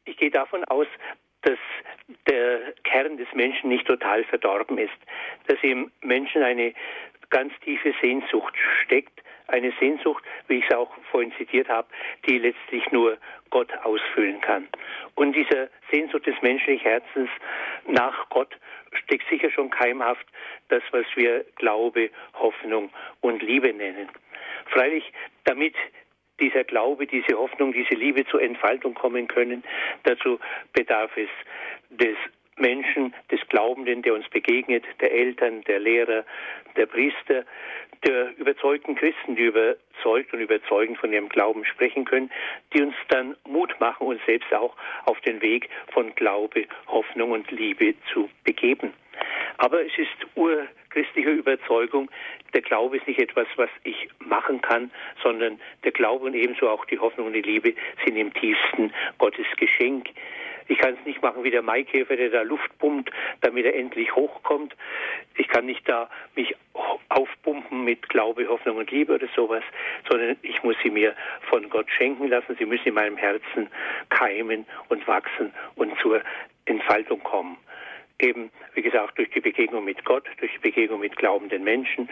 ich 0.06 0.18
gehe 0.18 0.32
davon 0.32 0.64
aus, 0.66 0.88
dass 1.42 1.60
der 2.28 2.74
Kern 2.84 3.18
des 3.18 3.32
Menschen 3.34 3.70
nicht 3.70 3.88
total 3.88 4.24
verdorben 4.26 4.78
ist, 4.78 4.98
dass 5.48 5.58
im 5.62 5.92
Menschen 6.02 6.44
eine 6.44 6.74
ganz 7.30 7.54
tiefe 7.64 7.94
Sehnsucht 8.02 8.56
steckt, 8.84 9.22
eine 9.48 9.72
Sehnsucht, 9.80 10.24
wie 10.48 10.60
ich 10.60 10.66
es 10.70 10.76
auch 10.76 10.92
vorhin 11.12 11.32
zitiert 11.38 11.70
habe, 11.70 11.88
die 12.28 12.38
letztlich 12.38 12.92
nur 12.92 13.18
Gott 13.50 13.72
ausfüllen 13.84 14.42
kann. 14.42 14.68
Und 15.16 15.34
dieser 15.34 15.70
Sehnsucht 15.92 16.28
des 16.28 16.40
menschlichen 16.42 16.84
Herzens 16.84 17.30
nach 17.88 18.30
Gott 18.30 18.56
steckt 18.92 19.28
sicher 19.30 19.50
schon 19.52 19.70
keimhaft 19.70 20.26
das, 20.70 20.84
was 20.92 21.06
wir 21.16 21.46
Glaube, 21.56 22.10
Hoffnung 22.34 22.92
und 23.22 23.42
Liebe 23.42 23.74
nennen. 23.74 24.10
Freilich, 24.68 25.12
damit 25.46 25.76
dieser 26.40 26.64
Glaube, 26.64 27.08
diese 27.08 27.38
Hoffnung, 27.38 27.74
diese 27.74 27.96
Liebe 27.96 28.26
zur 28.26 28.42
Entfaltung 28.42 28.94
kommen 28.94 29.28
können, 29.28 29.64
dazu 30.04 30.40
bedarf 30.74 31.12
es 31.16 31.30
des 31.90 32.16
Menschen, 32.60 33.14
des 33.32 33.40
Glaubenden, 33.48 34.02
der 34.02 34.14
uns 34.14 34.28
begegnet, 34.30 34.84
der 35.00 35.12
Eltern, 35.12 35.64
der 35.64 35.80
Lehrer, 35.80 36.26
der 36.76 36.86
Priester, 36.86 37.46
der 38.06 38.38
überzeugten 38.38 38.96
Christen, 38.96 39.36
die 39.36 39.44
überzeugt 39.44 40.34
und 40.34 40.40
überzeugend 40.40 40.98
von 40.98 41.12
ihrem 41.12 41.30
Glauben 41.30 41.66
sprechen 41.66 42.06
können, 42.06 42.32
die 42.74 42.82
uns 42.82 42.96
dann 43.10 43.36
Mut 43.48 43.74
machen, 43.80 44.08
uns 44.08 44.22
selbst 44.26 44.54
auch 44.54 44.76
auf 45.06 45.20
den 45.22 45.42
Weg 45.42 45.70
von 45.92 46.14
Glaube, 46.16 46.66
Hoffnung 46.88 47.32
und 47.32 47.50
Liebe 47.52 47.96
zu 48.14 48.30
begeben. 48.44 48.94
Aber 49.58 49.82
es 49.86 49.98
ist 49.98 50.38
urchristliche 51.00 51.30
Überzeugung, 51.30 52.10
der 52.54 52.62
Glaube 52.62 52.98
ist 52.98 53.08
nicht 53.08 53.20
etwas, 53.20 53.48
was 53.56 53.70
ich 53.84 54.10
machen 54.20 54.62
kann, 54.62 54.92
sondern 55.24 55.60
der 55.84 55.92
Glaube 55.92 56.26
und 56.26 56.34
ebenso 56.34 56.70
auch 56.70 56.86
die 56.86 57.00
Hoffnung 57.00 57.28
und 57.28 57.34
die 57.34 57.42
Liebe 57.42 57.74
sind 58.06 58.18
im 58.18 58.34
tiefsten 58.34 58.92
Gottes 59.18 59.46
Geschenk. 59.58 60.10
Ich 60.68 60.78
kann 60.78 60.96
es 61.00 61.06
nicht 61.06 61.22
machen 61.22 61.44
wie 61.44 61.50
der 61.50 61.64
Maikäfer, 61.64 62.16
der 62.16 62.30
da 62.30 62.42
Luft 62.44 62.78
pumpt, 62.78 63.10
damit 63.42 63.66
er 63.66 63.76
endlich 63.76 64.16
hochkommt. 64.16 64.76
Ich 65.36 65.48
kann 65.48 65.66
nicht 65.66 65.88
da 65.90 66.10
mich 66.36 66.54
aufpumpen 67.10 67.84
mit 67.86 68.08
Glaube, 68.10 68.48
Hoffnung 68.48 68.78
und 68.78 68.92
Liebe 68.92 69.16
oder 69.16 69.28
sowas, 69.36 69.64
sondern 70.08 70.36
ich 70.44 70.62
muss 70.62 70.76
sie 70.84 70.92
mir 70.92 71.16
von 71.50 71.68
Gott 71.70 71.88
schenken 71.90 72.28
lassen. 72.28 72.56
Sie 72.60 72.66
müssen 72.66 72.90
in 72.90 72.94
meinem 72.94 73.18
Herzen 73.18 73.70
keimen 74.10 74.66
und 74.90 75.08
wachsen 75.08 75.52
und 75.76 75.98
zur 76.00 76.22
Entfaltung 76.66 77.24
kommen 77.24 77.58
eben, 78.20 78.52
wie 78.74 78.82
gesagt, 78.82 79.18
durch 79.18 79.30
die 79.32 79.40
Begegnung 79.40 79.86
mit 79.86 80.04
Gott, 80.06 80.26
durch 80.40 80.52
die 80.54 80.70
Begegnung 80.70 81.00
mit 81.00 81.16
glaubenden 81.16 81.64
Menschen, 81.64 82.10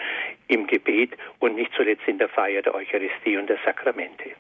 im 0.47 0.67
Gebet 0.67 1.11
und 1.39 1.55
nicht 1.55 1.71
zuletzt 1.75 2.07
in 2.07 2.17
der 2.17 2.29
Feier 2.29 2.61
der 2.61 2.75
Eucharistie 2.75 3.37
und 3.37 3.47
der 3.47 3.57
Sakramente. 3.65 4.31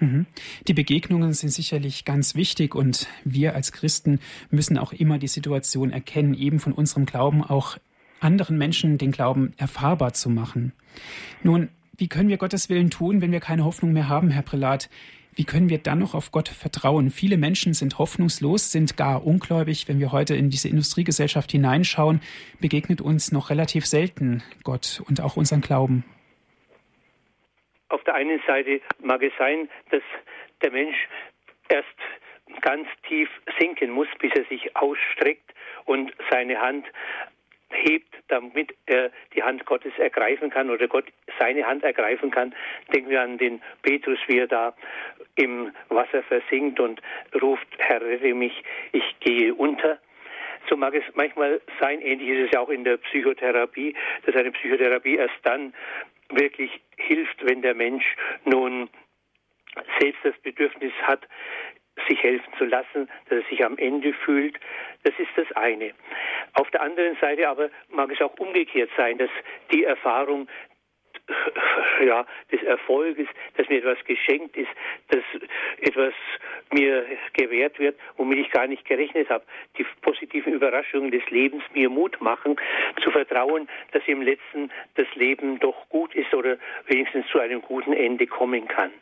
Mhm. 0.00 0.26
Die 0.66 0.74
Begegnungen 0.74 1.32
sind 1.32 1.50
sicherlich 1.50 2.04
ganz 2.04 2.34
wichtig 2.34 2.74
und 2.74 3.08
wir 3.24 3.54
als 3.54 3.72
Christen 3.72 4.20
müssen 4.50 4.78
auch 4.78 4.92
immer 4.92 5.18
die 5.18 5.28
Situation 5.28 5.92
erkennen, 5.92 6.34
eben 6.34 6.58
von 6.58 6.72
unserem 6.72 7.06
Glauben 7.06 7.44
auch 7.44 7.76
anderen 8.18 8.58
Menschen 8.58 8.98
den 8.98 9.12
Glauben 9.12 9.52
erfahrbar 9.56 10.12
zu 10.12 10.30
machen. 10.30 10.72
Nun, 11.42 11.68
wie 11.96 12.08
können 12.08 12.30
wir 12.30 12.38
Gottes 12.38 12.70
Willen 12.70 12.90
tun, 12.90 13.20
wenn 13.20 13.32
wir 13.32 13.40
keine 13.40 13.64
Hoffnung 13.64 13.92
mehr 13.92 14.08
haben, 14.08 14.30
Herr 14.30 14.42
Prälat? 14.42 14.88
Wie 15.34 15.44
können 15.44 15.70
wir 15.70 15.78
dann 15.78 15.98
noch 15.98 16.14
auf 16.14 16.32
Gott 16.32 16.48
vertrauen? 16.48 17.10
Viele 17.10 17.36
Menschen 17.36 17.72
sind 17.72 17.98
hoffnungslos, 17.98 18.72
sind 18.72 18.96
gar 18.96 19.24
ungläubig. 19.24 19.88
Wenn 19.88 20.00
wir 20.00 20.12
heute 20.12 20.34
in 20.34 20.50
diese 20.50 20.68
Industriegesellschaft 20.68 21.52
hineinschauen, 21.52 22.20
begegnet 22.60 23.00
uns 23.00 23.32
noch 23.32 23.50
relativ 23.50 23.86
selten 23.86 24.42
Gott 24.64 25.02
und 25.08 25.20
auch 25.20 25.36
unseren 25.36 25.60
Glauben. 25.60 26.04
Auf 27.88 28.02
der 28.04 28.14
einen 28.14 28.40
Seite 28.46 28.80
mag 29.02 29.22
es 29.22 29.32
sein, 29.38 29.68
dass 29.90 30.02
der 30.62 30.72
Mensch 30.72 30.96
erst 31.68 31.86
ganz 32.60 32.86
tief 33.08 33.28
sinken 33.58 33.90
muss, 33.90 34.08
bis 34.18 34.32
er 34.34 34.44
sich 34.44 34.76
ausstreckt 34.76 35.54
und 35.84 36.12
seine 36.30 36.60
Hand 36.60 36.86
hebt, 37.70 38.14
damit 38.28 38.74
er 38.86 39.10
die 39.34 39.42
Hand 39.42 39.64
Gottes 39.66 39.92
ergreifen 39.98 40.50
kann 40.50 40.70
oder 40.70 40.88
Gott 40.88 41.06
seine 41.38 41.66
Hand 41.66 41.84
ergreifen 41.84 42.30
kann. 42.30 42.54
Denken 42.92 43.10
wir 43.10 43.22
an 43.22 43.38
den 43.38 43.62
Petrus, 43.82 44.18
wie 44.26 44.38
er 44.38 44.46
da 44.46 44.74
im 45.36 45.72
Wasser 45.88 46.22
versinkt 46.22 46.80
und 46.80 47.00
ruft, 47.40 47.66
Herr, 47.78 48.02
rette 48.02 48.34
mich, 48.34 48.62
ich 48.92 49.18
gehe 49.20 49.54
unter. 49.54 49.98
So 50.68 50.76
mag 50.76 50.94
es 50.94 51.04
manchmal 51.14 51.60
sein, 51.80 52.00
ähnlich 52.02 52.28
ist 52.28 52.46
es 52.46 52.50
ja 52.52 52.60
auch 52.60 52.68
in 52.68 52.84
der 52.84 52.98
Psychotherapie, 52.98 53.94
dass 54.26 54.36
eine 54.36 54.52
Psychotherapie 54.52 55.16
erst 55.16 55.34
dann 55.42 55.72
wirklich 56.28 56.80
hilft, 56.96 57.44
wenn 57.44 57.62
der 57.62 57.74
Mensch 57.74 58.04
nun 58.44 58.88
selbst 59.98 60.20
das 60.24 60.36
Bedürfnis 60.42 60.92
hat, 61.02 61.26
sich 62.08 62.22
helfen 62.22 62.52
zu 62.58 62.64
lassen, 62.64 63.08
dass 63.28 63.38
er 63.42 63.48
sich 63.48 63.64
am 63.64 63.78
Ende 63.78 64.12
fühlt. 64.12 64.58
Das 65.04 65.14
ist 65.18 65.30
das 65.36 65.50
eine. 65.56 65.92
Auf 66.54 66.70
der 66.70 66.82
anderen 66.82 67.16
Seite 67.20 67.48
aber 67.48 67.70
mag 67.88 68.10
es 68.12 68.20
auch 68.20 68.38
umgekehrt 68.38 68.90
sein, 68.96 69.18
dass 69.18 69.30
die 69.72 69.84
Erfahrung 69.84 70.48
ja, 72.04 72.26
des 72.50 72.62
Erfolges, 72.62 73.28
dass 73.56 73.68
mir 73.68 73.78
etwas 73.78 74.02
geschenkt 74.04 74.56
ist, 74.56 74.70
dass 75.08 75.22
etwas 75.80 76.14
mir 76.72 77.04
gewährt 77.34 77.78
wird, 77.78 77.98
womit 78.16 78.38
ich 78.38 78.50
gar 78.50 78.66
nicht 78.66 78.84
gerechnet 78.84 79.28
habe. 79.30 79.44
Die 79.78 79.86
positiven 80.02 80.52
Überraschungen 80.52 81.10
des 81.10 81.28
Lebens 81.30 81.62
mir 81.74 81.88
Mut 81.88 82.20
machen, 82.20 82.56
zu 83.02 83.10
vertrauen, 83.10 83.68
dass 83.92 84.02
im 84.06 84.22
letzten 84.22 84.70
das 84.94 85.06
Leben 85.14 85.58
doch 85.60 85.88
gut 85.88 86.14
ist 86.14 86.32
oder 86.34 86.58
wenigstens 86.86 87.26
zu 87.28 87.38
einem 87.38 87.62
guten 87.62 87.92
Ende 87.92 88.26
kommen 88.26 88.68
kann. 88.68 88.92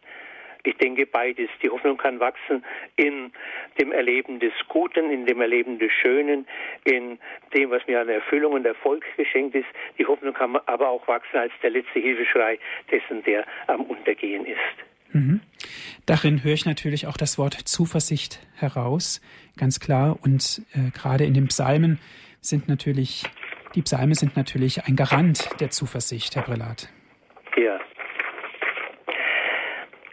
Ich 0.65 0.77
denke 0.77 1.07
beides. 1.07 1.49
Die 1.63 1.71
Hoffnung 1.71 1.97
kann 1.97 2.21
wachsen 2.21 2.65
in 2.97 3.33
dem 3.81 3.93
Erleben 3.93 4.41
des 4.41 4.53
Guten, 4.69 5.11
in 5.11 5.27
dem 5.27 5.41
Erleben 5.41 5.79
des 5.79 5.93
Schönen, 5.93 6.47
in 6.85 7.19
dem, 7.55 7.71
was 7.71 7.87
mir 7.87 8.01
an 8.01 8.09
Erfüllung 8.09 8.53
und 8.53 8.67
Erfolg 8.67 9.05
geschenkt 9.17 9.55
ist. 9.55 9.69
Die 9.99 10.07
Hoffnung 10.07 10.35
kann 10.35 10.57
aber 10.67 10.89
auch 10.89 11.07
wachsen 11.09 11.39
als 11.39 11.53
der 11.63 11.71
letzte 11.71 12.01
Hilfeschrei 12.01 12.59
dessen, 12.91 13.23
der 13.25 13.47
am 13.67 13.83
Untergehen 13.83 14.45
ist. 14.45 14.89
Mhm. 15.13 15.41
Darin 16.07 16.43
höre 16.45 16.55
ich 16.55 16.67
natürlich 16.67 17.07
auch 17.07 17.17
das 17.17 17.39
Wort 17.39 17.55
Zuversicht 17.55 18.41
heraus, 18.57 19.21
ganz 19.57 19.81
klar. 19.81 20.19
Und 20.23 20.63
äh, 20.75 20.91
gerade 20.91 21.25
in 21.25 21.35
den 21.35 21.49
Psalmen 21.49 21.99
sind 22.41 22.69
natürlich, 22.69 23.25
die 23.75 23.83
Psalme 23.83 24.15
sind 24.15 24.37
natürlich 24.37 24.85
ein 24.85 24.97
Garant 24.97 25.49
der 25.61 25.71
Zuversicht, 25.71 26.37
Herr 26.37 26.43
Brillat. 26.43 26.89
Ja. 27.57 27.79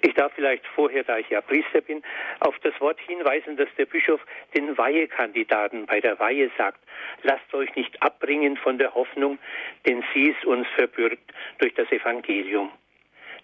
Ich 0.01 0.13
darf 0.13 0.33
vielleicht 0.33 0.65
vorher, 0.67 1.03
da 1.03 1.17
ich 1.17 1.29
ja 1.29 1.41
Priester 1.41 1.81
bin, 1.81 2.03
auf 2.39 2.57
das 2.59 2.79
Wort 2.81 2.99
hinweisen, 2.99 3.57
dass 3.57 3.69
der 3.77 3.85
Bischof 3.85 4.21
den 4.55 4.77
Weihekandidaten 4.77 5.85
bei 5.85 5.99
der 5.99 6.19
Weihe 6.19 6.51
sagt, 6.57 6.79
lasst 7.23 7.53
euch 7.53 7.73
nicht 7.75 8.01
abbringen 8.01 8.57
von 8.57 8.77
der 8.77 8.93
Hoffnung, 8.93 9.39
denn 9.87 10.03
sie 10.13 10.29
ist 10.29 10.45
uns 10.45 10.67
verbürgt 10.75 11.33
durch 11.59 11.73
das 11.75 11.91
Evangelium. 11.91 12.71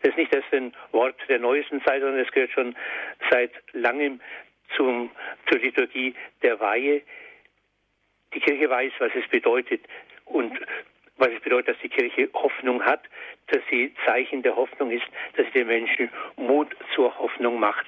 Das 0.02 0.12
ist 0.12 0.18
nicht 0.18 0.34
erst 0.34 0.52
ein 0.54 0.74
Wort 0.92 1.16
der 1.30 1.40
neuesten 1.40 1.82
Zeit, 1.84 2.02
sondern 2.02 2.20
es 2.20 2.32
gehört 2.32 2.52
schon 2.52 2.76
seit 3.30 3.52
langem 3.74 4.20
zum, 4.76 5.12
zur 5.50 5.60
Liturgie 5.60 6.16
der 6.42 6.60
Weihe. 6.60 7.02
Die 8.34 8.40
Kirche 8.40 8.70
weiß, 8.70 8.94
was 9.00 9.12
es 9.16 9.28
bedeutet 9.30 9.82
und 10.26 10.58
was 11.22 11.30
es 11.30 11.40
bedeutet, 11.40 11.76
dass 11.76 11.82
die 11.82 11.90
Kirche 11.90 12.30
Hoffnung 12.34 12.84
hat, 12.84 13.04
dass 13.48 13.62
sie 13.70 13.94
Zeichen 14.06 14.42
der 14.42 14.56
Hoffnung 14.56 14.90
ist, 14.92 15.06
dass 15.38 15.46
sie 15.48 15.60
den 15.60 15.68
Menschen 15.68 16.10
Mut 16.36 16.76
zur 16.96 17.18
Hoffnung 17.20 17.60
macht. 17.60 17.86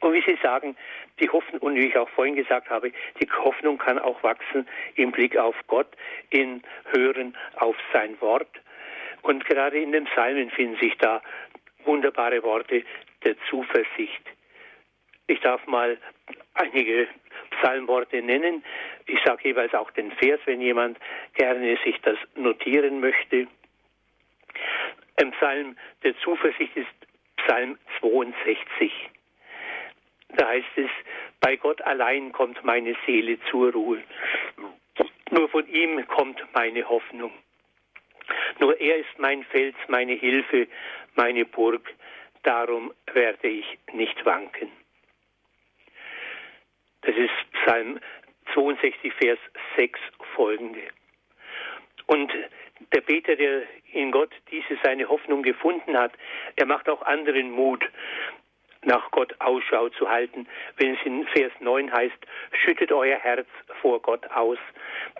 Und 0.00 0.14
wie 0.14 0.22
Sie 0.22 0.38
sagen, 0.42 0.74
die 1.20 1.28
Hoffnung, 1.28 1.60
und 1.60 1.76
wie 1.76 1.86
ich 1.86 1.96
auch 1.96 2.08
vorhin 2.08 2.34
gesagt 2.34 2.70
habe, 2.70 2.90
die 3.20 3.30
Hoffnung 3.30 3.78
kann 3.78 3.98
auch 3.98 4.20
wachsen 4.22 4.66
im 4.96 5.12
Blick 5.12 5.36
auf 5.36 5.54
Gott, 5.68 5.86
in 6.30 6.62
Hören 6.92 7.36
auf 7.56 7.76
sein 7.92 8.20
Wort. 8.20 8.48
Und 9.20 9.44
gerade 9.44 9.78
in 9.78 9.92
den 9.92 10.06
Psalmen 10.06 10.50
finden 10.50 10.76
sich 10.80 10.96
da 10.98 11.22
wunderbare 11.84 12.42
Worte 12.42 12.82
der 13.24 13.36
Zuversicht. 13.48 14.22
Ich 15.28 15.40
darf 15.40 15.64
mal 15.66 15.98
einige 16.54 17.06
Psalmworte 17.60 18.22
nennen. 18.22 18.64
Ich 19.06 19.18
sage 19.24 19.48
jeweils 19.48 19.74
auch 19.74 19.90
den 19.92 20.10
Vers, 20.12 20.40
wenn 20.44 20.60
jemand 20.60 20.98
gerne 21.34 21.78
sich 21.84 22.00
das 22.02 22.18
notieren 22.34 23.00
möchte. 23.00 23.46
Ein 25.20 25.32
Psalm 25.32 25.76
der 26.02 26.16
Zuversicht 26.18 26.76
ist 26.76 26.88
Psalm 27.36 27.78
62. 28.00 28.92
Da 30.36 30.48
heißt 30.48 30.66
es, 30.76 30.90
bei 31.40 31.56
Gott 31.56 31.82
allein 31.82 32.32
kommt 32.32 32.64
meine 32.64 32.96
Seele 33.06 33.38
zur 33.50 33.72
Ruhe. 33.72 34.02
Nur 35.30 35.48
von 35.48 35.66
ihm 35.68 36.06
kommt 36.08 36.42
meine 36.54 36.88
Hoffnung. 36.88 37.32
Nur 38.58 38.80
er 38.80 38.96
ist 38.96 39.18
mein 39.18 39.44
Fels, 39.44 39.76
meine 39.88 40.14
Hilfe, 40.14 40.68
meine 41.14 41.44
Burg. 41.44 41.94
Darum 42.42 42.92
werde 43.12 43.48
ich 43.48 43.78
nicht 43.92 44.24
wanken. 44.24 44.70
Das 47.02 47.16
ist 47.16 47.30
Psalm 47.52 48.00
62, 48.54 49.12
Vers 49.14 49.38
6 49.76 49.98
folgende. 50.34 50.82
Und 52.06 52.32
der 52.94 53.00
Beter, 53.00 53.36
der 53.36 53.62
in 53.92 54.10
Gott 54.10 54.30
diese 54.50 54.78
seine 54.82 55.08
Hoffnung 55.08 55.42
gefunden 55.42 55.96
hat, 55.96 56.12
er 56.56 56.66
macht 56.66 56.88
auch 56.88 57.02
anderen 57.02 57.50
Mut, 57.50 57.84
nach 58.84 59.10
Gott 59.12 59.34
Ausschau 59.40 59.88
zu 59.90 60.08
halten, 60.08 60.46
wenn 60.76 60.94
es 60.94 61.00
in 61.04 61.26
Vers 61.28 61.52
9 61.60 61.92
heißt, 61.92 62.18
schüttet 62.64 62.90
euer 62.90 63.18
Herz 63.18 63.46
vor 63.80 64.02
Gott 64.02 64.26
aus, 64.32 64.58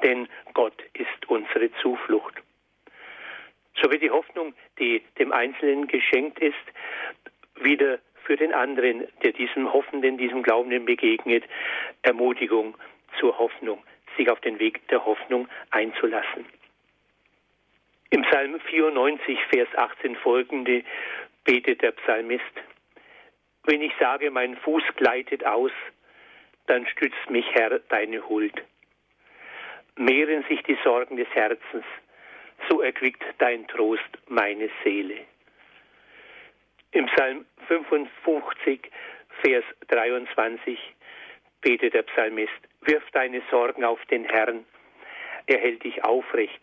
denn 0.02 0.28
Gott 0.52 0.74
ist 0.94 1.28
unsere 1.28 1.72
Zuflucht. 1.80 2.34
So 3.80 3.90
wird 3.90 4.02
die 4.02 4.10
Hoffnung, 4.10 4.54
die 4.78 5.02
dem 5.18 5.32
Einzelnen 5.32 5.86
geschenkt 5.86 6.40
ist, 6.40 6.54
wieder 7.56 7.98
für 8.24 8.36
den 8.36 8.52
anderen, 8.52 9.06
der 9.22 9.32
diesem 9.32 9.72
Hoffenden, 9.72 10.18
diesem 10.18 10.42
Glaubenden 10.42 10.84
begegnet, 10.84 11.44
Ermutigung 12.02 12.76
zur 13.18 13.38
Hoffnung, 13.38 13.82
sich 14.16 14.30
auf 14.30 14.40
den 14.40 14.58
Weg 14.58 14.86
der 14.88 15.04
Hoffnung 15.04 15.48
einzulassen. 15.70 16.46
Im 18.10 18.22
Psalm 18.22 18.60
94, 18.60 19.38
Vers 19.50 19.68
18 19.76 20.16
folgende 20.16 20.84
betet 21.44 21.82
der 21.82 21.92
Psalmist, 21.92 22.42
wenn 23.64 23.80
ich 23.80 23.92
sage, 23.98 24.30
mein 24.30 24.56
Fuß 24.56 24.82
gleitet 24.96 25.46
aus, 25.46 25.70
dann 26.66 26.86
stützt 26.86 27.30
mich 27.30 27.46
Herr 27.54 27.78
deine 27.78 28.28
Huld. 28.28 28.54
Mehren 29.96 30.44
sich 30.48 30.62
die 30.64 30.78
Sorgen 30.82 31.16
des 31.16 31.28
Herzens, 31.32 31.84
so 32.68 32.80
erquickt 32.80 33.22
dein 33.38 33.66
Trost 33.68 34.18
meine 34.26 34.68
Seele. 34.82 35.26
Im 36.92 37.06
Psalm 37.06 37.46
55, 37.68 38.90
Vers 39.40 39.64
23 39.88 40.78
betet 41.62 41.94
der 41.94 42.02
Psalmist, 42.02 42.52
wirf 42.82 43.02
deine 43.12 43.40
Sorgen 43.50 43.82
auf 43.82 44.04
den 44.06 44.24
Herrn, 44.24 44.66
er 45.46 45.58
hält 45.58 45.84
dich 45.84 46.04
aufrecht, 46.04 46.60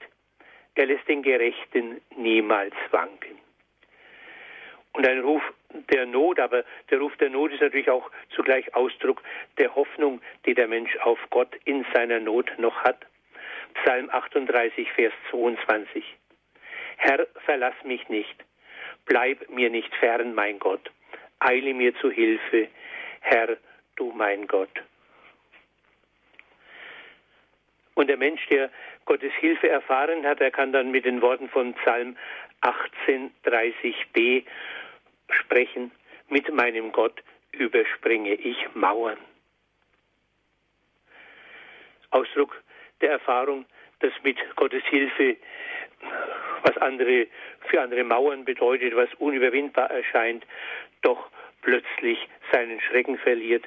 er 0.75 0.85
lässt 0.85 1.07
den 1.07 1.23
Gerechten 1.23 1.99
niemals 2.15 2.75
wanken. 2.91 3.39
Und 4.93 5.07
ein 5.07 5.21
Ruf 5.21 5.41
der 5.91 6.05
Not, 6.05 6.39
aber 6.39 6.63
der 6.91 6.99
Ruf 6.99 7.15
der 7.17 7.31
Not 7.31 7.51
ist 7.51 7.61
natürlich 7.61 7.89
auch 7.89 8.11
zugleich 8.35 8.75
Ausdruck 8.75 9.23
der 9.57 9.73
Hoffnung, 9.73 10.21
die 10.45 10.53
der 10.53 10.67
Mensch 10.67 10.95
auf 10.97 11.19
Gott 11.31 11.55
in 11.65 11.85
seiner 11.93 12.19
Not 12.19 12.51
noch 12.59 12.83
hat. 12.83 13.03
Psalm 13.81 14.11
38, 14.11 14.91
Vers 14.91 15.13
22. 15.31 16.03
Herr, 16.97 17.25
verlass 17.45 17.75
mich 17.83 18.07
nicht, 18.09 18.35
bleib 19.09 19.49
mir 19.49 19.69
nicht 19.69 19.93
fern, 19.95 20.33
mein 20.33 20.59
Gott, 20.59 20.89
eile 21.39 21.73
mir 21.73 21.93
zu 21.95 22.09
Hilfe, 22.09 22.69
Herr, 23.19 23.57
du 23.97 24.13
mein 24.13 24.47
Gott. 24.47 24.69
Und 27.95 28.07
der 28.07 28.17
Mensch, 28.17 28.45
der 28.47 28.69
Gottes 29.05 29.33
Hilfe 29.39 29.67
erfahren 29.67 30.25
hat, 30.25 30.39
er 30.39 30.51
kann 30.51 30.71
dann 30.71 30.91
mit 30.91 31.03
den 31.03 31.21
Worten 31.21 31.49
von 31.49 31.73
Psalm 31.73 32.15
1830b 32.61 34.45
sprechen, 35.31 35.91
mit 36.29 36.53
meinem 36.53 36.91
Gott 36.91 37.21
überspringe 37.51 38.35
ich 38.35 38.57
Mauern. 38.75 39.17
Ausdruck 42.11 42.63
der 43.01 43.11
Erfahrung, 43.11 43.65
dass 43.99 44.13
mit 44.23 44.37
Gottes 44.55 44.83
Hilfe 44.85 45.37
was 46.63 46.77
andere 46.77 47.27
für 47.67 47.81
andere 47.81 48.03
Mauern 48.03 48.45
bedeutet, 48.45 48.95
was 48.95 49.09
unüberwindbar 49.15 49.89
erscheint, 49.91 50.45
doch 51.01 51.29
plötzlich 51.61 52.19
seinen 52.51 52.79
Schrecken 52.81 53.17
verliert, 53.17 53.65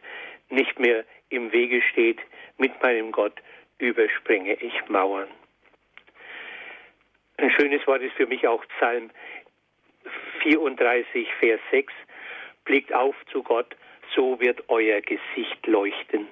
nicht 0.51 0.79
mehr 0.79 1.05
im 1.31 1.53
Wege 1.53 1.83
steht, 1.83 2.19
mit 2.59 2.83
meinem 2.83 3.13
Gott 3.13 3.35
überspringe 3.79 4.55
ich 4.55 4.89
Mauern. 4.89 5.29
Ein 7.39 7.51
schönes 7.51 7.87
Wort 7.87 8.03
ist 8.03 8.15
für 8.15 8.27
mich 8.27 8.47
auch 8.47 8.65
Psalm 8.77 9.11
34, 10.43 11.29
Vers 11.41 11.61
6. 11.71 11.93
Blickt 12.65 12.93
auf 12.93 13.17
zu 13.33 13.43
Gott, 13.43 13.75
so 14.15 14.39
wird 14.41 14.63
euer 14.69 15.01
Gesicht 15.01 15.67
leuchten. 15.67 16.29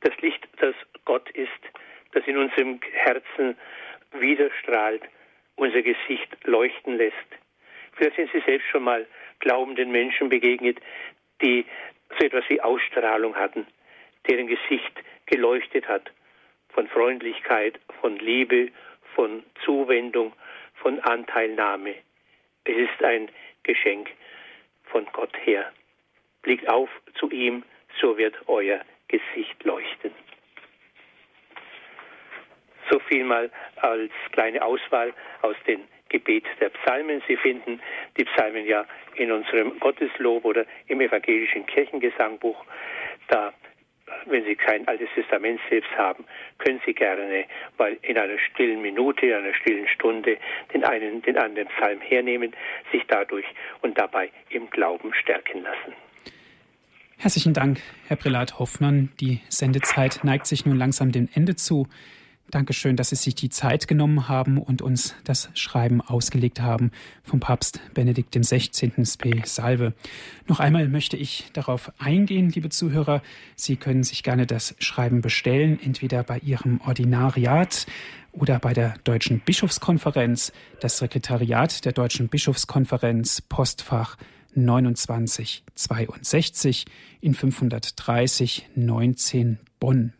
Das 0.00 0.16
Licht, 0.20 0.46
das 0.60 0.74
Gott 1.04 1.28
ist, 1.30 1.50
das 2.12 2.24
in 2.26 2.36
unserem 2.36 2.80
Herzen 2.92 3.56
widerstrahlt, 4.12 5.02
unser 5.56 5.82
Gesicht 5.82 6.28
leuchten 6.44 6.96
lässt. 6.96 7.16
Vielleicht 7.92 8.16
sind 8.16 8.30
Sie 8.32 8.40
selbst 8.40 8.68
schon 8.68 8.84
mal 8.84 9.06
glaubenden 9.40 9.90
Menschen 9.90 10.28
begegnet, 10.28 10.78
die 11.42 11.66
so 12.18 12.24
etwas 12.24 12.44
wie 12.48 12.60
Ausstrahlung 12.60 13.34
hatten, 13.36 13.66
deren 14.28 14.46
Gesicht 14.46 14.92
geleuchtet 15.26 15.88
hat 15.88 16.10
von 16.70 16.88
Freundlichkeit, 16.88 17.78
von 18.00 18.16
Liebe, 18.18 18.70
von 19.14 19.42
Zuwendung, 19.64 20.32
von 20.74 21.00
Anteilnahme. 21.00 21.94
Es 22.64 22.76
ist 22.76 23.02
ein 23.02 23.28
Geschenk 23.64 24.10
von 24.84 25.06
Gott 25.12 25.36
her. 25.44 25.72
Blickt 26.42 26.68
auf 26.68 26.88
zu 27.18 27.28
ihm, 27.30 27.64
so 28.00 28.16
wird 28.16 28.36
euer 28.46 28.80
Gesicht 29.08 29.64
leuchten. 29.64 30.12
So 32.90 32.98
viel 33.00 33.24
mal 33.24 33.50
als 33.76 34.10
kleine 34.32 34.62
Auswahl 34.62 35.12
aus 35.42 35.56
den 35.66 35.80
Gebet 36.08 36.44
der 36.60 36.70
Psalmen. 36.70 37.22
Sie 37.28 37.36
finden 37.36 37.80
die 38.16 38.24
Psalmen 38.24 38.66
ja 38.66 38.86
in 39.16 39.30
unserem 39.30 39.78
Gotteslob 39.78 40.44
oder 40.44 40.64
im 40.86 41.00
evangelischen 41.00 41.66
Kirchengesangbuch. 41.66 42.64
Da, 43.28 43.52
wenn 44.26 44.44
Sie 44.44 44.56
kein 44.56 44.88
altes 44.88 45.08
Testament 45.14 45.60
selbst 45.68 45.90
haben, 45.96 46.24
können 46.58 46.80
Sie 46.86 46.94
gerne 46.94 47.44
mal 47.76 47.96
in 48.02 48.16
einer 48.16 48.38
stillen 48.38 48.80
Minute, 48.80 49.26
in 49.26 49.34
einer 49.34 49.54
stillen 49.54 49.86
Stunde 49.88 50.38
den 50.72 50.84
einen, 50.84 51.20
den 51.22 51.36
anderen 51.36 51.68
Psalm 51.68 52.00
hernehmen, 52.00 52.54
sich 52.90 53.02
dadurch 53.06 53.46
und 53.82 53.98
dabei 53.98 54.30
im 54.48 54.70
Glauben 54.70 55.12
stärken 55.14 55.62
lassen. 55.62 55.94
Herzlichen 57.18 57.52
Dank, 57.52 57.80
Herr 58.06 58.16
Prälat 58.16 58.60
Hoffmann. 58.60 59.10
Die 59.20 59.40
Sendezeit 59.48 60.20
neigt 60.22 60.46
sich 60.46 60.64
nun 60.64 60.76
langsam 60.76 61.10
dem 61.10 61.28
Ende 61.34 61.56
zu. 61.56 61.88
Dankeschön, 62.50 62.96
dass 62.96 63.10
Sie 63.10 63.16
sich 63.16 63.34
die 63.34 63.50
Zeit 63.50 63.88
genommen 63.88 64.28
haben 64.28 64.56
und 64.56 64.80
uns 64.80 65.14
das 65.24 65.50
Schreiben 65.52 66.00
ausgelegt 66.00 66.62
haben 66.62 66.92
vom 67.22 67.40
Papst 67.40 67.80
Benedikt 67.92 68.34
XVI. 68.34 69.04
Spe 69.04 69.42
Salve. 69.44 69.92
Noch 70.46 70.58
einmal 70.58 70.88
möchte 70.88 71.18
ich 71.18 71.50
darauf 71.52 71.92
eingehen, 71.98 72.48
liebe 72.48 72.70
Zuhörer. 72.70 73.22
Sie 73.54 73.76
können 73.76 74.02
sich 74.02 74.22
gerne 74.22 74.46
das 74.46 74.74
Schreiben 74.78 75.20
bestellen, 75.20 75.78
entweder 75.82 76.22
bei 76.22 76.38
Ihrem 76.38 76.80
Ordinariat 76.80 77.86
oder 78.32 78.58
bei 78.58 78.72
der 78.72 78.94
Deutschen 79.04 79.40
Bischofskonferenz, 79.40 80.52
das 80.80 80.98
Sekretariat 80.98 81.84
der 81.84 81.92
Deutschen 81.92 82.28
Bischofskonferenz, 82.28 83.42
Postfach 83.42 84.16
29 84.54 85.64
62 85.74 86.86
in 87.20 87.34
530 87.34 88.70
19 88.74 89.58
Bonn. 89.78 90.14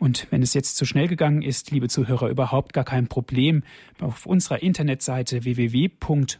Und 0.00 0.26
wenn 0.30 0.42
es 0.42 0.54
jetzt 0.54 0.78
zu 0.78 0.86
schnell 0.86 1.08
gegangen 1.08 1.42
ist, 1.42 1.70
liebe 1.72 1.88
Zuhörer, 1.88 2.30
überhaupt 2.30 2.72
gar 2.72 2.84
kein 2.84 3.06
Problem. 3.06 3.62
Auf 4.00 4.24
unserer 4.24 4.62
Internetseite 4.62 5.44
www.horeb.org, 5.44 6.38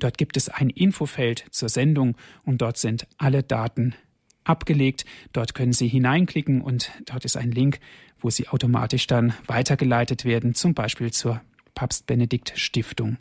dort 0.00 0.18
gibt 0.18 0.36
es 0.36 0.48
ein 0.48 0.68
Infofeld 0.68 1.44
zur 1.52 1.68
Sendung 1.68 2.16
und 2.44 2.60
dort 2.60 2.76
sind 2.76 3.06
alle 3.18 3.44
Daten 3.44 3.94
abgelegt. 4.42 5.04
Dort 5.32 5.54
können 5.54 5.72
Sie 5.72 5.86
hineinklicken 5.86 6.60
und 6.60 6.90
dort 7.06 7.24
ist 7.24 7.36
ein 7.36 7.52
Link, 7.52 7.78
wo 8.18 8.30
Sie 8.30 8.48
automatisch 8.48 9.06
dann 9.06 9.32
weitergeleitet 9.46 10.24
werden, 10.24 10.54
zum 10.54 10.74
Beispiel 10.74 11.12
zur 11.12 11.40
Papst 11.76 12.08
Benedikt 12.08 12.52
Stiftung. 12.56 13.16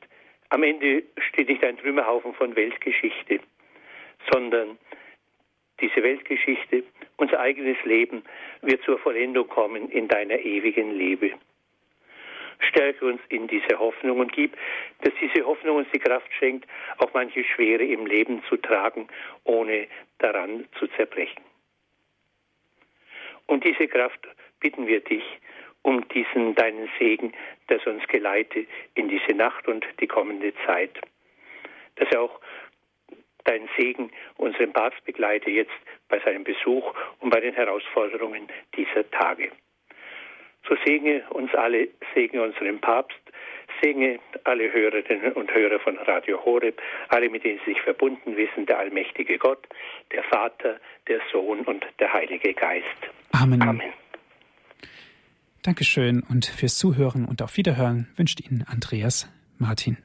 am 0.49 0.63
Ende 0.63 1.03
steht 1.29 1.51
nicht 1.51 1.63
ein 1.63 1.77
Trümmerhaufen 1.77 2.33
von 2.33 2.57
Weltgeschichte, 2.57 3.41
sondern 4.33 4.79
diese 5.83 6.03
Weltgeschichte, 6.03 6.85
unser 7.19 7.39
eigenes 7.39 7.77
Leben 7.85 8.23
wird 8.63 8.83
zur 8.85 8.99
Vollendung 8.99 9.47
kommen 9.47 9.91
in 9.91 10.09
deiner 10.09 10.39
ewigen 10.39 10.97
Liebe. 10.97 11.33
Stärke 12.61 13.05
uns 13.07 13.21
in 13.29 13.47
diese 13.49 13.79
Hoffnung 13.79 14.21
und 14.21 14.33
gib, 14.33 14.57
dass 15.03 15.13
diese 15.21 15.45
Hoffnung 15.45 15.77
uns 15.77 15.89
die 15.93 15.99
Kraft 15.99 16.33
schenkt, 16.39 16.69
auch 16.99 17.13
manche 17.15 17.45
Schwere 17.45 17.85
im 17.85 18.07
Leben 18.07 18.43
zu 18.49 18.57
tragen, 18.57 19.09
ohne 19.45 19.87
daran 20.19 20.67
zu 20.79 20.87
zerbrechen. 20.89 21.43
Und 23.47 23.65
diese 23.65 23.89
Kraft 23.89 24.21
bitten 24.61 24.87
wir 24.87 25.01
dich 25.01 25.25
um 25.83 26.07
diesen 26.09 26.55
deinen 26.55 26.89
Segen, 26.99 27.33
dass 27.69 27.85
uns 27.87 28.07
geleite 28.09 28.67
in 28.95 29.09
diese 29.09 29.35
Nacht 29.35 29.67
und 29.67 29.87
die 30.01 30.07
kommende 30.07 30.53
Zeit. 30.67 31.01
Dass 31.97 32.09
er 32.13 32.23
auch 32.23 32.41
dein 33.45 33.69
Segen 33.77 34.11
unseren 34.37 34.73
Papst 34.73 35.05
begleite 35.05 35.51
jetzt 35.51 35.73
bei 36.09 36.21
seinem 36.21 36.45
Besuch 36.45 36.95
und 37.21 37.31
bei 37.31 37.41
den 37.41 37.55
Herausforderungen 37.55 38.49
dieser 38.77 39.11
Tage. 39.11 39.51
So 40.69 40.77
segne 40.85 41.23
uns 41.31 41.55
alle, 41.55 41.89
segne 42.15 42.43
unseren 42.43 42.81
Papst, 42.81 43.19
segne 43.83 44.19
alle 44.45 44.73
Hörerinnen 44.73 45.33
und 45.33 45.53
Hörer 45.53 45.81
von 45.81 45.97
Radio 45.99 46.45
Horeb, 46.45 46.81
alle, 47.09 47.29
mit 47.31 47.45
denen 47.45 47.61
sie 47.65 47.73
sich 47.73 47.83
verbunden 47.83 48.37
wissen, 48.37 48.67
der 48.67 48.79
allmächtige 48.79 49.39
Gott, 49.39 49.67
der 50.13 50.23
Vater, 50.25 50.79
der 51.09 51.21
Sohn 51.33 51.61
und 51.61 51.85
der 51.99 52.13
Heilige 52.13 52.55
Geist. 52.55 52.87
Amen. 53.33 53.63
Amen. 53.63 53.93
Dankeschön 55.63 56.23
und 56.29 56.47
fürs 56.47 56.79
Zuhören 56.79 57.27
und 57.27 57.43
auf 57.43 57.57
Wiederhören 57.57 58.09
wünscht 58.17 58.41
Ihnen 58.41 58.65
Andreas 58.67 59.31
Martin. 59.59 59.99